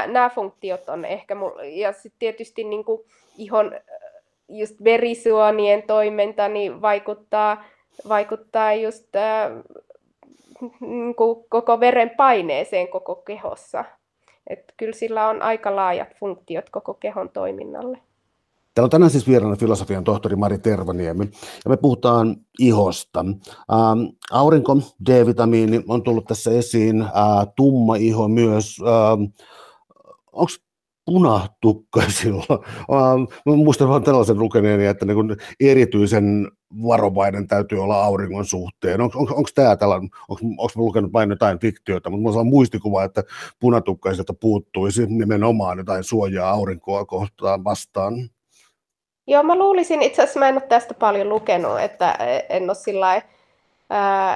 nämä 0.06 0.30
funktiot 0.34 0.88
on 0.88 1.04
ehkä, 1.04 1.36
ja 1.62 1.92
sitten 1.92 2.18
tietysti 2.18 2.64
niin 2.64 2.84
kuin 2.84 3.00
ihon 3.38 3.72
just 4.48 4.84
verisuonien 4.84 5.82
toiminta 5.82 6.48
niin 6.48 6.82
vaikuttaa, 6.82 7.64
vaikuttaa 8.08 8.74
just 8.74 9.16
äh, 9.16 9.50
niin 10.80 11.14
kuin 11.14 11.44
koko 11.48 11.80
veren 11.80 12.10
paineeseen 12.10 12.88
koko 12.88 13.14
kehossa. 13.14 13.84
Et 14.46 14.74
kyllä 14.76 14.92
sillä 14.92 15.28
on 15.28 15.42
aika 15.42 15.76
laajat 15.76 16.14
funktiot 16.20 16.70
koko 16.70 16.94
kehon 16.94 17.28
toiminnalle. 17.28 17.98
Täällä 18.74 18.86
on 18.86 18.90
tänään 18.90 19.10
siis 19.10 19.28
vieraana 19.28 19.56
filosofian 19.56 20.04
tohtori 20.04 20.36
Mari 20.36 20.58
Tervaniemi, 20.58 21.24
ja 21.64 21.68
me 21.68 21.76
puhutaan 21.76 22.36
ihosta. 22.58 23.20
Ähm, 23.20 24.00
aurinko, 24.30 24.76
D-vitamiini 25.06 25.84
on 25.88 26.02
tullut 26.02 26.24
tässä 26.24 26.50
esiin, 26.50 27.02
äh, 27.02 27.08
tumma 27.56 27.96
iho 27.96 28.28
myös. 28.28 28.76
Ähm, 28.80 29.22
Onko 30.32 30.52
punatukkaisilla? 31.04 32.44
Ähm, 32.94 33.56
muistan 33.58 33.88
vaan 33.88 34.02
tällaisen 34.02 34.38
lukeneeni, 34.38 34.86
että 34.86 35.06
niin 35.06 35.16
erityisen 35.60 36.50
varovainen 36.82 37.46
täytyy 37.46 37.82
olla 37.82 38.04
auringon 38.04 38.44
suhteen. 38.44 39.00
Onko, 39.00 39.48
tämä 39.54 39.76
tällainen, 39.76 40.10
onko, 40.28 40.70
lukenut 40.74 41.12
vain 41.12 41.30
jotain 41.30 41.58
fiktiota, 41.58 42.10
mutta 42.10 42.20
minulla 42.20 42.40
on 42.40 42.46
muistikuva, 42.46 43.04
että 43.04 43.24
punatukkaisilta 43.60 44.34
puuttuisi 44.34 45.06
nimenomaan 45.06 45.78
jotain 45.78 46.04
suojaa 46.04 46.50
aurinkoa 46.50 47.04
kohtaan 47.04 47.64
vastaan. 47.64 48.14
Joo, 49.26 49.42
mä 49.42 49.58
luulisin, 49.58 50.02
itse 50.02 50.22
asiassa 50.22 50.40
mä 50.40 50.48
en 50.48 50.54
ole 50.54 50.62
tästä 50.68 50.94
paljon 50.94 51.28
lukenut, 51.28 51.80
että 51.80 52.18
en 52.48 52.64
ole 52.70 52.74
sillä 52.74 53.22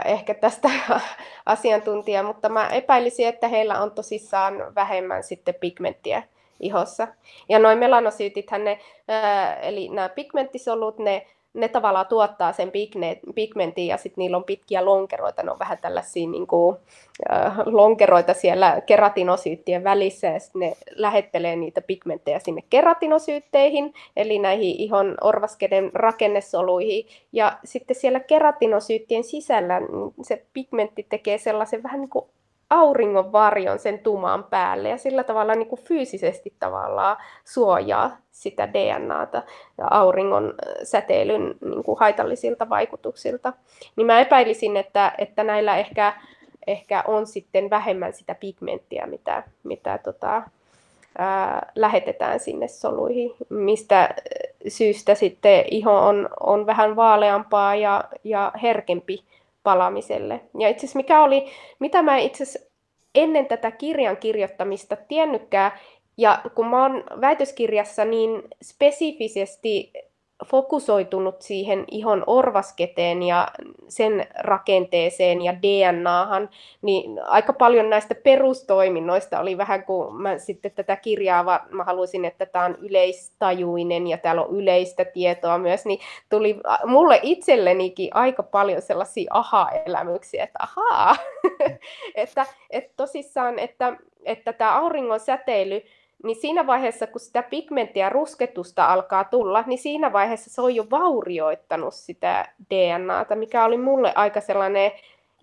ehkä 0.05 0.35
tästä 0.35 0.71
asiantuntija, 1.47 2.23
mutta 2.23 2.49
mä 2.49 2.69
epäilisin, 2.69 3.29
että 3.29 3.49
heillä 3.49 3.81
on 3.81 3.91
tosissaan 3.91 4.75
vähemmän 4.75 5.23
sitten 5.25 5.55
pigmenttiä 5.55 6.23
ihossa. 6.61 7.09
Ja 7.49 7.59
noin 7.59 7.79
melanosyytithän 7.79 8.65
ne, 8.65 8.79
ää, 9.09 9.55
eli 9.55 9.89
nämä 9.89 10.09
pigmenttisolut, 10.09 10.99
ne 10.99 11.27
ne 11.59 11.69
tavallaan 11.69 12.07
tuottaa 12.07 12.53
sen 12.53 12.73
pigmentin 13.35 13.87
ja 13.87 13.97
sitten 13.97 14.23
niillä 14.23 14.37
on 14.37 14.45
pitkiä 14.45 14.85
lonkeroita, 14.85 15.43
ne 15.43 15.51
on 15.51 15.59
vähän 15.59 15.79
tällaisia 15.79 16.29
niin 16.29 16.47
kuin, 16.47 16.77
äh, 17.33 17.59
lonkeroita 17.67 18.35
siellä 18.35 18.81
keratinosyyttien 18.87 19.85
välissä 19.85 20.27
ja 20.27 20.39
ne 20.55 20.77
lähettelee 20.95 21.57
niitä 21.57 21.81
pigmenttejä 21.81 22.39
sinne 22.39 22.63
keratinosyytteihin, 22.71 23.95
eli 24.17 24.39
näihin 24.39 24.77
ihon 24.79 25.15
orvaskeden 25.21 25.91
rakennesoluihin 25.95 27.07
ja 27.33 27.59
sitten 27.65 27.97
siellä 27.97 28.21
keratinosyyttien 28.21 29.25
sisällä 29.25 29.81
niin 29.81 30.15
se 30.23 30.45
pigmentti 30.53 31.07
tekee 31.09 31.39
sellaisen 31.39 31.83
vähän 31.83 32.01
niin 32.01 32.11
kuin 32.11 32.25
auringon 32.71 33.33
varjon 33.33 33.79
sen 33.79 33.99
tumaan 33.99 34.45
päälle 34.45 34.89
ja 34.89 34.99
sillä 34.99 35.25
tavalla 35.25 35.55
niin 35.55 35.69
kuin 35.69 35.81
fyysisesti 35.81 36.55
tavallaan 36.61 37.17
suojaa 37.45 38.17
sitä 38.31 38.73
DNAta 38.73 39.43
ja 39.79 39.87
auringon 39.91 40.55
säteilyn 40.83 41.55
niin 41.61 41.83
kuin 41.83 41.99
haitallisilta 41.99 42.69
vaikutuksilta. 42.69 43.53
Niin 43.97 44.07
mä 44.07 44.21
epäilisin, 44.21 44.77
että, 44.77 45.13
että 45.19 45.45
näillä 45.45 45.77
ehkä, 45.77 46.13
ehkä 46.67 47.05
on 47.07 47.27
sitten 47.27 47.71
vähemmän 47.71 48.13
sitä 48.13 48.35
pigmenttiä, 48.35 49.07
mitä, 49.07 49.43
mitä 49.65 49.99
tota, 49.99 50.43
ää, 51.19 51.73
lähetetään 51.75 52.41
sinne 52.41 52.69
soluihin, 52.69 53.35
mistä 53.49 54.15
syystä 54.69 55.15
sitten 55.15 55.65
iho 55.71 56.07
on, 56.07 56.29
on 56.41 56.67
vähän 56.67 56.97
vaaleampaa 56.97 57.75
ja, 57.75 58.05
ja 58.25 58.53
herkempi 58.63 59.25
palamiselle. 59.69 60.41
Ja 60.59 60.69
itse 60.69 60.81
asiassa 60.87 60.97
mikä 60.97 61.23
oli, 61.23 61.47
mitä 61.79 62.03
mä 62.03 62.17
itse 62.19 62.45
ennen 63.15 63.47
tätä 63.47 63.71
kirjan 63.71 64.17
kirjoittamista 64.17 64.97
tiennytkään, 64.97 65.73
ja 66.17 66.43
kun 66.55 66.67
mä 66.67 66.83
oon 66.83 67.05
väitöskirjassa 67.21 68.05
niin 68.05 68.43
spesifisesti 68.65 69.93
fokusoitunut 70.47 71.43
siihen 71.43 71.85
ihon 71.91 72.25
orvasketeen 72.27 73.23
ja 73.23 73.49
sen 73.89 74.27
rakenteeseen 74.39 75.43
ja 75.43 75.55
DNAhan, 75.63 76.51
niin 76.83 77.25
aika 77.25 77.53
paljon 77.53 77.91
näistä 77.91 78.15
perustoiminnoista 78.15 79.41
oli 79.41 79.59
vähän 79.59 79.85
kuin 79.85 80.15
mä 80.15 80.39
sitten 80.39 80.71
tätä 80.71 80.97
kirjaa, 80.97 81.67
mä 81.71 81.85
haluaisin, 81.85 82.25
että 82.25 82.47
tämä 82.47 82.65
on 82.65 82.77
yleistajuinen 82.81 84.07
ja 84.07 84.19
täällä 84.19 84.43
on 84.43 84.57
yleistä 84.57 85.05
tietoa 85.05 85.59
myös, 85.59 85.87
niin 85.87 86.01
tuli 86.29 86.61
mulle 86.85 87.21
itsellenikin 87.23 88.11
aika 88.15 88.43
paljon 88.43 88.83
sellaisia 88.83 89.31
aha-elämyksiä, 89.35 90.45
että 90.45 90.59
ahaa, 90.63 91.17
että, 92.15 92.47
että 92.71 92.93
tosissaan, 92.97 93.59
että, 93.59 93.97
että 94.25 94.53
tämä 94.53 94.79
auringon 94.79 95.21
säteily, 95.21 95.83
niin 96.25 96.37
siinä 96.41 96.67
vaiheessa, 96.67 97.07
kun 97.07 97.21
sitä 97.21 97.43
pigmenttiä 97.43 98.09
rusketusta 98.09 98.87
alkaa 98.87 99.25
tulla, 99.25 99.65
niin 99.67 99.79
siinä 99.79 100.13
vaiheessa 100.13 100.51
se 100.51 100.63
on 100.63 100.75
jo 100.75 100.87
vaurioittanut 100.91 101.95
sitä 101.95 102.49
DNAta, 102.71 103.37
mikä 103.37 103.65
oli 103.65 103.77
mulle 103.77 104.13
aika 104.15 104.41
sellainen 104.41 104.93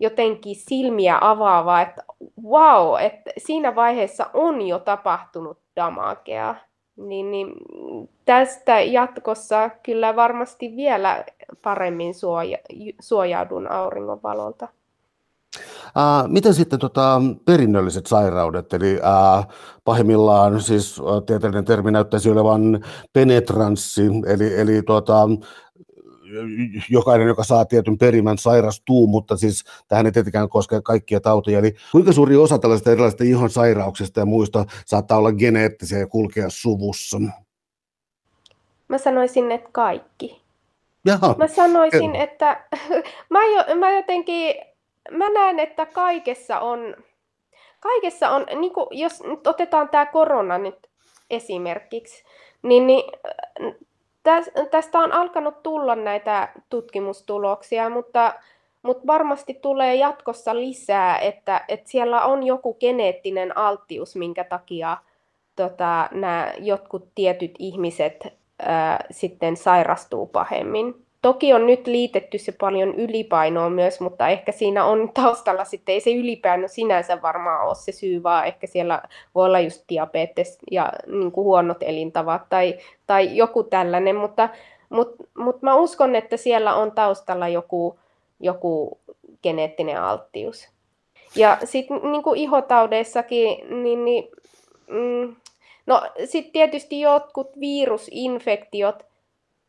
jotenkin 0.00 0.56
silmiä 0.56 1.18
avaava, 1.20 1.80
että 1.80 2.02
wow, 2.42 3.00
että 3.00 3.30
siinä 3.38 3.74
vaiheessa 3.74 4.30
on 4.34 4.62
jo 4.62 4.78
tapahtunut 4.78 5.58
damakea. 5.76 6.54
Niin, 6.96 7.30
niin 7.30 7.48
tästä 8.24 8.80
jatkossa 8.80 9.70
kyllä 9.82 10.16
varmasti 10.16 10.76
vielä 10.76 11.24
paremmin 11.62 12.14
suoja, 12.14 12.58
suojaudun 13.00 13.70
auringonvalolta. 13.70 14.68
Äh, 15.86 16.28
miten 16.28 16.54
sitten 16.54 16.78
tota, 16.78 17.22
perinnölliset 17.44 18.06
sairaudet, 18.06 18.72
eli 18.72 19.00
äh, 19.04 19.46
pahimmillaan 19.84 20.60
siis 20.60 21.02
tieteellinen 21.26 21.64
termi 21.64 21.90
näyttäisi 21.90 22.30
olevan 22.30 22.84
penetranssi, 23.12 24.02
eli, 24.26 24.60
eli 24.60 24.82
tota, 24.82 25.28
jokainen, 26.90 27.26
joka 27.26 27.44
saa 27.44 27.64
tietyn 27.64 27.98
perimän, 27.98 28.38
sairastuu, 28.38 29.06
mutta 29.06 29.36
siis 29.36 29.64
tähän 29.88 30.06
ei 30.06 30.12
tietenkään 30.12 30.48
koske 30.48 30.80
kaikkia 30.82 31.20
tauteja. 31.20 31.58
Eli 31.58 31.74
kuinka 31.92 32.12
suuri 32.12 32.36
osa 32.36 32.58
tällaisista 32.58 32.90
erilaisista 32.90 33.24
ihon 33.24 33.50
sairauksista 33.50 34.20
ja 34.20 34.26
muista 34.26 34.64
saattaa 34.86 35.18
olla 35.18 35.32
geneettisiä 35.32 35.98
ja 35.98 36.06
kulkea 36.06 36.46
suvussa? 36.48 37.18
Mä 38.88 38.98
sanoisin, 38.98 39.52
että 39.52 39.68
kaikki. 39.72 40.42
Jaha. 41.04 41.34
Mä 41.38 41.48
sanoisin, 41.48 42.14
että 42.14 42.64
mä, 43.30 43.38
jo, 43.46 43.76
mä 43.76 43.90
jotenkin 43.90 44.54
mä 45.10 45.30
näen, 45.30 45.58
että 45.58 45.86
kaikessa 45.86 46.60
on, 46.60 46.96
kaikessa 47.80 48.30
on 48.30 48.46
niin 48.60 48.72
kuin, 48.72 48.86
jos 48.90 49.22
nyt 49.22 49.46
otetaan 49.46 49.88
tämä 49.88 50.06
korona 50.06 50.58
nyt 50.58 50.88
esimerkiksi, 51.30 52.24
niin, 52.62 52.86
niin 52.86 53.04
tästä 54.70 54.98
on 54.98 55.12
alkanut 55.12 55.62
tulla 55.62 55.96
näitä 55.96 56.48
tutkimustuloksia, 56.70 57.90
mutta, 57.90 58.34
mutta 58.82 59.06
varmasti 59.06 59.54
tulee 59.54 59.94
jatkossa 59.94 60.54
lisää, 60.54 61.18
että, 61.18 61.64
että 61.68 61.90
siellä 61.90 62.24
on 62.24 62.42
joku 62.42 62.74
geneettinen 62.74 63.58
alttius, 63.58 64.16
minkä 64.16 64.44
takia 64.44 64.96
tota, 65.56 66.08
nämä 66.12 66.52
jotkut 66.58 67.08
tietyt 67.14 67.54
ihmiset 67.58 68.26
ää, 68.58 69.04
sitten 69.10 69.56
sairastuu 69.56 70.26
pahemmin. 70.26 71.05
Toki 71.22 71.52
on 71.52 71.66
nyt 71.66 71.86
liitetty 71.86 72.38
se 72.38 72.52
paljon 72.52 72.94
ylipainoa 72.94 73.70
myös, 73.70 74.00
mutta 74.00 74.28
ehkä 74.28 74.52
siinä 74.52 74.84
on 74.84 75.10
taustalla 75.14 75.64
sitten, 75.64 75.92
ei 75.92 76.00
se 76.00 76.12
ylipaino 76.12 76.68
sinänsä 76.68 77.22
varmaan 77.22 77.66
ole 77.66 77.74
se 77.74 77.92
syy, 77.92 78.22
vaan 78.22 78.46
ehkä 78.46 78.66
siellä 78.66 79.02
voi 79.34 79.46
olla 79.46 79.60
just 79.60 79.84
diabetes 79.88 80.58
ja 80.70 80.92
niin 81.06 81.32
kuin 81.32 81.44
huonot 81.44 81.82
elintavat 81.82 82.42
tai, 82.48 82.78
tai 83.06 83.36
joku 83.36 83.62
tällainen, 83.62 84.16
mutta, 84.16 84.48
mutta, 84.88 85.24
mutta 85.38 85.60
mä 85.62 85.74
uskon, 85.74 86.16
että 86.16 86.36
siellä 86.36 86.74
on 86.74 86.92
taustalla 86.92 87.48
joku, 87.48 87.98
joku 88.40 88.98
geneettinen 89.42 90.02
alttius. 90.02 90.68
Ja 91.36 91.58
sitten 91.64 92.00
niin 92.12 92.22
kuin 92.22 92.38
ihotaudeissakin, 92.40 93.82
niin, 93.82 94.04
niin 94.04 94.28
mm, 94.86 95.36
no 95.86 96.02
sitten 96.24 96.52
tietysti 96.52 97.00
jotkut 97.00 97.60
virusinfektiot, 97.60 99.06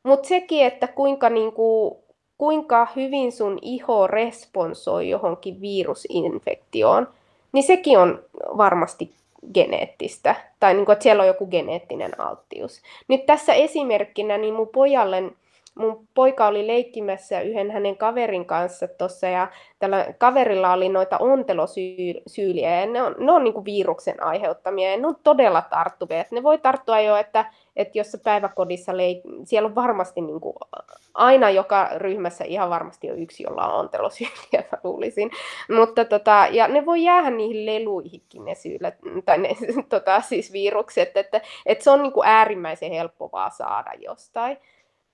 mutta 0.07 0.27
sekin, 0.27 0.65
että 0.65 0.87
kuinka, 0.87 1.29
niinku, 1.29 1.97
kuinka 2.37 2.87
hyvin 2.95 3.31
sun 3.31 3.59
iho 3.61 4.07
responsoi 4.07 5.09
johonkin 5.09 5.61
virusinfektioon, 5.61 7.07
niin 7.51 7.63
sekin 7.63 7.99
on 7.99 8.23
varmasti 8.57 9.11
geneettistä, 9.53 10.35
tai 10.59 10.73
niin 10.73 10.91
että 10.91 11.03
siellä 11.03 11.21
on 11.21 11.27
joku 11.27 11.47
geneettinen 11.47 12.19
alttius. 12.19 12.81
Nyt 13.07 13.25
tässä 13.25 13.53
esimerkkinä, 13.53 14.37
niin 14.37 14.53
mun 14.53 14.67
pojalle 14.67 15.23
mun 15.77 16.07
poika 16.13 16.47
oli 16.47 16.67
leikkimässä 16.67 17.41
yhden 17.41 17.71
hänen 17.71 17.97
kaverin 17.97 18.45
kanssa 18.45 18.87
tuossa 18.87 19.27
ja 19.27 19.47
tällä 19.79 20.05
kaverilla 20.17 20.73
oli 20.73 20.89
noita 20.89 21.17
ontelosyyliä 21.17 22.79
ja 22.79 22.85
ne 22.85 23.01
on, 23.01 23.15
ne 23.19 23.31
on 23.31 23.43
niin 23.43 23.65
viruksen 23.65 24.23
aiheuttamia 24.23 24.91
ja 24.91 24.97
ne 24.97 25.07
on 25.07 25.15
todella 25.23 25.61
tarttuvia. 25.61 26.21
Et 26.21 26.31
ne 26.31 26.43
voi 26.43 26.57
tarttua 26.57 26.99
jo, 26.99 27.15
että, 27.15 27.45
että 27.75 27.97
jos 27.97 28.17
päiväkodissa 28.23 28.91
leik- 28.91 29.43
siellä 29.43 29.67
on 29.67 29.75
varmasti 29.75 30.21
niin 30.21 30.41
kuin, 30.41 30.55
aina 31.13 31.49
joka 31.49 31.89
ryhmässä 31.95 32.43
ihan 32.43 32.69
varmasti 32.69 33.11
on 33.11 33.19
yksi, 33.19 33.43
jolla 33.43 33.67
on 33.67 33.79
ontelosyyliä, 33.79 34.63
mä 34.71 34.77
luulisin. 34.83 35.31
Mutta 35.75 36.05
tota, 36.05 36.47
ja 36.51 36.67
ne 36.67 36.85
voi 36.85 37.03
jäädä 37.03 37.29
niihin 37.29 37.65
leluihinkin 37.65 38.45
ne 38.45 38.55
syylät, 38.55 38.95
tai 39.25 39.37
ne 39.37 39.49
tota, 39.89 40.21
siis 40.21 40.53
virukset, 40.53 41.17
että, 41.17 41.41
että 41.65 41.83
se 41.83 41.91
on 41.91 42.03
niin 42.03 42.13
kuin 42.13 42.27
äärimmäisen 42.27 42.91
helppo 42.91 43.29
vaan 43.31 43.51
saada 43.51 43.91
jostain. 43.99 44.57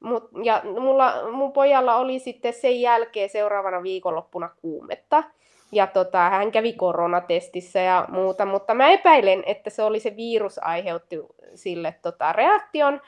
Mut, 0.04 0.30
ja 0.44 0.62
mulla, 0.80 1.32
mun 1.32 1.54
pojalla 1.54 1.96
oli 1.96 2.20
sitten 2.20 2.54
sen 2.54 2.82
jälkeen 2.82 3.30
seuraavana 3.30 3.84
viikonloppuna 3.84 4.50
kuumetta. 4.62 5.24
Ja 5.72 5.88
tota, 5.88 6.30
hän 6.30 6.52
kävi 6.52 6.74
koronatestissä 6.74 7.80
ja 7.80 8.06
muuta, 8.10 8.46
mutta 8.46 8.74
mä 8.74 8.90
epäilen, 8.90 9.44
että 9.46 9.70
se 9.70 9.84
oli 9.84 10.00
se 10.00 10.16
virus 10.16 10.60
aiheutti 10.64 11.20
sille 11.56 11.96
tota, 12.02 12.34
reaktion 12.34 13.02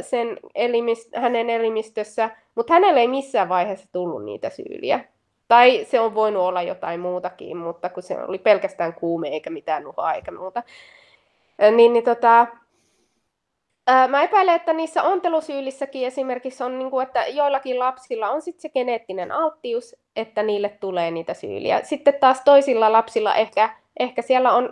sen 0.00 0.38
elimist, 0.54 1.16
hänen 1.16 1.50
elimistössä, 1.50 2.30
mutta 2.54 2.72
hänelle 2.72 3.00
ei 3.00 3.08
missään 3.08 3.48
vaiheessa 3.48 3.88
tullut 3.92 4.24
niitä 4.24 4.50
syyliä. 4.50 5.00
Tai 5.48 5.84
se 5.84 6.00
on 6.00 6.14
voinut 6.14 6.42
olla 6.42 6.62
jotain 6.62 7.00
muutakin, 7.00 7.56
mutta 7.56 7.88
kun 7.88 8.02
se 8.02 8.18
oli 8.18 8.38
pelkästään 8.38 8.94
kuume 8.94 9.28
eikä 9.28 9.50
mitään 9.50 9.82
nuhaa 9.82 10.14
eikä 10.14 10.30
muuta. 10.30 10.62
Niin, 11.76 11.92
niin 11.92 12.04
tota, 12.04 12.46
Mä 14.08 14.22
epäilen, 14.22 14.54
että 14.54 14.72
niissä 14.72 15.02
ontelusyylissäkin 15.02 16.06
esimerkiksi 16.06 16.64
on, 16.64 16.78
niin 16.78 16.90
kuin, 16.90 17.06
että 17.06 17.26
joillakin 17.26 17.78
lapsilla 17.78 18.30
on 18.30 18.42
sitten 18.42 18.60
se 18.62 18.68
geneettinen 18.68 19.32
alttius, 19.32 19.96
että 20.16 20.42
niille 20.42 20.68
tulee 20.80 21.10
niitä 21.10 21.34
syyliä. 21.34 21.80
Sitten 21.82 22.14
taas 22.20 22.40
toisilla 22.44 22.92
lapsilla 22.92 23.34
ehkä, 23.34 23.76
ehkä 24.00 24.22
siellä 24.22 24.52
on, 24.52 24.70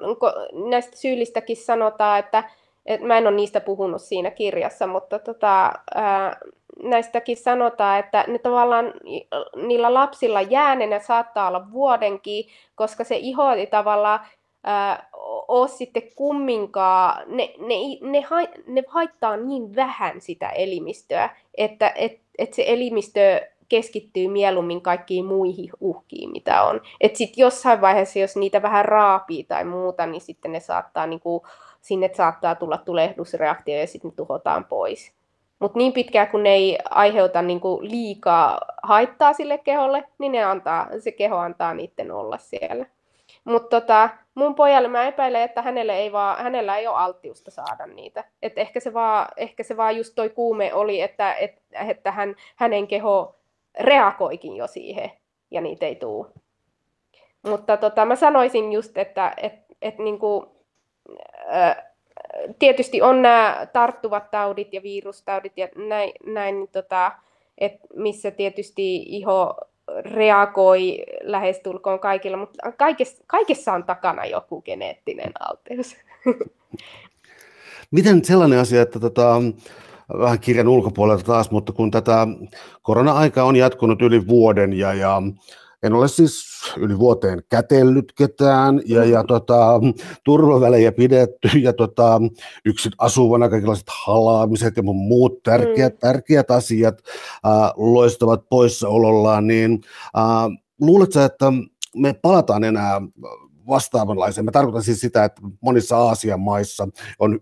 näistä 0.71 0.97
syyllistäkin 0.97 1.57
sanotaan, 1.57 2.19
että, 2.19 2.45
että 2.87 3.07
mä 3.07 3.19
en 3.19 3.27
ole 3.27 3.37
niistä 3.37 3.61
puhunut 3.61 4.03
siinä 4.03 4.31
kirjassa, 4.31 4.87
mutta 4.87 5.19
tota, 5.19 5.73
ää, 5.95 6.37
näistäkin 6.83 7.37
sanotaan, 7.37 7.99
että 7.99 8.25
ne 8.29 8.39
tavallaan 8.39 8.93
niillä 9.57 9.95
lapsilla 9.95 10.41
jäänenä 10.41 10.99
saattaa 10.99 11.49
olla 11.49 11.73
vuodenkin, 11.73 12.45
koska 12.75 13.05
se 13.05 13.17
iho 13.17 13.45
tavallaan 13.71 14.21
ole 15.49 15.69
sitten 15.69 16.03
kumminkaan, 16.17 17.23
ne, 17.27 17.55
ne, 17.59 17.77
ne, 18.01 18.25
ne 18.67 18.83
haittaa 18.89 19.37
niin 19.37 19.77
vähän 19.77 20.21
sitä 20.21 20.49
elimistöä, 20.49 21.31
että 21.55 21.93
et, 21.95 22.21
et 22.39 22.55
se 22.55 22.65
elimistö 22.67 23.41
keskittyy 23.69 24.29
mieluummin 24.29 24.81
kaikkiin 24.81 25.25
muihin 25.25 25.71
uhkiin, 25.81 26.31
mitä 26.31 26.63
on. 26.63 26.81
Että 27.01 27.19
sitten 27.19 27.43
jossain 27.43 27.81
vaiheessa, 27.81 28.19
jos 28.19 28.37
niitä 28.37 28.63
vähän 28.63 28.85
raapii 28.85 29.45
tai 29.45 29.65
muuta, 29.65 30.07
niin 30.07 30.21
sitten 30.21 30.53
ne 30.53 30.61
saattaa, 30.61 31.07
niin 31.07 31.21
kuin, 31.21 31.43
sinne 31.81 32.11
saattaa 32.15 32.55
tulla 32.55 32.79
tulehdusreaktio 32.79 33.77
ja 33.77 33.87
sitten 33.87 34.13
tuhotaan 34.13 34.65
pois. 34.65 35.13
Mutta 35.59 35.79
niin 35.79 35.93
pitkään, 35.93 36.29
kun 36.29 36.43
ne 36.43 36.51
ei 36.51 36.79
aiheuta 36.91 37.43
niin 37.43 37.61
kuin 37.61 37.91
liikaa 37.91 38.61
haittaa 38.83 39.33
sille 39.33 39.59
keholle, 39.59 40.05
niin 40.19 40.33
ne 40.33 40.45
antaa, 40.45 40.89
se 40.99 41.13
keho 41.13 41.37
antaa 41.37 41.75
niiden 41.75 42.13
olla 42.13 42.39
siellä. 42.39 42.87
Mutta 43.45 43.81
tota, 43.81 44.11
mun 44.35 44.55
pojalle 44.55 44.89
mä 44.89 45.07
epäilen, 45.07 45.43
että 45.43 45.63
hänelle 45.63 45.97
ei 45.97 46.13
vaan, 46.13 46.43
hänellä 46.43 46.77
ei 46.77 46.87
ole 46.87 46.97
alttiusta 46.97 47.51
saada 47.51 47.87
niitä. 47.87 48.25
Et 48.43 48.59
ehkä, 48.59 48.81
se 48.81 48.95
vaan, 48.95 49.29
ehkä 49.37 49.63
se 49.63 49.77
vaan 49.77 49.97
just 49.97 50.13
toi 50.15 50.31
kuume 50.31 50.75
oli, 50.75 51.01
että, 51.01 51.35
et, 51.35 51.63
että 51.89 52.13
hän, 52.13 52.35
hänen 52.57 52.87
keho 52.87 53.37
reagoikin 53.81 54.57
jo 54.57 54.67
siihen 54.67 55.11
ja 55.51 55.61
niitä 55.61 55.87
ei 55.87 55.97
tule. 55.97 56.27
Mutta 57.43 57.77
tota, 57.77 58.05
mä 58.05 58.17
sanoisin 58.17 58.73
just, 58.73 58.99
että 58.99 59.35
et, 59.37 59.55
et 59.83 59.99
niinku, 59.99 60.57
äh, 61.55 61.77
tietysti 62.59 63.03
on 63.03 63.23
nämä 63.23 63.67
tarttuvat 63.73 64.31
taudit 64.31 64.73
ja 64.73 64.83
virustaudit 64.83 65.53
ja 65.57 65.69
näin, 65.77 66.13
näin 66.27 66.55
niin 66.55 66.69
tota, 66.69 67.13
et 67.59 67.73
missä 67.97 68.31
tietysti 68.31 68.97
iho 68.97 69.55
reagoi 69.99 71.05
lähestulkoon 71.23 72.01
kaikilla, 72.01 72.37
mutta 72.37 72.73
kaikessa, 72.73 73.25
kaikessa 73.27 73.73
on 73.73 73.85
takana 73.85 74.25
joku 74.25 74.63
geneettinen 74.63 75.33
alteus. 75.41 75.97
Miten 77.91 78.25
sellainen 78.25 78.59
asia, 78.59 78.83
että 78.83 79.01
tota, 79.01 79.43
vähän 80.19 80.41
kirjan 80.41 80.69
ulkopuolelta 80.69 81.25
taas, 81.25 81.51
mutta 81.51 81.73
kun 81.73 81.91
tätä 81.91 82.27
korona-aikaa 82.83 83.45
on 83.45 83.57
jatkunut 83.57 84.03
yli 84.03 84.27
vuoden 84.27 84.73
ja, 84.73 84.95
ja 84.95 85.23
en 85.83 85.93
ole 85.93 86.09
siis 86.09 86.45
yli 86.77 86.99
vuoteen 86.99 87.43
kätellyt 87.49 88.13
ketään 88.13 88.81
ja, 88.87 89.05
ja 89.05 89.25
tota, 89.25 89.81
turvavälejä 90.25 90.93
pidetty 90.93 91.49
ja 91.59 91.73
tota, 91.73 92.21
yksin 92.65 92.93
asuvana 92.99 93.49
kaikenlaiset 93.49 93.89
halaamiset 94.07 94.77
ja 94.77 94.83
muut 94.83 95.43
tärkeät, 95.43 95.93
mm. 95.93 95.99
tärkeät 95.99 96.51
asiat 96.51 96.99
äh, 97.47 97.73
loistavat 97.77 98.49
poissaolollaan, 98.51 99.47
niin 99.47 99.81
äh, 100.19 100.59
luuletko 100.81 101.21
että 101.21 101.53
me 101.97 102.13
palataan 102.13 102.65
enää 102.65 103.01
vastaavanlaiseen. 103.69 104.45
Mä 104.45 104.51
tarkoitan 104.51 104.83
siis 104.83 105.01
sitä, 105.01 105.25
että 105.25 105.43
monissa 105.61 105.97
Aasian 105.97 106.41
maissa 106.41 106.89
on 107.19 107.41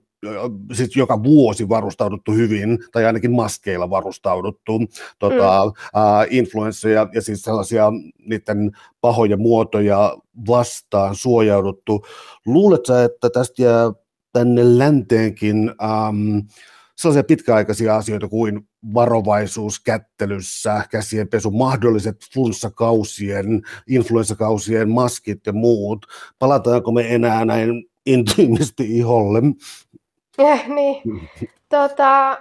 siis 0.73 0.97
joka 0.97 1.23
vuosi 1.23 1.69
varustauduttu 1.69 2.33
hyvin, 2.33 2.79
tai 2.93 3.05
ainakin 3.05 3.33
maskeilla 3.33 3.91
varustauduttu, 3.91 4.73
tota, 5.19 5.65
mm. 5.65 5.69
uh, 5.69 6.27
influensseja 6.31 7.09
ja 7.15 7.23
siis 7.23 7.43
sellaisia 7.43 7.93
niiden 8.19 8.71
pahoja 9.01 9.37
muotoja 9.37 10.17
vastaan 10.47 11.15
suojauduttu. 11.15 12.07
Luuletko 12.47 12.95
että 12.95 13.31
tästä 13.31 13.63
jää 13.63 13.93
tänne 14.33 14.79
länteenkin 14.79 15.57
um, 15.69 16.43
sellaisia 16.97 17.25
pitkäaikaisia 17.25 17.97
asioita 17.97 18.29
kuin 18.29 18.69
varovaisuus 18.95 19.81
kättelyssä, 19.81 20.85
käsien 20.91 21.29
pesu, 21.29 21.51
mahdolliset 21.51 22.17
flunssakausien, 22.35 23.63
influenssakausien 23.89 24.91
maskit 24.91 25.47
ja 25.47 25.53
muut. 25.53 26.07
Palataanko 26.39 26.93
me 26.93 27.15
enää 27.15 27.45
näin 27.45 27.85
intiimisti 28.07 28.99
iholle? 28.99 29.43
Eh, 30.49 30.69
niin. 30.69 31.03
Tota, 31.69 32.39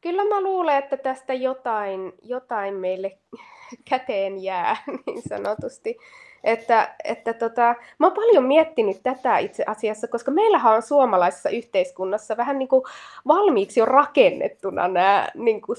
kyllä 0.00 0.24
mä 0.24 0.40
luulen, 0.40 0.78
että 0.78 0.96
tästä 0.96 1.34
jotain, 1.34 2.12
jotain 2.22 2.74
meille 2.74 3.18
käteen 3.90 4.42
jää, 4.42 4.76
niin 5.06 5.22
sanotusti. 5.28 5.96
Että, 6.44 6.94
että 7.04 7.34
tota, 7.34 7.74
mä 7.98 8.06
oon 8.06 8.16
paljon 8.16 8.44
miettinyt 8.44 9.00
tätä 9.02 9.38
itse 9.38 9.64
asiassa, 9.66 10.08
koska 10.08 10.30
meillähän 10.30 10.74
on 10.74 10.82
suomalaisessa 10.82 11.50
yhteiskunnassa 11.50 12.36
vähän 12.36 12.58
niin 12.58 12.68
kuin 12.68 12.82
valmiiksi 13.26 13.80
jo 13.80 13.86
rakennettuna 13.86 14.88
nämä 14.88 15.28
niin 15.34 15.60
kuin 15.62 15.78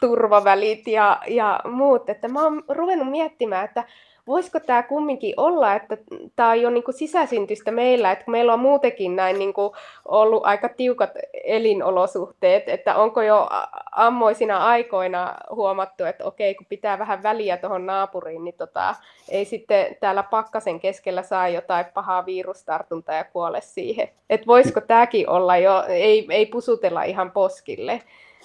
turvavälit 0.00 0.86
ja, 0.86 1.20
ja 1.28 1.60
muut. 1.64 2.08
Että 2.10 2.28
mä 2.28 2.42
oon 2.42 2.62
ruvennut 2.68 3.10
miettimään, 3.10 3.64
että 3.64 3.84
voisiko 4.26 4.60
tämä 4.60 4.82
kumminkin 4.82 5.34
olla, 5.36 5.74
että 5.74 5.98
tämä 6.36 6.50
on 6.66 6.74
niin 6.74 6.84
sisäsyntystä 6.90 7.70
meillä, 7.70 8.12
että 8.12 8.30
meillä 8.30 8.52
on 8.52 8.60
muutenkin 8.60 9.16
näin 9.16 9.38
niin 9.38 9.52
kuin 9.52 9.72
ollut 10.04 10.46
aika 10.46 10.68
tiukat 10.68 11.10
elinolosuhteet, 11.44 12.68
että 12.68 12.96
onko 12.96 13.22
jo 13.22 13.48
ammoisina 13.92 14.66
aikoina 14.66 15.34
huomattu, 15.50 16.04
että 16.04 16.24
okei, 16.24 16.54
kun 16.54 16.66
pitää 16.66 16.98
vähän 16.98 17.22
väliä 17.22 17.56
tuohon 17.56 17.86
naapuriin, 17.86 18.44
niin 18.44 18.56
tota, 18.56 18.94
ei 19.28 19.44
sitten 19.44 19.96
täällä 20.00 20.22
pakkasen 20.22 20.80
keskellä 20.80 21.22
saa 21.22 21.48
jotain 21.48 21.84
pahaa 21.94 22.26
virustartuntaa 22.26 23.14
ja 23.14 23.24
kuole 23.24 23.60
siihen. 23.60 24.08
Että 24.30 24.46
voisiko 24.46 24.80
tämäkin 24.80 25.28
olla 25.28 25.56
jo, 25.56 25.84
ei, 25.88 26.26
ei 26.30 26.46
pusutella 26.46 27.02
ihan 27.02 27.30
poskille 27.30 28.02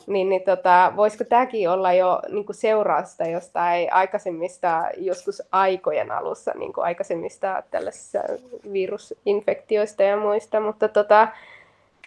niin, 0.08 0.30
niin 0.30 0.42
tota, 0.42 0.94
voisiko 0.96 1.24
tämäkin 1.24 1.70
olla 1.70 1.94
jo 1.94 2.20
niin 2.30 2.46
kuin 2.46 2.56
seurausta 2.56 3.24
jostain 3.24 3.94
aikaisemmista, 3.94 4.84
joskus 4.98 5.44
aikojen 5.52 6.12
alussa, 6.12 6.52
niin 6.56 6.74
kuin 6.74 6.86
aikaisemmista 6.86 7.64
tällaisista 7.72 8.20
virusinfektioista 8.74 10.04
ja 10.04 10.18
muista, 10.18 10.60
mutta 10.60 10.88
tota, 10.88 11.28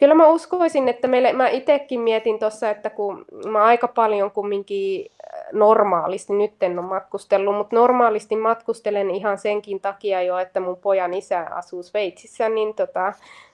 kyllä 0.01 0.15
mä 0.15 0.27
uskoisin, 0.27 0.89
että 0.89 1.09
meille, 1.09 1.33
mä 1.33 1.49
itsekin 1.49 2.01
mietin 2.01 2.39
tuossa, 2.39 2.71
että 2.71 2.91
kun 2.91 3.25
mä 3.47 3.65
aika 3.65 3.89
paljon 3.89 4.31
kumminkin 4.31 5.11
äh, 5.35 5.41
normaalisti, 5.53 6.33
nyt 6.33 6.63
en 6.63 6.79
ole 6.79 6.87
matkustellut, 6.87 7.57
mutta 7.57 7.77
normaalisti 7.77 8.37
matkustelen 8.37 9.11
ihan 9.11 9.39
senkin 9.39 9.81
takia 9.81 10.23
jo, 10.23 10.39
että 10.39 10.61
mun 10.61 10.77
pojan 10.77 11.15
isä 11.15 11.47
asuu 11.51 11.83
Sveitsissä, 11.83 12.49
niin 12.49 12.75
tota, 12.75 13.13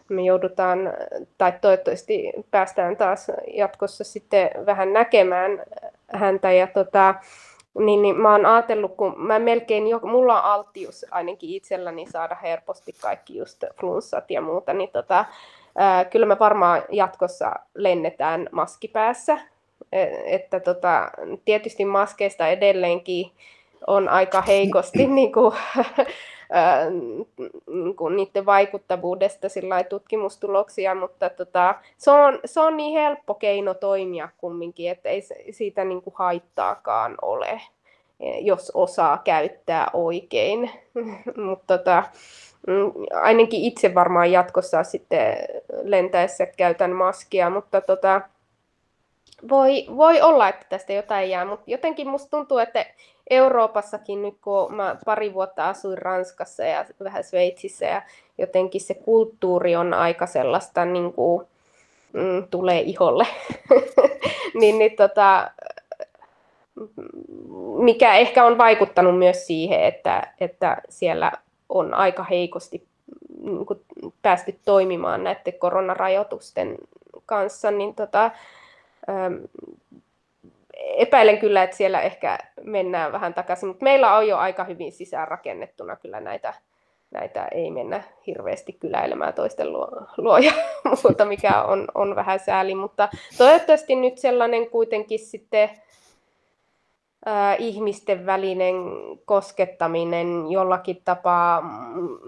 me 0.09 0.23
joudutaan, 0.23 0.79
tai 1.39 1.53
toivottavasti 1.61 2.33
päästään 2.51 2.97
taas 2.97 3.31
jatkossa 3.55 4.05
sitten 4.05 4.51
vähän 4.67 4.93
näkemään 4.93 5.63
häntä. 6.13 6.53
Ja 6.53 6.67
tota, 6.67 7.15
niin, 7.79 8.03
niin 8.03 8.17
mä 8.17 8.33
oon 8.33 8.47
ajatellut, 8.47 8.97
kun 8.97 9.15
mä 9.17 9.39
melkein, 9.39 9.89
jo, 9.89 10.01
mulla 10.03 10.43
on 10.43 10.45
alttius 10.53 11.07
ainakin 11.11 11.51
itselläni 11.51 12.07
saada 12.07 12.35
helposti 12.35 12.95
kaikki 13.03 13.37
just 13.37 13.65
flunssat 13.81 14.31
ja 14.31 14.41
muuta, 14.41 14.73
niin 14.73 14.91
tota, 14.93 15.25
ää, 15.77 16.05
kyllä 16.05 16.27
me 16.27 16.39
varmaan 16.39 16.83
jatkossa 16.93 17.53
lennetään 17.75 18.49
maskipäässä. 18.53 19.39
E, 19.93 20.07
että 20.25 20.61
tota, 20.61 21.11
tietysti 21.45 21.85
maskeista 21.85 22.49
edelleenkin 22.49 23.31
on 23.87 24.09
aika 24.09 24.43
heikosti 24.43 25.07
niin 25.17 25.33
kuin, 25.33 25.55
niin 27.67 27.97
kuin 27.97 28.17
niiden 28.17 28.47
vaikuttavuudesta 28.47 29.49
tutkimustuloksia, 29.89 30.95
mutta 30.95 31.31
tota, 31.31 31.75
se, 31.97 32.11
on, 32.11 32.39
se 32.45 32.61
on 32.61 32.77
niin 32.77 32.93
helppo 33.01 33.35
keino 33.35 33.75
toimia 33.75 34.29
kumminkin, 34.39 34.91
että 34.91 35.09
ei 35.09 35.23
siitä 35.51 35.85
niin 35.85 36.03
kuin 36.03 36.15
haittaakaan 36.17 37.15
ole, 37.23 37.61
e, 38.21 38.39
jos 38.39 38.73
osaa 38.75 39.21
käyttää 39.25 39.91
oikein. 39.93 40.71
mutta 41.47 41.79
tota, 41.79 42.03
mm, 42.67 42.93
ainakin 43.15 43.61
itse 43.61 43.95
varmaan 43.95 44.33
jatkossa 44.33 44.85
sitten 44.85 45.37
lentäessä 45.83 46.47
käytän 46.47 46.93
maskia, 46.93 47.51
mutta 47.51 47.81
tota, 47.81 48.21
voi, 49.49 49.87
voi 49.97 50.21
olla, 50.21 50.49
että 50.49 50.67
tästä 50.69 50.93
jotain 50.93 51.31
jää, 51.31 51.45
mutta 51.45 51.71
jotenkin 51.71 52.09
musta 52.09 52.31
tuntuu, 52.31 52.59
että 52.59 52.87
Euroopassakin 53.31 54.23
nyt, 54.23 54.35
kun 54.45 54.75
mä 54.75 54.97
pari 55.05 55.35
vuotta 55.35 55.69
asuin 55.69 55.99
Ranskassa 55.99 56.65
ja 56.65 56.85
vähän 57.05 57.25
Sveitsissä 57.25 57.87
ja 57.87 58.03
jotenkin 58.39 58.81
se 58.81 58.95
kulttuuri 58.95 59.77
on 59.77 59.95
aika 59.95 60.27
sellaista, 60.27 60.85
niin 60.85 61.13
kuin, 61.13 61.47
mm, 62.13 62.49
tulee 62.51 62.81
iholle, 62.81 63.27
niin, 64.61 64.79
niin 64.79 64.97
tota, 64.97 65.51
mikä 67.79 68.15
ehkä 68.15 68.45
on 68.45 68.59
vaikuttanut 68.59 69.19
myös 69.19 69.47
siihen, 69.47 69.85
että, 69.85 70.33
että 70.41 70.83
siellä 70.89 71.33
on 71.69 71.95
aika 71.95 72.25
heikosti 72.25 72.87
niin 73.41 73.67
kuin 73.67 73.81
päästy 74.23 74.59
toimimaan 74.65 75.25
näiden 75.25 75.59
koronarajoitusten 75.59 76.77
kanssa, 77.27 77.71
niin 77.71 77.95
tota, 77.95 78.31
epäilen 80.77 81.39
kyllä, 81.39 81.63
että 81.63 81.77
siellä 81.77 82.01
ehkä 82.01 82.39
mennään 82.63 83.13
vähän 83.13 83.35
takaisin, 83.35 83.69
mutta 83.69 83.85
meillä 83.85 84.17
on 84.17 84.29
jo 84.29 84.37
aika 84.37 84.65
hyvin 84.65 84.93
sisäänrakennettuna 84.93 85.97
kyllä 85.97 86.21
näitä, 86.21 86.55
näitä 87.11 87.49
ei 87.49 87.71
mennä 87.71 88.03
hirveästi 88.27 88.73
kyläilemään 88.73 89.35
toisten 89.35 89.73
luo, 89.73 89.89
luo 90.17 90.39
ja 90.39 90.53
muuta, 91.03 91.25
mikä 91.25 91.63
on, 91.63 91.89
on 91.95 92.17
vähän 92.17 92.39
sääli, 92.39 92.75
mutta 92.75 93.09
toivottavasti 93.39 93.95
nyt 93.95 94.19
sellainen 94.19 94.71
kuitenkin 94.71 95.19
sitten 95.19 95.71
ihmisten 97.59 98.27
välinen 98.27 98.75
koskettaminen 99.25 100.51
jollakin 100.51 101.03
tapaa, 101.05 101.63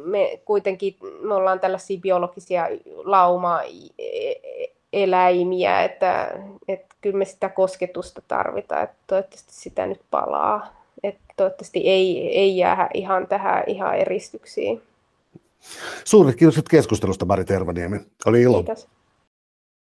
me 0.05 0.41
kuitenkin 0.45 0.97
me 1.21 1.35
ollaan 1.35 1.61
tällaisia 1.61 2.01
biologisia 2.01 2.69
lauma 3.05 3.61
eläimiä, 4.93 5.85
että, 5.85 6.39
että 6.69 6.97
kyllä 7.01 7.19
me 7.19 7.25
sitä 7.25 7.49
kosketusta 7.49 8.23
tarvitaan, 8.29 8.83
että 8.83 8.97
toivottavasti 9.07 9.53
sitä 9.55 9.87
nyt 9.87 10.01
palaa. 10.11 10.79
Että 11.03 11.21
toivottavasti 11.37 11.79
ei, 11.79 12.39
ei 12.39 12.57
jää 12.57 12.89
ihan 12.95 13.27
tähän 13.27 13.65
ihan 13.67 13.97
eristyksiin. 13.97 14.83
Suuret 16.05 16.37
kiitokset 16.37 16.69
keskustelusta, 16.69 17.25
Mari 17.25 17.45
Tervaniemi. 17.45 18.01
Oli 18.27 18.43
ilo. 18.43 18.63
Kiitos. 18.63 18.89